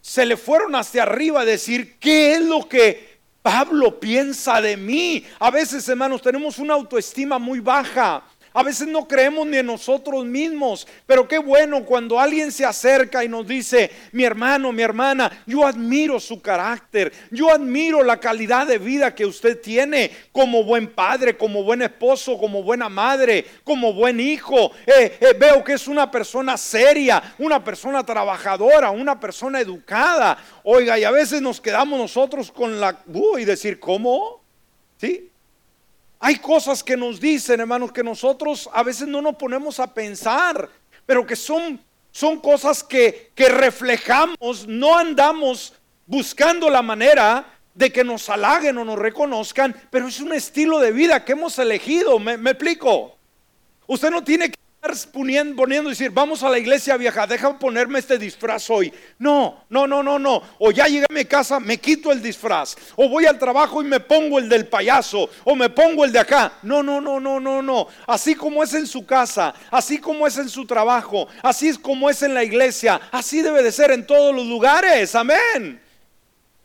se 0.00 0.26
le 0.26 0.36
fueron 0.36 0.74
hacia 0.74 1.04
arriba 1.04 1.42
a 1.42 1.44
decir, 1.44 1.96
¿qué 2.00 2.32
es 2.32 2.40
lo 2.40 2.68
que 2.68 3.20
Pablo 3.42 4.00
piensa 4.00 4.60
de 4.60 4.76
mí? 4.76 5.24
A 5.38 5.52
veces, 5.52 5.88
hermanos, 5.88 6.20
tenemos 6.20 6.58
una 6.58 6.74
autoestima 6.74 7.38
muy 7.38 7.60
baja. 7.60 8.24
A 8.56 8.62
veces 8.62 8.86
no 8.86 9.08
creemos 9.08 9.44
ni 9.48 9.56
en 9.56 9.66
nosotros 9.66 10.24
mismos, 10.24 10.86
pero 11.06 11.26
qué 11.26 11.38
bueno 11.38 11.84
cuando 11.84 12.20
alguien 12.20 12.52
se 12.52 12.64
acerca 12.64 13.24
y 13.24 13.28
nos 13.28 13.48
dice, 13.48 13.90
mi 14.12 14.22
hermano, 14.22 14.70
mi 14.70 14.80
hermana, 14.80 15.42
yo 15.44 15.66
admiro 15.66 16.20
su 16.20 16.40
carácter, 16.40 17.12
yo 17.32 17.50
admiro 17.50 18.04
la 18.04 18.20
calidad 18.20 18.68
de 18.68 18.78
vida 18.78 19.12
que 19.12 19.26
usted 19.26 19.60
tiene 19.60 20.08
como 20.30 20.62
buen 20.62 20.86
padre, 20.86 21.36
como 21.36 21.64
buen 21.64 21.82
esposo, 21.82 22.38
como 22.38 22.62
buena 22.62 22.88
madre, 22.88 23.44
como 23.64 23.92
buen 23.92 24.20
hijo. 24.20 24.70
Eh, 24.86 25.18
eh, 25.20 25.34
veo 25.36 25.64
que 25.64 25.72
es 25.72 25.88
una 25.88 26.08
persona 26.08 26.56
seria, 26.56 27.34
una 27.38 27.64
persona 27.64 28.06
trabajadora, 28.06 28.92
una 28.92 29.18
persona 29.18 29.60
educada. 29.60 30.38
Oiga, 30.62 30.96
y 30.96 31.02
a 31.02 31.10
veces 31.10 31.42
nos 31.42 31.60
quedamos 31.60 31.98
nosotros 31.98 32.52
con 32.52 32.80
la... 32.80 33.02
Uh, 33.08 33.38
y 33.38 33.44
decir, 33.44 33.80
¿cómo? 33.80 34.44
¿Sí? 34.96 35.28
Hay 36.26 36.36
cosas 36.36 36.82
que 36.82 36.96
nos 36.96 37.20
dicen, 37.20 37.60
hermanos, 37.60 37.92
que 37.92 38.02
nosotros 38.02 38.70
a 38.72 38.82
veces 38.82 39.06
no 39.06 39.20
nos 39.20 39.36
ponemos 39.36 39.78
a 39.78 39.92
pensar, 39.92 40.70
pero 41.04 41.26
que 41.26 41.36
son, 41.36 41.78
son 42.10 42.40
cosas 42.40 42.82
que, 42.82 43.30
que 43.34 43.50
reflejamos, 43.50 44.66
no 44.66 44.96
andamos 44.96 45.74
buscando 46.06 46.70
la 46.70 46.80
manera 46.80 47.44
de 47.74 47.92
que 47.92 48.02
nos 48.02 48.26
halaguen 48.30 48.78
o 48.78 48.86
nos 48.86 48.98
reconozcan, 48.98 49.76
pero 49.90 50.08
es 50.08 50.18
un 50.18 50.32
estilo 50.32 50.78
de 50.78 50.92
vida 50.92 51.26
que 51.26 51.32
hemos 51.32 51.58
elegido, 51.58 52.18
me, 52.18 52.38
me 52.38 52.52
explico. 52.52 53.18
Usted 53.86 54.10
no 54.10 54.24
tiene 54.24 54.48
que 54.48 54.63
poniendo, 55.12 55.56
poniendo 55.56 55.90
decir, 55.90 56.10
vamos 56.10 56.42
a 56.42 56.50
la 56.50 56.58
iglesia 56.58 56.96
vieja, 56.96 57.26
déjame 57.26 57.58
ponerme 57.58 57.98
este 57.98 58.18
disfraz 58.18 58.68
hoy. 58.68 58.92
No, 59.18 59.64
no, 59.70 59.86
no, 59.86 60.02
no, 60.02 60.18
no. 60.18 60.42
O 60.58 60.70
ya 60.70 60.86
llegué 60.86 61.06
a 61.08 61.12
mi 61.12 61.24
casa, 61.24 61.58
me 61.58 61.78
quito 61.78 62.12
el 62.12 62.22
disfraz. 62.22 62.76
O 62.96 63.08
voy 63.08 63.26
al 63.26 63.38
trabajo 63.38 63.82
y 63.82 63.86
me 63.86 64.00
pongo 64.00 64.38
el 64.38 64.48
del 64.48 64.66
payaso. 64.66 65.28
O 65.44 65.56
me 65.56 65.70
pongo 65.70 66.04
el 66.04 66.12
de 66.12 66.18
acá. 66.18 66.58
No, 66.62 66.82
no, 66.82 67.00
no, 67.00 67.18
no, 67.18 67.40
no, 67.40 67.62
no. 67.62 67.88
Así 68.06 68.34
como 68.34 68.62
es 68.62 68.74
en 68.74 68.86
su 68.86 69.06
casa, 69.06 69.54
así 69.70 69.98
como 69.98 70.26
es 70.26 70.36
en 70.38 70.48
su 70.48 70.66
trabajo, 70.66 71.28
así 71.42 71.68
es 71.68 71.78
como 71.78 72.10
es 72.10 72.22
en 72.22 72.34
la 72.34 72.44
iglesia, 72.44 73.00
así 73.10 73.42
debe 73.42 73.62
de 73.62 73.72
ser 73.72 73.90
en 73.90 74.06
todos 74.06 74.34
los 74.34 74.46
lugares. 74.46 75.14
Amén. 75.14 75.80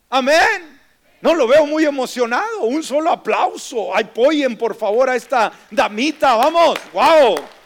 Amén. 0.10 0.80
No 1.22 1.36
lo 1.36 1.48
veo 1.48 1.66
muy 1.66 1.86
emocionado. 1.86 2.64
Un 2.64 2.82
solo 2.84 3.12
aplauso. 3.12 3.96
Apoyen 3.96 4.58
por 4.58 4.76
favor 4.76 5.10
a 5.10 5.16
esta 5.16 5.52
damita. 5.70 6.36
Vamos. 6.36 6.80
Wow. 6.94 7.59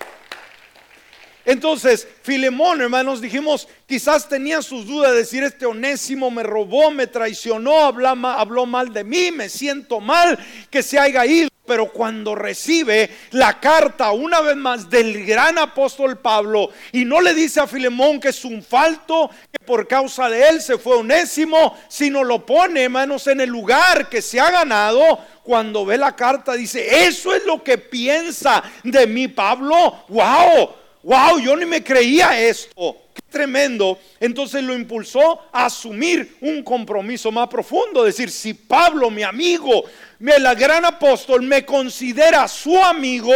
Entonces, 1.46 2.08
Filemón, 2.22 2.82
hermanos, 2.82 3.20
dijimos, 3.20 3.68
quizás 3.86 4.30
tenía 4.30 4.62
sus 4.62 4.88
dudas 4.88 5.12
de 5.12 5.18
decir, 5.18 5.44
este 5.44 5.66
onésimo 5.66 6.32
me 6.32 6.44
robó, 6.44 6.90
me 6.90 7.08
traicionó, 7.08 7.80
habló, 7.80 8.66
mal 8.66 8.94
de 8.94 9.04
mí, 9.04 9.32
me 9.32 9.50
siento 9.50 10.00
mal 10.00 10.40
que 10.70 10.82
se 10.82 10.98
haya 10.98 11.26
ido. 11.26 11.50
Pero 11.66 11.94
cuando 11.94 12.36
recibe 12.36 13.10
la 13.32 13.62
carta 13.62 14.12
una 14.12 14.42
vez 14.42 14.58
más 14.58 14.90
del 14.90 15.26
gran 15.26 15.58
apóstol 15.58 16.18
Pablo 16.18 16.70
y 16.92 17.06
no 17.06 17.22
le 17.22 17.34
dice 17.34 17.62
a 17.62 17.68
Filemón 17.68 18.20
que 18.20 18.30
es 18.30 18.44
un 18.44 18.62
falto, 18.62 19.30
que 19.50 19.66
por 19.66 19.88
causa 19.88 20.30
de 20.30 20.50
él 20.50 20.62
se 20.62 20.78
fue 20.78 20.98
onésimo, 20.98 21.78
sino 21.88 22.22
lo 22.26 22.46
pone, 22.46 22.84
hermanos, 22.84 23.28
en 23.28 23.40
el 23.40 23.50
lugar 23.50 24.10
que 24.10 24.22
se 24.22 24.42
ha 24.42 24.52
ganado, 24.52 25.20
cuando 25.42 25.86
ve 25.86 25.98
la 25.98 26.18
carta 26.18 26.52
dice, 26.54 27.06
eso 27.08 27.34
es 27.34 27.46
lo 27.46 27.64
que 27.64 27.78
piensa 27.78 28.62
de 28.84 29.08
mí 29.08 29.30
Pablo. 29.30 30.04
¡Wow! 30.10 30.83
Wow, 31.04 31.40
yo 31.40 31.56
ni 31.56 31.66
me 31.66 31.84
creía 31.84 32.40
esto. 32.40 32.98
Qué 33.14 33.22
tremendo, 33.30 34.00
entonces 34.20 34.64
lo 34.64 34.74
impulsó 34.74 35.42
a 35.52 35.66
asumir 35.66 36.38
un 36.42 36.64
compromiso 36.64 37.32
más 37.32 37.48
profundo, 37.48 38.04
decir, 38.04 38.32
si 38.32 38.54
Pablo, 38.54 39.10
mi 39.10 39.24
amigo, 39.24 39.84
el 40.20 40.56
gran 40.56 40.86
apóstol, 40.86 41.44
me 41.44 41.64
considera 41.66 42.48
su 42.48 42.78
amigo, 42.78 43.34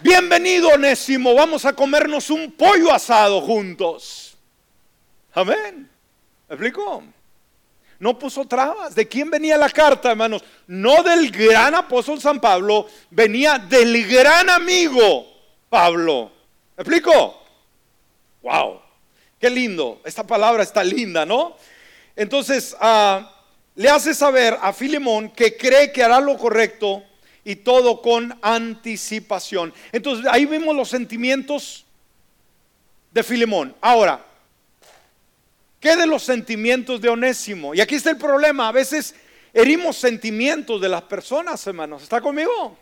bienvenido 0.00 0.68
Onésimo, 0.70 1.34
vamos 1.34 1.64
a 1.64 1.72
comernos 1.72 2.28
un 2.30 2.52
pollo 2.52 2.92
asado 2.92 3.40
juntos. 3.40 4.36
Amén. 5.32 5.88
¿Me 6.48 6.54
explico? 6.54 7.04
No 8.00 8.18
puso 8.18 8.46
trabas. 8.46 8.94
¿De 8.94 9.06
quién 9.06 9.30
venía 9.30 9.56
la 9.56 9.68
carta, 9.68 10.10
hermanos? 10.10 10.42
No 10.66 11.02
del 11.02 11.30
gran 11.30 11.74
apóstol 11.74 12.20
San 12.20 12.40
Pablo, 12.40 12.86
venía 13.10 13.58
del 13.58 14.06
gran 14.08 14.50
amigo 14.50 15.26
Pablo. 15.68 16.39
¿Me 16.80 16.82
explico? 16.82 17.38
Wow. 18.40 18.80
Qué 19.38 19.50
lindo, 19.50 20.00
esta 20.02 20.26
palabra 20.26 20.62
está 20.62 20.82
linda, 20.82 21.26
¿no? 21.26 21.54
Entonces, 22.16 22.74
ah, 22.80 23.44
le 23.74 23.90
hace 23.90 24.14
saber 24.14 24.56
a 24.58 24.72
Filemón 24.72 25.28
que 25.28 25.58
cree 25.58 25.92
que 25.92 26.02
hará 26.02 26.20
lo 26.20 26.38
correcto 26.38 27.04
y 27.44 27.56
todo 27.56 28.00
con 28.00 28.34
anticipación. 28.40 29.74
Entonces, 29.92 30.24
ahí 30.30 30.46
vemos 30.46 30.74
los 30.74 30.88
sentimientos 30.88 31.84
de 33.10 33.22
Filemón. 33.24 33.76
Ahora, 33.82 34.24
¿qué 35.80 35.96
de 35.96 36.06
los 36.06 36.22
sentimientos 36.22 36.98
de 37.02 37.10
Onésimo? 37.10 37.74
Y 37.74 37.82
aquí 37.82 37.96
está 37.96 38.08
el 38.08 38.16
problema, 38.16 38.68
a 38.68 38.72
veces 38.72 39.14
herimos 39.52 39.98
sentimientos 39.98 40.80
de 40.80 40.88
las 40.88 41.02
personas, 41.02 41.66
hermanos. 41.66 42.04
¿Está 42.04 42.22
conmigo? 42.22 42.78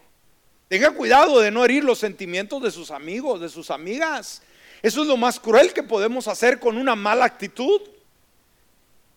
Tenga 0.68 0.90
cuidado 0.90 1.40
de 1.40 1.50
no 1.50 1.64
herir 1.64 1.82
los 1.82 1.98
sentimientos 1.98 2.62
de 2.62 2.70
sus 2.70 2.90
amigos, 2.90 3.40
de 3.40 3.48
sus 3.48 3.70
amigas. 3.70 4.42
Eso 4.82 5.02
es 5.02 5.08
lo 5.08 5.16
más 5.16 5.40
cruel 5.40 5.72
que 5.72 5.82
podemos 5.82 6.28
hacer 6.28 6.60
con 6.60 6.76
una 6.76 6.94
mala 6.94 7.24
actitud. 7.24 7.80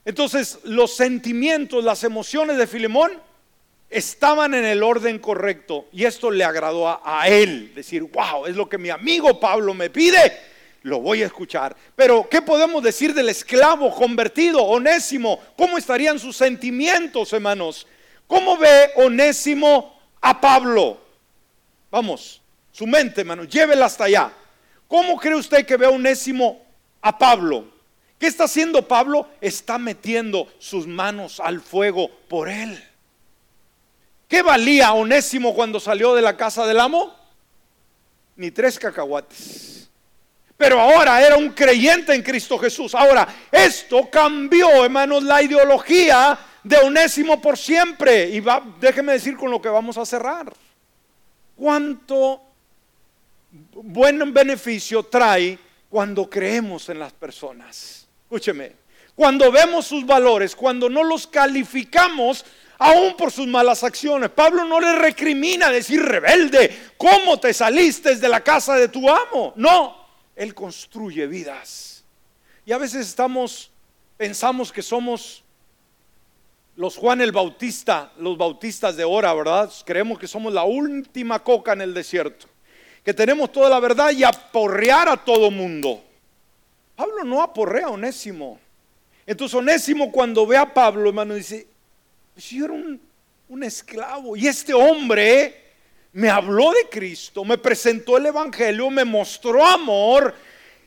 Entonces, 0.05 0.59
los 0.63 0.95
sentimientos, 0.95 1.83
las 1.83 2.03
emociones 2.05 2.57
de 2.57 2.67
Filemón 2.67 3.11
estaban 3.89 4.53
en 4.53 4.63
el 4.63 4.81
orden 4.81 5.19
correcto 5.19 5.87
y 5.91 6.05
esto 6.05 6.31
le 6.31 6.45
agradó 6.45 6.87
a, 6.87 7.27
él. 7.27 7.73
Decir, 7.75 8.03
wow, 8.03 8.45
es 8.45 8.55
lo 8.55 8.69
que 8.69 8.77
mi 8.77 8.89
amigo 8.89 9.37
Pablo 9.37 9.73
me 9.73 9.89
pide, 9.89 10.31
lo 10.83 11.01
voy 11.01 11.21
a 11.21 11.25
escuchar. 11.25 11.75
Pero, 11.97 12.27
¿qué 12.29 12.41
podemos 12.41 12.81
decir 12.81 13.13
del 13.13 13.27
esclavo 13.27 13.93
convertido, 13.93 14.63
Onésimo? 14.63 15.37
¿Cómo 15.57 15.77
estarían 15.77 16.17
sus 16.17 16.37
sentimientos, 16.37 17.33
hermanos? 17.33 17.85
¿Cómo 18.25 18.57
ve 18.57 18.91
Onésimo 18.95 19.99
a 20.21 20.39
Pablo? 20.39 21.00
Vamos, 21.91 22.41
su 22.71 22.87
mente, 22.87 23.21
hermano, 23.21 23.43
llévela 23.43 23.85
hasta 23.85 24.05
allá. 24.05 24.31
¿Cómo 24.87 25.17
cree 25.17 25.35
usted 25.35 25.65
que 25.65 25.77
ve 25.77 25.85
a 25.85 25.89
Onésimo 25.89 26.61
a 27.01 27.17
Pablo? 27.17 27.65
¿Qué 28.17 28.27
está 28.27 28.45
haciendo 28.45 28.87
Pablo? 28.87 29.27
Está 29.41 29.77
metiendo 29.77 30.47
sus 30.57 30.87
manos 30.87 31.39
al 31.39 31.59
fuego 31.59 32.09
por 32.29 32.47
él. 32.47 32.81
¿Qué 34.27 34.41
valía 34.41 34.93
Onésimo 34.93 35.53
cuando 35.53 35.79
salió 35.79 36.15
de 36.15 36.21
la 36.21 36.37
casa 36.37 36.65
del 36.65 36.79
amo? 36.79 37.13
Ni 38.37 38.51
tres 38.51 38.79
cacahuates. 38.79 39.89
Pero 40.55 40.79
ahora 40.79 41.25
era 41.25 41.35
un 41.35 41.49
creyente 41.49 42.13
en 42.13 42.21
Cristo 42.21 42.57
Jesús. 42.57 42.93
Ahora, 42.95 43.27
esto 43.51 44.09
cambió, 44.09 44.85
hermanos, 44.85 45.23
la 45.23 45.41
ideología 45.41 46.37
de 46.63 46.77
Onésimo 46.77 47.41
por 47.41 47.57
siempre. 47.57 48.29
Y 48.29 48.39
va, 48.39 48.63
déjeme 48.79 49.13
decir 49.13 49.35
con 49.35 49.51
lo 49.51 49.61
que 49.61 49.69
vamos 49.69 49.97
a 49.97 50.05
cerrar. 50.05 50.53
¿Cuánto 51.55 52.51
buen 53.73 54.33
beneficio 54.33 55.03
trae 55.03 55.57
cuando 55.89 56.29
creemos 56.29 56.87
en 56.89 56.99
las 56.99 57.11
personas. 57.11 58.07
Escúcheme, 58.23 58.73
cuando 59.13 59.51
vemos 59.51 59.85
sus 59.85 60.05
valores, 60.05 60.55
cuando 60.55 60.89
no 60.89 61.03
los 61.03 61.27
calificamos 61.27 62.45
aún 62.79 63.15
por 63.15 63.31
sus 63.31 63.45
malas 63.45 63.83
acciones. 63.83 64.29
Pablo 64.29 64.65
no 64.65 64.79
le 64.79 64.95
recrimina 64.95 65.69
decir 65.69 66.01
rebelde, 66.01 66.93
¿cómo 66.97 67.39
te 67.39 67.53
saliste 67.53 68.15
de 68.15 68.29
la 68.29 68.41
casa 68.41 68.75
de 68.75 68.87
tu 68.87 69.07
amo? 69.09 69.53
No, 69.55 70.07
él 70.35 70.55
construye 70.55 71.27
vidas. 71.27 72.03
Y 72.65 72.71
a 72.71 72.77
veces 72.77 73.07
estamos, 73.07 73.69
pensamos 74.17 74.71
que 74.71 74.81
somos 74.81 75.40
los 76.75 76.97
Juan 76.97 77.21
el 77.21 77.31
Bautista, 77.31 78.11
los 78.17 78.37
bautistas 78.37 78.95
de 78.95 79.03
hora, 79.03 79.33
¿verdad? 79.33 79.71
Creemos 79.85 80.17
que 80.17 80.27
somos 80.27 80.53
la 80.53 80.63
última 80.63 81.43
coca 81.43 81.73
en 81.73 81.81
el 81.81 81.93
desierto 81.93 82.47
que 83.03 83.13
tenemos 83.13 83.51
toda 83.51 83.69
la 83.69 83.79
verdad 83.79 84.11
y 84.11 84.23
aporrear 84.23 85.09
a 85.09 85.17
todo 85.17 85.49
mundo. 85.49 86.03
Pablo 86.95 87.23
no 87.23 87.41
aporrea 87.41 87.87
a 87.87 87.91
Onésimo. 87.91 88.59
Entonces 89.25 89.55
Onésimo 89.55 90.11
cuando 90.11 90.45
ve 90.45 90.57
a 90.57 90.71
Pablo, 90.71 91.09
hermano, 91.09 91.33
dice, 91.33 91.67
pues 92.33 92.49
yo 92.49 92.65
era 92.65 92.73
un, 92.73 93.01
un 93.49 93.63
esclavo 93.63 94.35
y 94.35 94.47
este 94.47 94.73
hombre 94.73 95.57
me 96.13 96.29
habló 96.29 96.71
de 96.71 96.89
Cristo, 96.89 97.43
me 97.43 97.57
presentó 97.57 98.17
el 98.17 98.27
Evangelio, 98.27 98.89
me 98.89 99.05
mostró 99.05 99.65
amor 99.65 100.35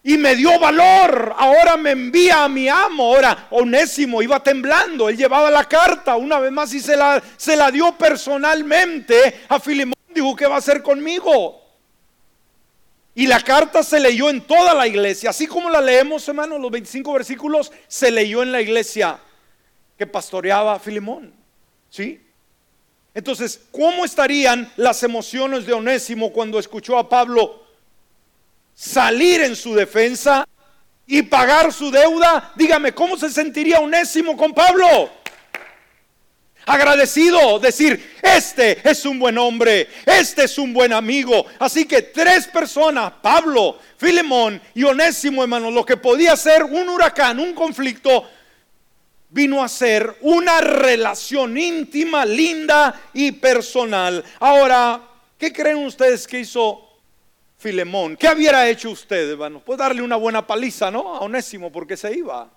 y 0.07 0.19
me 0.19 0.37
dio 0.37 0.61
valor. 0.61 1.35
Ahora 1.37 1.77
me 1.77 1.91
envía 1.93 2.45
a 2.45 2.49
mi 2.49 2.69
amo. 2.69 3.15
Ahora 3.15 3.49
Onésimo 3.51 4.23
iba 4.23 4.41
temblando. 4.41 5.09
Él 5.09 5.17
llevaba 5.17 5.51
la 5.51 5.65
carta 5.65 6.15
una 6.15 6.39
vez 6.39 6.53
más 6.53 6.73
y 6.75 6.81
se 6.81 6.95
la, 6.95 7.21
se 7.37 7.57
la 7.57 7.71
dio 7.71 7.97
personalmente 7.97 9.41
a 9.49 9.59
Filimón. 9.59 9.95
Dijo, 10.15 10.37
¿qué 10.37 10.47
va 10.47 10.57
a 10.57 10.59
hacer 10.59 10.83
conmigo? 10.83 11.63
Y 13.15 13.27
la 13.27 13.41
carta 13.41 13.83
se 13.83 13.99
leyó 13.99 14.29
en 14.29 14.43
toda 14.43 14.75
la 14.75 14.87
iglesia, 14.87 15.31
así 15.31 15.47
como 15.47 15.71
la 15.71 15.81
leemos, 15.81 16.27
hermanos, 16.29 16.61
los 16.61 16.71
25 16.71 17.13
versículos, 17.13 17.73
se 17.87 18.11
leyó 18.11 18.43
en 18.43 18.51
la 18.51 18.61
iglesia 18.61 19.21
que 19.97 20.07
pastoreaba 20.07 20.79
Filemón. 20.81 21.33
¿Sí? 21.89 22.21
Entonces, 23.15 23.61
¿cómo 23.71 24.05
estarían 24.05 24.71
las 24.77 25.03
emociones 25.05 25.65
de 25.65 25.73
Onésimo 25.73 26.33
cuando 26.33 26.59
escuchó 26.59 26.99
a 26.99 27.09
Pablo 27.09 27.64
salir 28.75 29.43
en 29.43 29.57
su 29.57 29.75
defensa 29.75 30.47
y 31.07 31.23
pagar 31.23 31.73
su 31.73 31.91
deuda? 31.91 32.53
Dígame, 32.57 32.93
¿cómo 32.93 33.17
se 33.17 33.31
sentiría 33.31 33.81
Onésimo 33.81 34.37
con 34.37 34.53
Pablo? 34.53 35.11
agradecido, 36.67 37.59
decir, 37.59 38.17
este 38.23 38.89
es 38.89 39.05
un 39.05 39.19
buen 39.19 39.37
hombre, 39.39 39.89
este 40.07 40.45
es 40.45 40.59
un 40.59 40.73
buen 40.73 40.93
amigo. 40.93 41.47
Así 41.59 41.85
que 41.85 42.03
tres 42.03 42.47
personas, 42.47 43.13
Pablo, 43.23 43.79
Filemón 43.97 44.61
y 44.75 44.85
Onésimo, 44.85 45.43
hermano, 45.43 45.71
lo 45.71 45.85
que 45.85 45.97
podía 45.97 46.37
ser 46.37 46.65
un 46.65 46.89
huracán, 46.89 47.39
un 47.39 47.55
conflicto, 47.55 48.29
vino 49.29 49.63
a 49.63 49.69
ser 49.69 50.17
una 50.21 50.61
relación 50.61 51.59
íntima, 51.59 52.25
linda 52.25 53.01
y 53.13 53.33
personal. 53.33 54.25
Ahora, 54.39 55.01
¿qué 55.39 55.53
creen 55.53 55.79
ustedes 55.79 56.27
que 56.27 56.41
hizo 56.41 56.94
Filemón? 57.65 58.19
¿Qué 58.19 58.29
hubiera 58.29 58.69
hecho 58.69 58.91
usted, 58.91 59.31
hermano? 59.31 59.63
Pues 59.65 59.79
darle 59.79 60.03
una 60.03 60.17
buena 60.17 60.47
paliza, 60.47 60.91
¿no? 60.91 61.17
A 61.17 61.21
Onésimo 61.21 61.73
porque 61.73 61.97
se 61.97 62.15
iba. 62.15 62.51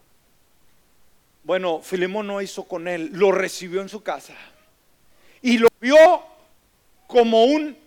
Bueno, 1.44 1.80
Filemón 1.82 2.28
no 2.28 2.42
hizo 2.42 2.66
con 2.66 2.90
él, 2.90 3.12
lo 3.14 3.32
recibió 3.32 3.82
en 3.82 3.88
su 3.88 4.04
casa 4.04 4.34
y 5.42 5.60
lo 5.60 5.70
vio 5.80 5.98
como 7.08 7.46
un 7.46 7.78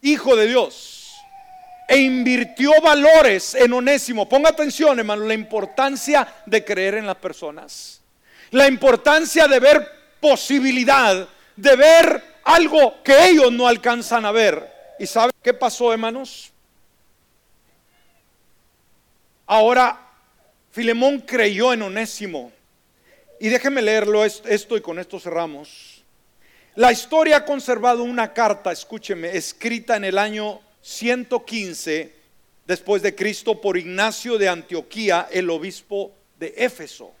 hijo 0.00 0.34
de 0.34 0.48
Dios 0.48 1.14
e 1.86 1.98
invirtió 1.98 2.72
valores 2.80 3.54
en 3.54 3.72
Onésimo. 3.72 4.28
Ponga 4.28 4.50
atención, 4.50 4.98
hermano, 4.98 5.24
la 5.24 5.34
importancia 5.34 6.26
de 6.46 6.64
creer 6.64 6.94
en 6.94 7.06
las 7.06 7.16
personas, 7.18 8.02
la 8.50 8.66
importancia 8.66 9.46
de 9.46 9.60
ver 9.60 9.88
posibilidad, 10.18 11.28
de 11.54 11.76
ver 11.76 12.24
algo 12.42 13.04
que 13.04 13.28
ellos 13.28 13.52
no 13.52 13.68
alcanzan 13.68 14.24
a 14.24 14.32
ver. 14.32 14.81
¿Y 15.02 15.06
sabe 15.08 15.32
qué 15.42 15.52
pasó, 15.52 15.92
hermanos? 15.92 16.52
Ahora 19.48 19.98
Filemón 20.70 21.18
creyó 21.18 21.72
en 21.72 21.82
Onésimo. 21.82 22.52
Y 23.40 23.48
déjeme 23.48 23.82
leerlo 23.82 24.24
esto 24.24 24.76
y 24.76 24.80
con 24.80 25.00
esto 25.00 25.18
cerramos. 25.18 26.04
La 26.76 26.92
historia 26.92 27.38
ha 27.38 27.44
conservado 27.44 28.04
una 28.04 28.32
carta, 28.32 28.70
escúcheme, 28.70 29.36
escrita 29.36 29.96
en 29.96 30.04
el 30.04 30.18
año 30.18 30.60
115 30.82 32.14
después 32.64 33.02
de 33.02 33.16
Cristo 33.16 33.60
por 33.60 33.76
Ignacio 33.76 34.38
de 34.38 34.48
Antioquía, 34.48 35.26
el 35.32 35.50
obispo 35.50 36.12
de 36.38 36.54
Éfeso. 36.56 37.12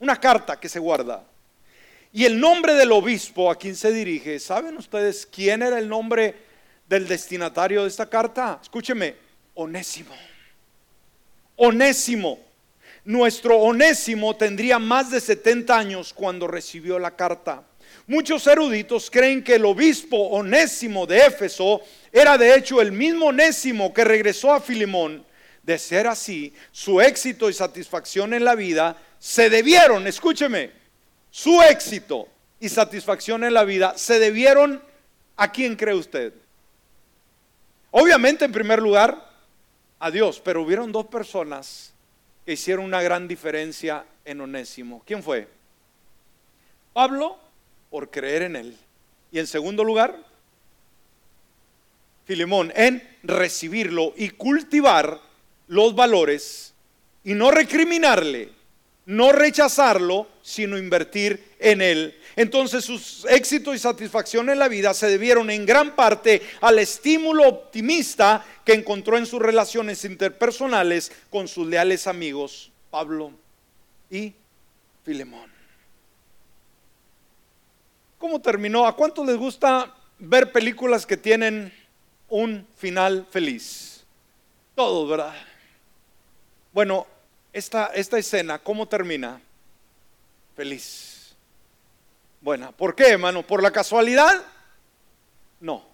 Una 0.00 0.18
carta 0.18 0.58
que 0.58 0.70
se 0.70 0.78
guarda. 0.78 1.22
Y 2.14 2.24
el 2.24 2.40
nombre 2.40 2.72
del 2.76 2.92
obispo 2.92 3.50
a 3.50 3.58
quien 3.58 3.76
se 3.76 3.92
dirige, 3.92 4.40
¿saben 4.40 4.78
ustedes 4.78 5.28
quién 5.30 5.60
era 5.60 5.78
el 5.78 5.86
nombre 5.86 6.45
del 6.88 7.06
destinatario 7.06 7.82
de 7.82 7.88
esta 7.88 8.08
carta? 8.08 8.58
Escúcheme, 8.62 9.16
Onésimo. 9.54 10.14
Onésimo. 11.56 12.38
Nuestro 13.04 13.58
Onésimo 13.58 14.36
tendría 14.36 14.78
más 14.78 15.10
de 15.10 15.20
70 15.20 15.76
años 15.76 16.12
cuando 16.12 16.46
recibió 16.46 16.98
la 16.98 17.14
carta. 17.14 17.62
Muchos 18.06 18.46
eruditos 18.46 19.10
creen 19.10 19.42
que 19.42 19.54
el 19.54 19.64
obispo 19.64 20.16
Onésimo 20.16 21.06
de 21.06 21.26
Éfeso 21.26 21.80
era 22.12 22.36
de 22.36 22.54
hecho 22.54 22.80
el 22.80 22.92
mismo 22.92 23.26
Onésimo 23.26 23.92
que 23.92 24.04
regresó 24.04 24.52
a 24.52 24.60
Filemón 24.60 25.24
de 25.62 25.78
ser 25.78 26.06
así, 26.06 26.54
su 26.70 27.00
éxito 27.00 27.50
y 27.50 27.52
satisfacción 27.52 28.32
en 28.34 28.44
la 28.44 28.54
vida 28.54 28.96
se 29.18 29.50
debieron, 29.50 30.06
escúcheme, 30.06 30.70
su 31.30 31.60
éxito 31.60 32.28
y 32.60 32.68
satisfacción 32.68 33.42
en 33.42 33.52
la 33.52 33.64
vida 33.64 33.94
se 33.96 34.20
debieron 34.20 34.80
a 35.36 35.50
quién 35.50 35.74
cree 35.74 35.94
usted. 35.94 36.32
Obviamente, 37.98 38.44
en 38.44 38.52
primer 38.52 38.82
lugar, 38.82 39.26
a 40.00 40.10
Dios, 40.10 40.38
pero 40.44 40.60
hubieron 40.60 40.92
dos 40.92 41.06
personas 41.06 41.94
que 42.44 42.52
hicieron 42.52 42.84
una 42.84 43.00
gran 43.00 43.26
diferencia 43.26 44.04
en 44.26 44.42
Onésimo. 44.42 45.02
¿Quién 45.06 45.22
fue? 45.22 45.48
Pablo, 46.92 47.38
por 47.88 48.10
creer 48.10 48.42
en 48.42 48.56
él. 48.56 48.76
Y 49.32 49.38
en 49.38 49.46
segundo 49.46 49.82
lugar, 49.82 50.14
Filemón, 52.26 52.70
en 52.76 53.02
recibirlo 53.22 54.12
y 54.14 54.28
cultivar 54.28 55.18
los 55.66 55.94
valores 55.94 56.74
y 57.24 57.32
no 57.32 57.50
recriminarle, 57.50 58.50
no 59.06 59.32
rechazarlo, 59.32 60.28
sino 60.42 60.76
invertir 60.76 61.54
en 61.58 61.80
él. 61.80 62.20
Entonces 62.36 62.84
sus 62.84 63.24
éxitos 63.30 63.74
y 63.74 63.78
satisfacción 63.78 64.50
en 64.50 64.58
la 64.58 64.68
vida 64.68 64.92
se 64.92 65.08
debieron 65.08 65.48
en 65.48 65.64
gran 65.64 65.96
parte 65.96 66.42
al 66.60 66.78
estímulo 66.78 67.48
optimista 67.48 68.44
que 68.62 68.74
encontró 68.74 69.16
en 69.16 69.24
sus 69.24 69.40
relaciones 69.40 70.04
interpersonales 70.04 71.10
con 71.30 71.48
sus 71.48 71.66
leales 71.66 72.06
amigos 72.06 72.70
Pablo 72.90 73.32
y 74.10 74.34
Filemón. 75.02 75.50
¿Cómo 78.18 78.40
terminó? 78.40 78.86
¿A 78.86 78.94
cuántos 78.94 79.26
les 79.26 79.36
gusta 79.36 79.94
ver 80.18 80.52
películas 80.52 81.06
que 81.06 81.16
tienen 81.16 81.72
un 82.28 82.66
final 82.76 83.26
feliz? 83.30 84.04
Todos, 84.74 85.08
¿verdad? 85.08 85.34
Bueno, 86.72 87.06
esta, 87.52 87.86
esta 87.94 88.18
escena, 88.18 88.58
¿cómo 88.58 88.86
termina? 88.86 89.40
Feliz. 90.54 91.15
Buena. 92.46 92.70
¿Por 92.70 92.94
qué, 92.94 93.08
hermano? 93.08 93.44
¿Por 93.44 93.60
la 93.60 93.72
casualidad? 93.72 94.32
No, 95.58 95.84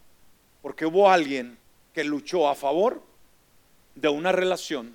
porque 0.61 0.85
hubo 0.85 1.11
alguien 1.11 1.57
que 1.95 2.05
luchó 2.05 2.47
a 2.47 2.55
favor 2.55 3.01
de 3.95 4.11
una 4.11 4.33
relación 4.33 4.93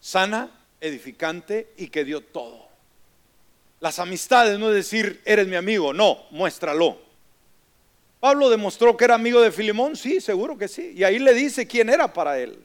sana, 0.00 0.50
edificante 0.80 1.68
y 1.76 1.86
que 1.86 2.04
dio 2.04 2.20
todo. 2.20 2.66
Las 3.78 4.00
amistades 4.00 4.58
no 4.58 4.70
es 4.70 4.74
decir, 4.74 5.22
eres 5.24 5.46
mi 5.46 5.54
amigo, 5.54 5.92
no, 5.92 6.18
muéstralo. 6.32 6.98
Pablo 8.18 8.50
demostró 8.50 8.96
que 8.96 9.04
era 9.04 9.14
amigo 9.14 9.40
de 9.40 9.52
Filemón, 9.52 9.94
sí, 9.94 10.20
seguro 10.20 10.58
que 10.58 10.66
sí. 10.66 10.94
Y 10.96 11.04
ahí 11.04 11.20
le 11.20 11.32
dice 11.32 11.64
quién 11.68 11.90
era 11.90 12.12
para 12.12 12.40
él 12.40 12.58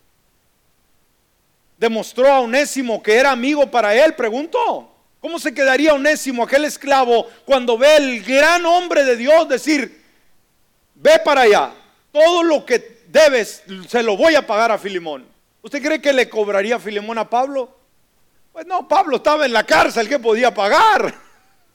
demostró 1.78 2.28
a 2.28 2.39
Onésimo 2.39 3.01
que 3.01 3.15
era 3.15 3.32
amigo 3.32 3.69
para 3.69 3.95
él, 3.95 4.15
preguntó. 4.15 4.90
¿Cómo 5.22 5.38
se 5.38 5.53
quedaría 5.53 5.93
Onésimo, 5.93 6.43
aquel 6.43 6.65
esclavo, 6.65 7.30
cuando 7.45 7.78
ve 7.78 7.95
el 7.95 8.24
gran 8.24 8.65
hombre 8.65 9.03
de 9.03 9.15
Dios 9.15 9.47
decir, 9.47 10.03
ve 10.95 11.22
para 11.24 11.41
allá, 11.41 11.72
todo 12.11 12.41
lo 12.41 12.65
que 12.65 13.03
debes 13.07 13.63
se 13.88 14.01
lo 14.01 14.17
voy 14.17 14.34
a 14.34 14.45
pagar 14.45 14.72
a 14.72 14.80
Filimón? 14.80 15.28
¿Usted 15.61 15.80
cree 15.80 16.01
que 16.01 16.11
le 16.11 16.28
cobraría 16.28 16.80
Filimón 16.80 17.19
a 17.19 17.30
Pablo? 17.30 17.78
Pues 18.51 18.65
no, 18.65 18.88
Pablo 18.88 19.17
estaba 19.17 19.45
en 19.45 19.53
la 19.53 19.63
cárcel, 19.63 20.09
que 20.09 20.17
podía 20.17 20.51
pagar? 20.51 21.13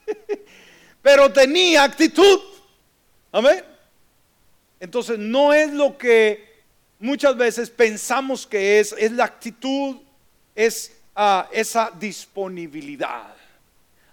Pero 1.03 1.33
tenía 1.33 1.85
actitud. 1.85 2.41
Amén. 3.31 3.65
Entonces 4.81 5.21
no 5.21 5.55
es 5.55 5.73
lo 5.73 5.97
que 5.97 6.65
muchas 6.99 7.37
veces 7.37 7.71
pensamos 7.71 8.45
que 8.45 8.81
es, 8.81 8.93
es 8.99 9.13
la 9.13 9.25
actitud, 9.25 9.99
es 10.53 10.97
ah, 11.15 11.49
esa 11.53 11.93
disponibilidad. 11.97 13.36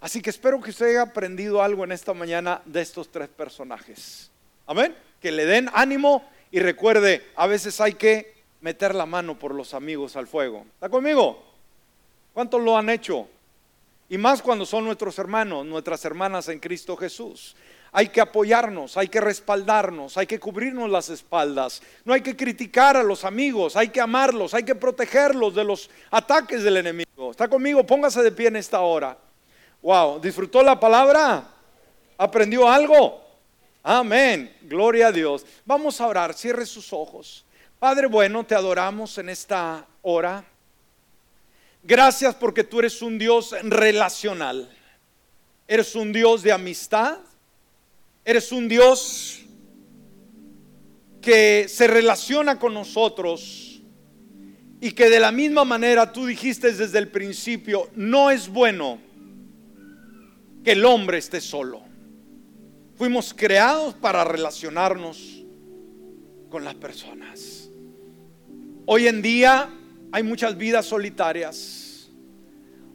Así 0.04 0.20
que 0.20 0.28
espero 0.28 0.60
que 0.60 0.68
usted 0.68 0.90
haya 0.90 1.00
aprendido 1.00 1.62
algo 1.62 1.82
en 1.82 1.90
esta 1.90 2.12
mañana 2.12 2.60
de 2.66 2.82
estos 2.82 3.10
tres 3.10 3.26
personajes. 3.26 4.30
Amén. 4.66 4.94
Que 5.18 5.32
le 5.32 5.46
den 5.46 5.70
ánimo 5.72 6.28
y 6.50 6.60
recuerde, 6.60 7.26
a 7.34 7.46
veces 7.46 7.80
hay 7.80 7.94
que 7.94 8.34
meter 8.60 8.94
la 8.94 9.06
mano 9.06 9.38
por 9.38 9.54
los 9.54 9.72
amigos 9.72 10.14
al 10.16 10.26
fuego. 10.26 10.66
¿Está 10.74 10.90
conmigo? 10.90 11.42
¿Cuántos 12.34 12.60
lo 12.60 12.76
han 12.76 12.90
hecho? 12.90 13.26
Y 14.10 14.18
más 14.18 14.42
cuando 14.42 14.66
son 14.66 14.84
nuestros 14.84 15.18
hermanos, 15.18 15.64
nuestras 15.64 16.04
hermanas 16.04 16.50
en 16.50 16.60
Cristo 16.60 16.98
Jesús 16.98 17.56
hay 17.90 18.08
que 18.08 18.20
apoyarnos, 18.20 18.98
hay 18.98 19.08
que 19.08 19.22
respaldarnos, 19.22 20.18
hay 20.18 20.26
que 20.26 20.38
cubrirnos 20.38 20.90
las 20.90 21.08
espaldas. 21.08 21.80
No 22.04 22.12
hay 22.12 22.20
que 22.20 22.36
criticar 22.36 22.98
a 22.98 23.02
los 23.02 23.24
amigos, 23.24 23.74
hay 23.74 23.88
que 23.88 24.02
amarlos, 24.02 24.52
hay 24.52 24.64
que 24.64 24.74
protegerlos 24.74 25.54
de 25.54 25.64
los 25.64 25.88
ataques 26.10 26.62
del 26.62 26.76
enemigo. 26.76 27.30
¿Está 27.30 27.48
conmigo? 27.48 27.86
Póngase 27.86 28.22
de 28.22 28.32
pie 28.32 28.48
en 28.48 28.56
esta 28.56 28.80
hora. 28.80 29.16
Wow, 29.84 30.18
¿disfrutó 30.18 30.62
la 30.62 30.80
palabra? 30.80 31.46
¿Aprendió 32.16 32.66
algo? 32.66 33.22
Amén. 33.82 34.50
Gloria 34.62 35.08
a 35.08 35.12
Dios. 35.12 35.44
Vamos 35.66 36.00
a 36.00 36.06
orar. 36.06 36.32
Cierre 36.32 36.64
sus 36.64 36.90
ojos. 36.90 37.44
Padre 37.78 38.06
bueno, 38.06 38.46
te 38.46 38.54
adoramos 38.54 39.18
en 39.18 39.28
esta 39.28 39.86
hora. 40.00 40.42
Gracias 41.82 42.34
porque 42.34 42.64
tú 42.64 42.78
eres 42.78 43.02
un 43.02 43.18
Dios 43.18 43.54
relacional. 43.62 44.74
Eres 45.68 45.94
un 45.94 46.14
Dios 46.14 46.42
de 46.42 46.52
amistad. 46.52 47.18
Eres 48.24 48.52
un 48.52 48.66
Dios 48.66 49.42
que 51.20 51.66
se 51.68 51.86
relaciona 51.88 52.58
con 52.58 52.72
nosotros 52.72 53.82
y 54.80 54.92
que 54.92 55.10
de 55.10 55.20
la 55.20 55.30
misma 55.30 55.66
manera 55.66 56.10
tú 56.10 56.24
dijiste 56.24 56.72
desde 56.72 56.98
el 56.98 57.08
principio, 57.08 57.90
no 57.94 58.30
es 58.30 58.48
bueno 58.48 59.03
que 60.64 60.72
el 60.72 60.84
hombre 60.84 61.18
esté 61.18 61.40
solo. 61.40 61.82
Fuimos 62.96 63.34
creados 63.34 63.94
para 63.94 64.24
relacionarnos 64.24 65.44
con 66.48 66.64
las 66.64 66.74
personas. 66.74 67.68
Hoy 68.86 69.06
en 69.06 69.20
día 69.20 69.68
hay 70.10 70.22
muchas 70.22 70.56
vidas 70.56 70.86
solitarias. 70.86 72.08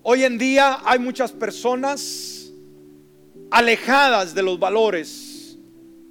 Hoy 0.02 0.24
en 0.24 0.38
día 0.38 0.80
hay 0.84 0.98
muchas 0.98 1.32
personas 1.32 2.52
alejadas 3.52 4.34
de 4.34 4.42
los 4.42 4.60
valores, 4.60 5.58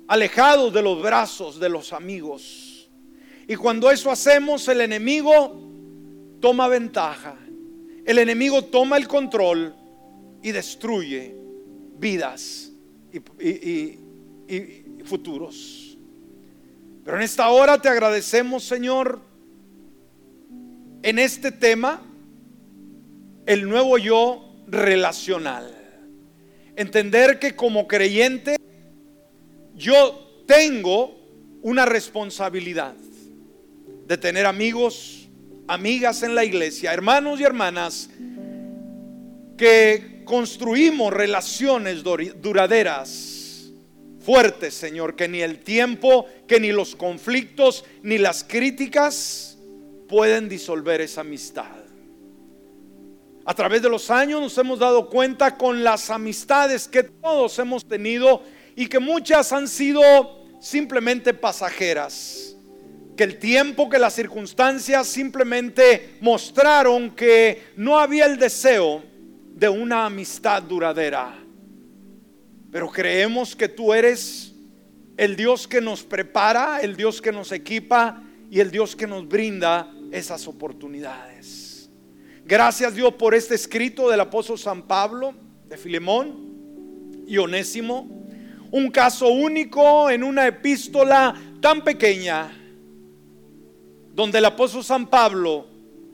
alejados 0.06 0.72
de 0.72 0.82
los 0.82 1.02
brazos 1.02 1.58
de 1.58 1.68
los 1.68 1.92
amigos. 1.92 2.88
Y 3.48 3.56
cuando 3.56 3.90
eso 3.90 4.10
hacemos, 4.10 4.68
el 4.68 4.80
enemigo 4.80 5.58
toma 6.40 6.68
ventaja. 6.68 7.36
El 8.04 8.18
enemigo 8.18 8.64
toma 8.64 8.96
el 8.96 9.08
control 9.08 9.74
y 10.42 10.52
destruye 10.52 11.37
vidas 11.98 12.70
y, 13.40 13.98
futuros. 15.04 15.96
Pero 17.04 17.16
en 17.16 17.22
esta 17.22 17.48
hora 17.48 17.80
te 17.80 17.88
agradecemos, 17.88 18.64
Señor, 18.64 19.20
en 21.02 21.18
este 21.18 21.50
tema, 21.52 22.02
el 23.46 23.68
nuevo 23.68 23.96
yo 23.98 24.44
relacional 24.66 25.78
entender 26.78 27.40
que 27.40 27.56
como 27.56 27.88
creyente 27.88 28.56
yo 29.74 30.44
tengo 30.46 31.18
una 31.60 31.84
responsabilidad 31.84 32.94
de 34.06 34.16
tener 34.16 34.46
amigos, 34.46 35.28
amigas 35.66 36.22
en 36.22 36.36
la 36.36 36.44
iglesia, 36.44 36.94
hermanos 36.94 37.40
y 37.40 37.42
hermanas, 37.42 38.10
que 39.56 40.17
construimos 40.28 41.10
relaciones 41.10 42.02
duraderas, 42.02 43.70
fuertes, 44.20 44.74
Señor, 44.74 45.16
que 45.16 45.26
ni 45.26 45.40
el 45.40 45.60
tiempo, 45.60 46.26
que 46.46 46.60
ni 46.60 46.70
los 46.70 46.94
conflictos, 46.94 47.86
ni 48.02 48.18
las 48.18 48.44
críticas 48.44 49.56
pueden 50.06 50.46
disolver 50.46 51.00
esa 51.00 51.22
amistad. 51.22 51.78
A 53.46 53.54
través 53.54 53.80
de 53.80 53.88
los 53.88 54.10
años 54.10 54.42
nos 54.42 54.58
hemos 54.58 54.78
dado 54.78 55.08
cuenta 55.08 55.56
con 55.56 55.82
las 55.82 56.10
amistades 56.10 56.86
que 56.86 57.04
todos 57.04 57.58
hemos 57.58 57.88
tenido 57.88 58.42
y 58.76 58.86
que 58.86 58.98
muchas 58.98 59.50
han 59.52 59.66
sido 59.66 60.02
simplemente 60.60 61.32
pasajeras. 61.32 62.54
Que 63.16 63.24
el 63.24 63.38
tiempo, 63.38 63.88
que 63.88 63.98
las 63.98 64.14
circunstancias 64.14 65.08
simplemente 65.08 66.18
mostraron 66.20 67.16
que 67.16 67.62
no 67.76 67.98
había 67.98 68.26
el 68.26 68.36
deseo 68.36 69.02
de 69.58 69.68
una 69.68 70.06
amistad 70.06 70.62
duradera. 70.62 71.36
Pero 72.70 72.88
creemos 72.90 73.56
que 73.56 73.68
tú 73.68 73.92
eres 73.92 74.54
el 75.16 75.34
Dios 75.34 75.66
que 75.66 75.80
nos 75.80 76.04
prepara, 76.04 76.80
el 76.80 76.94
Dios 76.94 77.20
que 77.20 77.32
nos 77.32 77.50
equipa 77.50 78.22
y 78.50 78.60
el 78.60 78.70
Dios 78.70 78.94
que 78.94 79.08
nos 79.08 79.26
brinda 79.26 79.92
esas 80.12 80.46
oportunidades. 80.46 81.90
Gracias 82.44 82.94
Dios 82.94 83.14
por 83.14 83.34
este 83.34 83.56
escrito 83.56 84.08
del 84.08 84.20
apóstol 84.20 84.58
San 84.58 84.82
Pablo, 84.82 85.34
de 85.66 85.76
Filemón 85.76 87.24
y 87.26 87.36
Onésimo. 87.38 88.08
Un 88.70 88.90
caso 88.92 89.28
único 89.28 90.08
en 90.08 90.22
una 90.22 90.46
epístola 90.46 91.34
tan 91.60 91.82
pequeña, 91.82 92.52
donde 94.14 94.38
el 94.38 94.44
apóstol 94.44 94.84
San 94.84 95.08
Pablo 95.08 95.66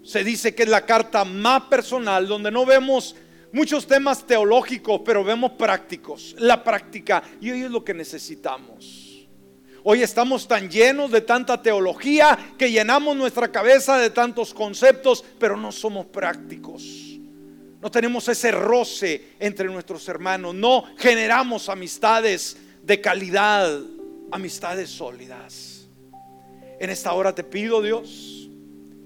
se 0.03 0.25
dice 0.25 0.55
que 0.55 0.63
es 0.63 0.69
la 0.69 0.87
carta 0.87 1.27
más 1.27 1.65
personal, 1.65 2.27
donde 2.27 2.51
no 2.51 2.65
vemos 2.65 3.17
muchos 3.55 3.87
temas 3.87 4.27
teológicos, 4.27 5.01
pero 5.05 5.23
vemos 5.23 5.53
prácticos, 5.53 6.35
la 6.39 6.63
práctica, 6.63 7.23
y 7.41 7.53
hoy 7.53 7.63
es 7.63 7.71
lo 7.71 7.85
que 7.85 7.95
necesitamos. 7.95 9.27
Hoy 9.85 10.03
estamos 10.03 10.49
tan 10.49 10.69
llenos 10.69 11.13
de 11.13 11.21
tanta 11.21 11.63
teología 11.63 12.37
que 12.59 12.71
llenamos 12.71 13.17
nuestra 13.17 13.53
cabeza 13.53 13.97
de 13.97 14.11
tantos 14.11 14.53
conceptos, 14.53 15.25
pero 15.39 15.57
no 15.57 15.71
somos 15.71 16.07
prácticos. 16.07 16.83
No 17.81 17.91
tenemos 17.91 18.27
ese 18.29 18.51
roce 18.51 19.35
entre 19.39 19.69
nuestros 19.69 20.09
hermanos, 20.09 20.55
no 20.55 20.85
generamos 20.97 21.69
amistades 21.69 22.57
de 22.83 23.01
calidad, 23.01 23.79
amistades 24.33 24.91
sólidas. 24.91 25.87
En 26.81 26.91
esta 26.91 27.13
hora 27.13 27.33
te 27.33 27.45
pido, 27.45 27.81
Dios, 27.83 28.49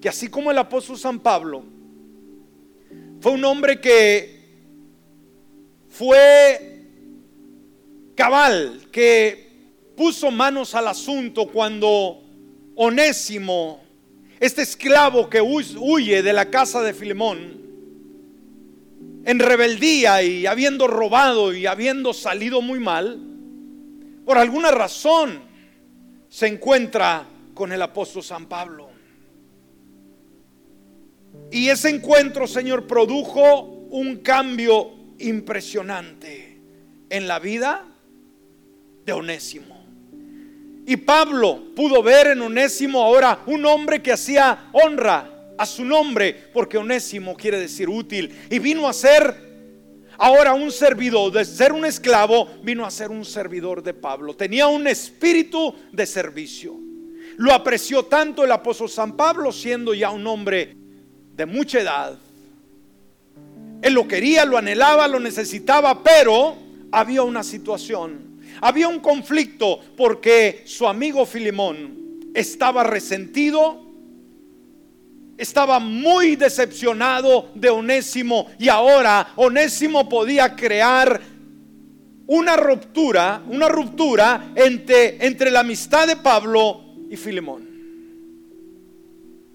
que 0.00 0.08
así 0.08 0.28
como 0.28 0.50
el 0.50 0.58
apóstol 0.58 0.96
San 0.96 1.20
Pablo 1.20 1.64
fue 3.20 3.32
un 3.32 3.44
hombre 3.44 3.80
que 3.80 4.37
fue 5.98 6.84
cabal, 8.14 8.86
que 8.92 9.48
puso 9.96 10.30
manos 10.30 10.76
al 10.76 10.86
asunto 10.86 11.48
cuando 11.48 12.22
Onésimo, 12.76 13.82
este 14.38 14.62
esclavo 14.62 15.28
que 15.28 15.40
huye 15.40 16.22
de 16.22 16.32
la 16.32 16.50
casa 16.50 16.82
de 16.82 16.94
Filemón, 16.94 17.60
en 19.24 19.40
rebeldía 19.40 20.22
y 20.22 20.46
habiendo 20.46 20.86
robado 20.86 21.52
y 21.52 21.66
habiendo 21.66 22.14
salido 22.14 22.62
muy 22.62 22.78
mal, 22.78 23.20
por 24.24 24.38
alguna 24.38 24.70
razón 24.70 25.40
se 26.28 26.46
encuentra 26.46 27.26
con 27.54 27.72
el 27.72 27.82
apóstol 27.82 28.22
San 28.22 28.46
Pablo. 28.46 28.88
Y 31.50 31.68
ese 31.70 31.90
encuentro, 31.90 32.46
Señor, 32.46 32.86
produjo 32.86 33.64
un 33.90 34.18
cambio 34.18 34.97
impresionante 35.18 36.58
en 37.10 37.28
la 37.28 37.38
vida 37.38 37.86
de 39.04 39.12
Onésimo. 39.12 39.78
Y 40.86 40.96
Pablo 40.96 41.74
pudo 41.76 42.02
ver 42.02 42.28
en 42.28 42.40
Onésimo 42.40 43.02
ahora 43.02 43.40
un 43.46 43.64
hombre 43.66 44.02
que 44.02 44.12
hacía 44.12 44.70
honra 44.72 45.52
a 45.58 45.66
su 45.66 45.84
nombre, 45.84 46.34
porque 46.52 46.78
Onésimo 46.78 47.36
quiere 47.36 47.58
decir 47.58 47.88
útil. 47.88 48.34
Y 48.48 48.58
vino 48.58 48.88
a 48.88 48.92
ser 48.92 49.48
ahora 50.16 50.54
un 50.54 50.70
servidor, 50.70 51.32
de 51.32 51.44
ser 51.44 51.72
un 51.72 51.84
esclavo, 51.84 52.48
vino 52.62 52.86
a 52.86 52.90
ser 52.90 53.10
un 53.10 53.24
servidor 53.24 53.82
de 53.82 53.92
Pablo. 53.92 54.34
Tenía 54.34 54.66
un 54.68 54.86
espíritu 54.86 55.74
de 55.92 56.06
servicio. 56.06 56.74
Lo 57.36 57.52
apreció 57.52 58.04
tanto 58.04 58.44
el 58.44 58.52
apóstol 58.52 58.88
San 58.88 59.16
Pablo, 59.16 59.52
siendo 59.52 59.94
ya 59.94 60.10
un 60.10 60.26
hombre 60.26 60.74
de 61.34 61.46
mucha 61.46 61.80
edad. 61.80 62.18
Él 63.82 63.94
lo 63.94 64.08
quería, 64.08 64.44
lo 64.44 64.58
anhelaba, 64.58 65.08
lo 65.08 65.20
necesitaba, 65.20 66.02
pero 66.02 66.56
había 66.90 67.22
una 67.22 67.42
situación 67.42 68.28
había 68.60 68.88
un 68.88 69.00
conflicto 69.00 69.80
porque 69.96 70.62
su 70.64 70.86
amigo 70.86 71.24
Filimón 71.26 72.30
estaba 72.34 72.84
resentido, 72.84 73.84
estaba 75.36 75.78
muy 75.78 76.36
decepcionado 76.36 77.50
de 77.54 77.70
Onésimo 77.70 78.48
y 78.58 78.68
ahora 78.68 79.32
Onésimo 79.36 80.08
podía 80.08 80.54
crear 80.56 81.20
una 82.26 82.56
ruptura, 82.56 83.42
una 83.48 83.68
ruptura 83.68 84.52
entre, 84.54 85.24
entre 85.24 85.50
la 85.50 85.60
amistad 85.60 86.06
de 86.06 86.16
Pablo 86.16 86.82
y 87.08 87.16
Filimón. 87.16 87.66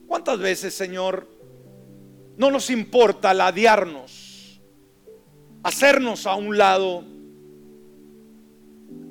¿Cuántas 0.08 0.40
veces, 0.40 0.74
Señor, 0.74 1.28
no 2.38 2.52
nos 2.52 2.70
importa 2.70 3.34
ladearnos, 3.34 4.60
hacernos 5.64 6.26
a 6.26 6.36
un 6.36 6.58
lado 6.58 7.04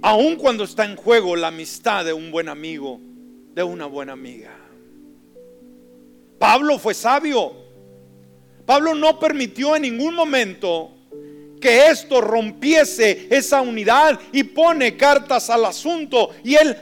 aun 0.02 0.36
cuando 0.36 0.64
está 0.64 0.84
en 0.84 0.96
juego 0.96 1.36
la 1.36 1.48
amistad 1.48 2.04
de 2.04 2.12
un 2.12 2.30
buen 2.30 2.48
amigo, 2.48 3.00
de 3.54 3.62
una 3.62 3.86
buena 3.86 4.12
amiga. 4.12 4.50
Pablo 6.38 6.78
fue 6.78 6.92
sabio. 6.92 7.52
Pablo 8.66 8.94
no 8.94 9.18
permitió 9.18 9.76
en 9.76 9.82
ningún 9.82 10.14
momento 10.14 10.90
que 11.60 11.86
esto 11.86 12.20
rompiese 12.20 13.28
esa 13.30 13.60
unidad 13.60 14.18
y 14.32 14.42
pone 14.42 14.96
cartas 14.96 15.48
al 15.50 15.64
asunto 15.64 16.30
y 16.42 16.56
él 16.56 16.76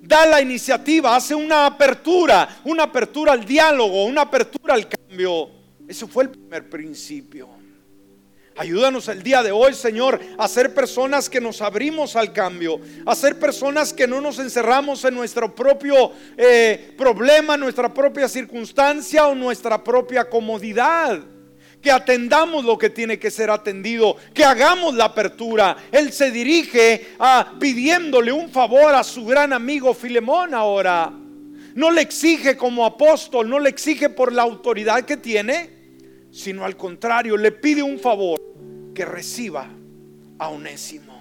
da 0.00 0.24
la 0.26 0.40
iniciativa, 0.40 1.16
hace 1.16 1.34
una 1.34 1.66
apertura, 1.66 2.60
una 2.64 2.84
apertura 2.84 3.32
al 3.32 3.44
diálogo, 3.44 4.04
una 4.04 4.22
apertura 4.22 4.74
al 4.74 4.88
cambio. 5.16 5.48
Ese 5.88 6.06
fue 6.06 6.24
el 6.24 6.30
primer 6.30 6.68
principio. 6.68 7.48
Ayúdanos 8.58 9.08
el 9.08 9.22
día 9.22 9.42
de 9.42 9.50
hoy, 9.50 9.72
Señor, 9.72 10.20
a 10.36 10.46
ser 10.46 10.74
personas 10.74 11.30
que 11.30 11.40
nos 11.40 11.62
abrimos 11.62 12.16
al 12.16 12.32
cambio, 12.32 12.80
a 13.06 13.14
ser 13.14 13.38
personas 13.38 13.92
que 13.94 14.06
no 14.06 14.20
nos 14.20 14.38
encerramos 14.38 15.04
en 15.04 15.14
nuestro 15.14 15.54
propio 15.54 16.12
eh, 16.36 16.94
problema, 16.98 17.56
nuestra 17.56 17.92
propia 17.92 18.28
circunstancia 18.28 19.26
o 19.26 19.34
nuestra 19.34 19.82
propia 19.82 20.28
comodidad. 20.28 21.20
Que 21.80 21.90
atendamos 21.90 22.64
lo 22.64 22.76
que 22.76 22.90
tiene 22.90 23.18
que 23.18 23.30
ser 23.30 23.48
atendido, 23.50 24.16
que 24.34 24.44
hagamos 24.44 24.94
la 24.94 25.04
apertura. 25.04 25.76
Él 25.92 26.12
se 26.12 26.30
dirige 26.30 27.14
a 27.18 27.54
pidiéndole 27.60 28.32
un 28.32 28.50
favor 28.50 28.94
a 28.94 29.04
su 29.04 29.24
gran 29.24 29.52
amigo 29.52 29.94
Filemón 29.94 30.52
ahora. 30.52 31.12
No 31.76 31.90
le 31.90 32.00
exige 32.00 32.56
como 32.56 32.86
apóstol, 32.86 33.50
no 33.50 33.58
le 33.58 33.68
exige 33.68 34.08
por 34.08 34.32
la 34.32 34.40
autoridad 34.40 35.04
que 35.04 35.18
tiene, 35.18 35.68
sino 36.32 36.64
al 36.64 36.74
contrario, 36.74 37.36
le 37.36 37.52
pide 37.52 37.82
un 37.82 37.98
favor 37.98 38.40
que 38.94 39.04
reciba 39.04 39.68
a 40.38 40.48
Onésimo. 40.48 41.12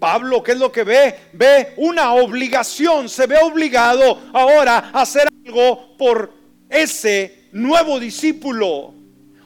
Pablo, 0.00 0.42
¿qué 0.42 0.52
es 0.52 0.58
lo 0.58 0.72
que 0.72 0.82
ve? 0.82 1.14
Ve 1.32 1.74
una 1.76 2.14
obligación, 2.14 3.08
se 3.08 3.28
ve 3.28 3.36
obligado 3.40 4.20
ahora 4.32 4.90
a 4.92 5.02
hacer 5.02 5.28
algo 5.46 5.96
por 5.96 6.32
ese 6.68 7.48
nuevo 7.52 8.00
discípulo. 8.00 8.92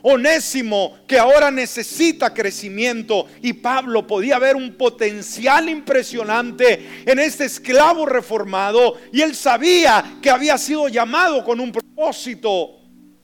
Onésimo, 0.02 0.98
que 1.06 1.18
ahora 1.18 1.50
necesita 1.50 2.34
crecimiento. 2.34 3.26
Y 3.40 3.52
Pablo 3.54 4.06
podía 4.06 4.38
ver 4.38 4.56
un 4.56 4.74
potencial 4.74 5.68
impresionante 5.68 7.04
en 7.06 7.18
este 7.18 7.44
esclavo 7.44 8.06
reformado. 8.06 8.96
Y 9.12 9.20
él 9.20 9.34
sabía 9.34 10.18
que 10.20 10.30
había 10.30 10.58
sido 10.58 10.88
llamado 10.88 11.44
con 11.44 11.60
un 11.60 11.72
propósito 11.72 12.82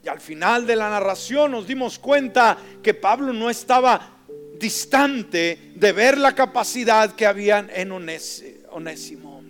al 0.08 0.20
final 0.20 0.66
de 0.66 0.76
la 0.76 0.88
narración 0.88 1.52
nos 1.52 1.66
dimos 1.66 1.98
cuenta 1.98 2.56
que 2.82 2.94
Pablo 2.94 3.32
no 3.32 3.50
estaba 3.50 4.16
distante 4.58 5.72
de 5.74 5.92
ver 5.92 6.18
la 6.18 6.34
capacidad 6.34 7.14
que 7.14 7.26
habían 7.26 7.70
en 7.72 7.92
Onésimo. 7.92 9.42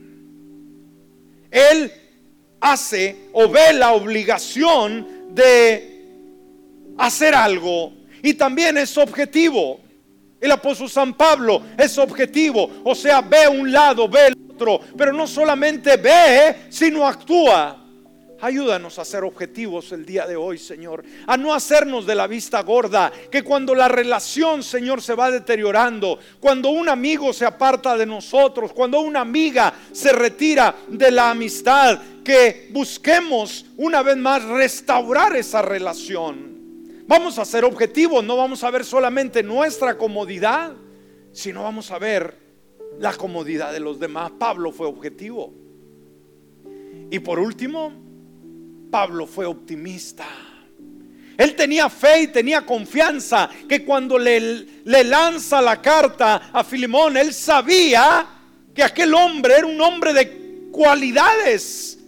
Él 1.50 1.92
hace 2.60 3.28
o 3.32 3.48
ve 3.48 3.72
la 3.72 3.92
obligación 3.92 5.34
de 5.34 5.97
hacer 6.98 7.34
algo 7.34 7.92
y 8.22 8.34
también 8.34 8.76
es 8.76 8.96
objetivo. 8.98 9.80
El 10.40 10.52
apóstol 10.52 10.88
San 10.88 11.14
Pablo 11.14 11.62
es 11.76 11.98
objetivo, 11.98 12.70
o 12.84 12.94
sea, 12.94 13.20
ve 13.20 13.48
un 13.48 13.72
lado, 13.72 14.08
ve 14.08 14.28
el 14.28 14.36
otro, 14.50 14.80
pero 14.96 15.12
no 15.12 15.26
solamente 15.26 15.96
ve, 15.96 16.66
sino 16.68 17.06
actúa. 17.06 17.84
Ayúdanos 18.40 18.96
a 19.00 19.04
ser 19.04 19.24
objetivos 19.24 19.90
el 19.90 20.06
día 20.06 20.24
de 20.24 20.36
hoy, 20.36 20.58
Señor. 20.58 21.04
A 21.26 21.36
no 21.36 21.52
hacernos 21.52 22.06
de 22.06 22.14
la 22.14 22.28
vista 22.28 22.62
gorda. 22.62 23.10
Que 23.32 23.42
cuando 23.42 23.74
la 23.74 23.88
relación, 23.88 24.62
Señor, 24.62 25.02
se 25.02 25.14
va 25.14 25.28
deteriorando, 25.28 26.20
cuando 26.38 26.70
un 26.70 26.88
amigo 26.88 27.32
se 27.32 27.44
aparta 27.44 27.96
de 27.96 28.06
nosotros, 28.06 28.72
cuando 28.72 29.00
una 29.00 29.22
amiga 29.22 29.74
se 29.90 30.12
retira 30.12 30.72
de 30.86 31.10
la 31.10 31.30
amistad, 31.30 31.98
que 32.22 32.68
busquemos 32.70 33.66
una 33.76 34.02
vez 34.02 34.16
más 34.16 34.44
restaurar 34.44 35.34
esa 35.34 35.60
relación. 35.60 36.47
Vamos 37.08 37.38
a 37.38 37.46
ser 37.46 37.64
objetivos, 37.64 38.22
no 38.22 38.36
vamos 38.36 38.62
a 38.62 38.70
ver 38.70 38.84
solamente 38.84 39.42
nuestra 39.42 39.96
comodidad, 39.96 40.74
sino 41.32 41.62
vamos 41.62 41.90
a 41.90 41.98
ver 41.98 42.36
la 42.98 43.14
comodidad 43.14 43.72
de 43.72 43.80
los 43.80 43.98
demás. 43.98 44.32
Pablo 44.38 44.72
fue 44.72 44.86
objetivo. 44.86 45.54
Y 47.10 47.18
por 47.20 47.38
último, 47.38 47.94
Pablo 48.90 49.26
fue 49.26 49.46
optimista. 49.46 50.26
Él 51.38 51.56
tenía 51.56 51.88
fe 51.88 52.24
y 52.24 52.26
tenía 52.26 52.66
confianza 52.66 53.48
que 53.66 53.86
cuando 53.86 54.18
le, 54.18 54.66
le, 54.84 55.04
lanza 55.04 55.62
la 55.62 55.80
carta 55.80 56.50
a 56.52 56.62
Filimón, 56.62 57.16
él 57.16 57.32
sabía 57.32 58.26
que 58.74 58.82
aquel 58.82 59.14
hombre 59.14 59.54
era 59.56 59.66
un 59.66 59.80
hombre 59.80 60.12
de 60.12 60.68
cualidades 60.70 61.98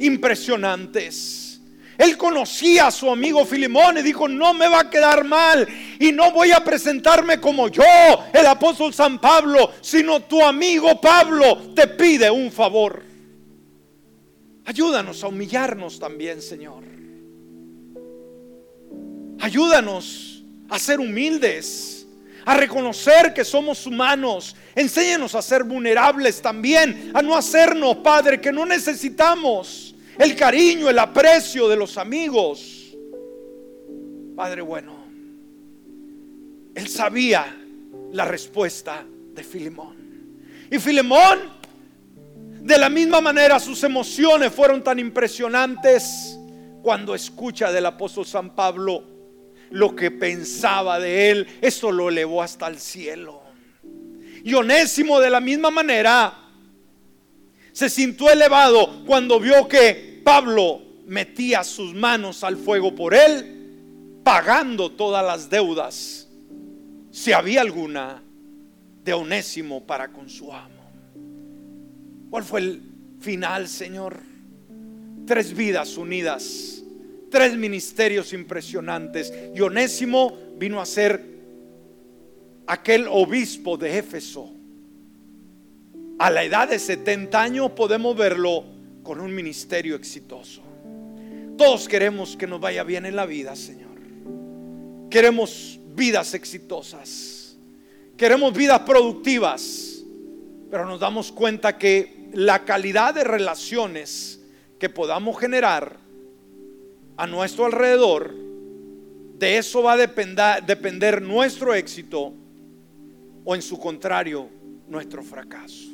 impresionantes. 0.00 1.41
Él 1.98 2.16
conocía 2.16 2.86
a 2.86 2.90
su 2.90 3.10
amigo 3.10 3.44
Filimón 3.44 3.98
y 3.98 4.02
dijo, 4.02 4.28
no 4.28 4.54
me 4.54 4.68
va 4.68 4.80
a 4.80 4.90
quedar 4.90 5.24
mal 5.24 5.68
y 5.98 6.10
no 6.12 6.32
voy 6.32 6.50
a 6.52 6.64
presentarme 6.64 7.38
como 7.40 7.68
yo, 7.68 7.84
el 8.32 8.46
apóstol 8.46 8.94
San 8.94 9.20
Pablo, 9.20 9.70
sino 9.80 10.20
tu 10.20 10.42
amigo 10.42 11.00
Pablo 11.00 11.72
te 11.74 11.86
pide 11.88 12.30
un 12.30 12.50
favor. 12.50 13.02
Ayúdanos 14.64 15.22
a 15.22 15.28
humillarnos 15.28 15.98
también, 15.98 16.40
Señor. 16.40 16.84
Ayúdanos 19.40 20.44
a 20.68 20.78
ser 20.78 21.00
humildes, 21.00 22.06
a 22.44 22.56
reconocer 22.56 23.34
que 23.34 23.44
somos 23.44 23.86
humanos. 23.86 24.56
Enséñanos 24.74 25.34
a 25.34 25.42
ser 25.42 25.64
vulnerables 25.64 26.40
también, 26.40 27.10
a 27.12 27.22
no 27.22 27.36
hacernos, 27.36 27.96
Padre, 27.98 28.40
que 28.40 28.52
no 28.52 28.64
necesitamos 28.64 29.91
el 30.18 30.36
cariño, 30.36 30.88
el 30.88 30.98
aprecio 30.98 31.68
de 31.68 31.76
los 31.76 31.96
amigos. 31.98 32.94
Padre 34.36 34.62
bueno, 34.62 35.04
él 36.74 36.88
sabía 36.88 37.56
la 38.12 38.24
respuesta 38.24 39.04
de 39.34 39.44
Filemón. 39.44 39.96
Y 40.70 40.78
Filemón, 40.78 41.38
de 42.60 42.78
la 42.78 42.88
misma 42.88 43.20
manera, 43.20 43.58
sus 43.60 43.82
emociones 43.84 44.52
fueron 44.52 44.82
tan 44.82 44.98
impresionantes 44.98 46.38
cuando 46.82 47.14
escucha 47.14 47.70
del 47.70 47.86
apóstol 47.86 48.26
San 48.26 48.54
Pablo 48.54 49.04
lo 49.70 49.94
que 49.94 50.10
pensaba 50.10 50.98
de 50.98 51.30
él. 51.30 51.46
Esto 51.60 51.90
lo 51.90 52.08
elevó 52.08 52.42
hasta 52.42 52.68
el 52.68 52.78
cielo. 52.78 53.42
Y 54.44 54.54
Onésimo 54.54 55.20
de 55.20 55.30
la 55.30 55.40
misma 55.40 55.70
manera 55.70 56.41
se 57.72 57.88
sintió 57.88 58.30
elevado 58.30 59.04
cuando 59.06 59.40
vio 59.40 59.66
que 59.66 60.20
Pablo 60.24 60.82
metía 61.06 61.64
sus 61.64 61.94
manos 61.94 62.44
al 62.44 62.56
fuego 62.56 62.94
por 62.94 63.14
él, 63.14 64.20
pagando 64.22 64.90
todas 64.92 65.24
las 65.24 65.50
deudas, 65.50 66.28
si 67.10 67.32
había 67.32 67.60
alguna, 67.60 68.22
de 69.04 69.12
Onésimo 69.12 69.84
para 69.84 70.08
con 70.08 70.28
su 70.28 70.52
amo. 70.52 70.82
¿Cuál 72.30 72.44
fue 72.44 72.60
el 72.60 72.82
final, 73.20 73.68
Señor? 73.68 74.16
Tres 75.26 75.54
vidas 75.54 75.96
unidas, 75.96 76.82
tres 77.30 77.56
ministerios 77.56 78.32
impresionantes. 78.32 79.32
Y 79.54 79.60
Onésimo 79.60 80.38
vino 80.56 80.80
a 80.80 80.86
ser 80.86 81.22
aquel 82.66 83.06
obispo 83.10 83.76
de 83.76 83.98
Éfeso. 83.98 84.50
A 86.22 86.30
la 86.30 86.44
edad 86.44 86.68
de 86.68 86.78
70 86.78 87.42
años 87.42 87.72
podemos 87.72 88.16
verlo 88.16 88.62
con 89.02 89.20
un 89.20 89.34
ministerio 89.34 89.96
exitoso. 89.96 90.62
Todos 91.58 91.88
queremos 91.88 92.36
que 92.36 92.46
nos 92.46 92.60
vaya 92.60 92.84
bien 92.84 93.06
en 93.06 93.16
la 93.16 93.26
vida, 93.26 93.56
Señor. 93.56 93.90
Queremos 95.10 95.80
vidas 95.96 96.34
exitosas. 96.34 97.58
Queremos 98.16 98.54
vidas 98.54 98.82
productivas. 98.82 100.04
Pero 100.70 100.86
nos 100.86 101.00
damos 101.00 101.32
cuenta 101.32 101.76
que 101.76 102.28
la 102.34 102.64
calidad 102.64 103.14
de 103.14 103.24
relaciones 103.24 104.40
que 104.78 104.88
podamos 104.88 105.40
generar 105.40 105.96
a 107.16 107.26
nuestro 107.26 107.66
alrededor, 107.66 108.32
de 109.38 109.58
eso 109.58 109.82
va 109.82 109.94
a 109.94 109.96
depender, 109.96 110.64
depender 110.64 111.20
nuestro 111.20 111.74
éxito 111.74 112.32
o 113.44 113.56
en 113.56 113.60
su 113.60 113.76
contrario, 113.76 114.48
nuestro 114.86 115.24
fracaso. 115.24 115.91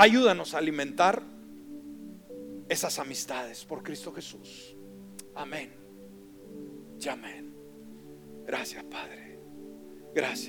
Ayúdanos 0.00 0.54
a 0.54 0.58
alimentar 0.58 1.20
esas 2.68 3.00
amistades 3.00 3.64
por 3.64 3.82
Cristo 3.82 4.12
Jesús. 4.12 4.76
Amén. 5.34 5.74
Y 7.00 7.08
amén. 7.08 7.52
Gracias, 8.46 8.84
Padre. 8.84 9.40
Gracias. 10.14 10.36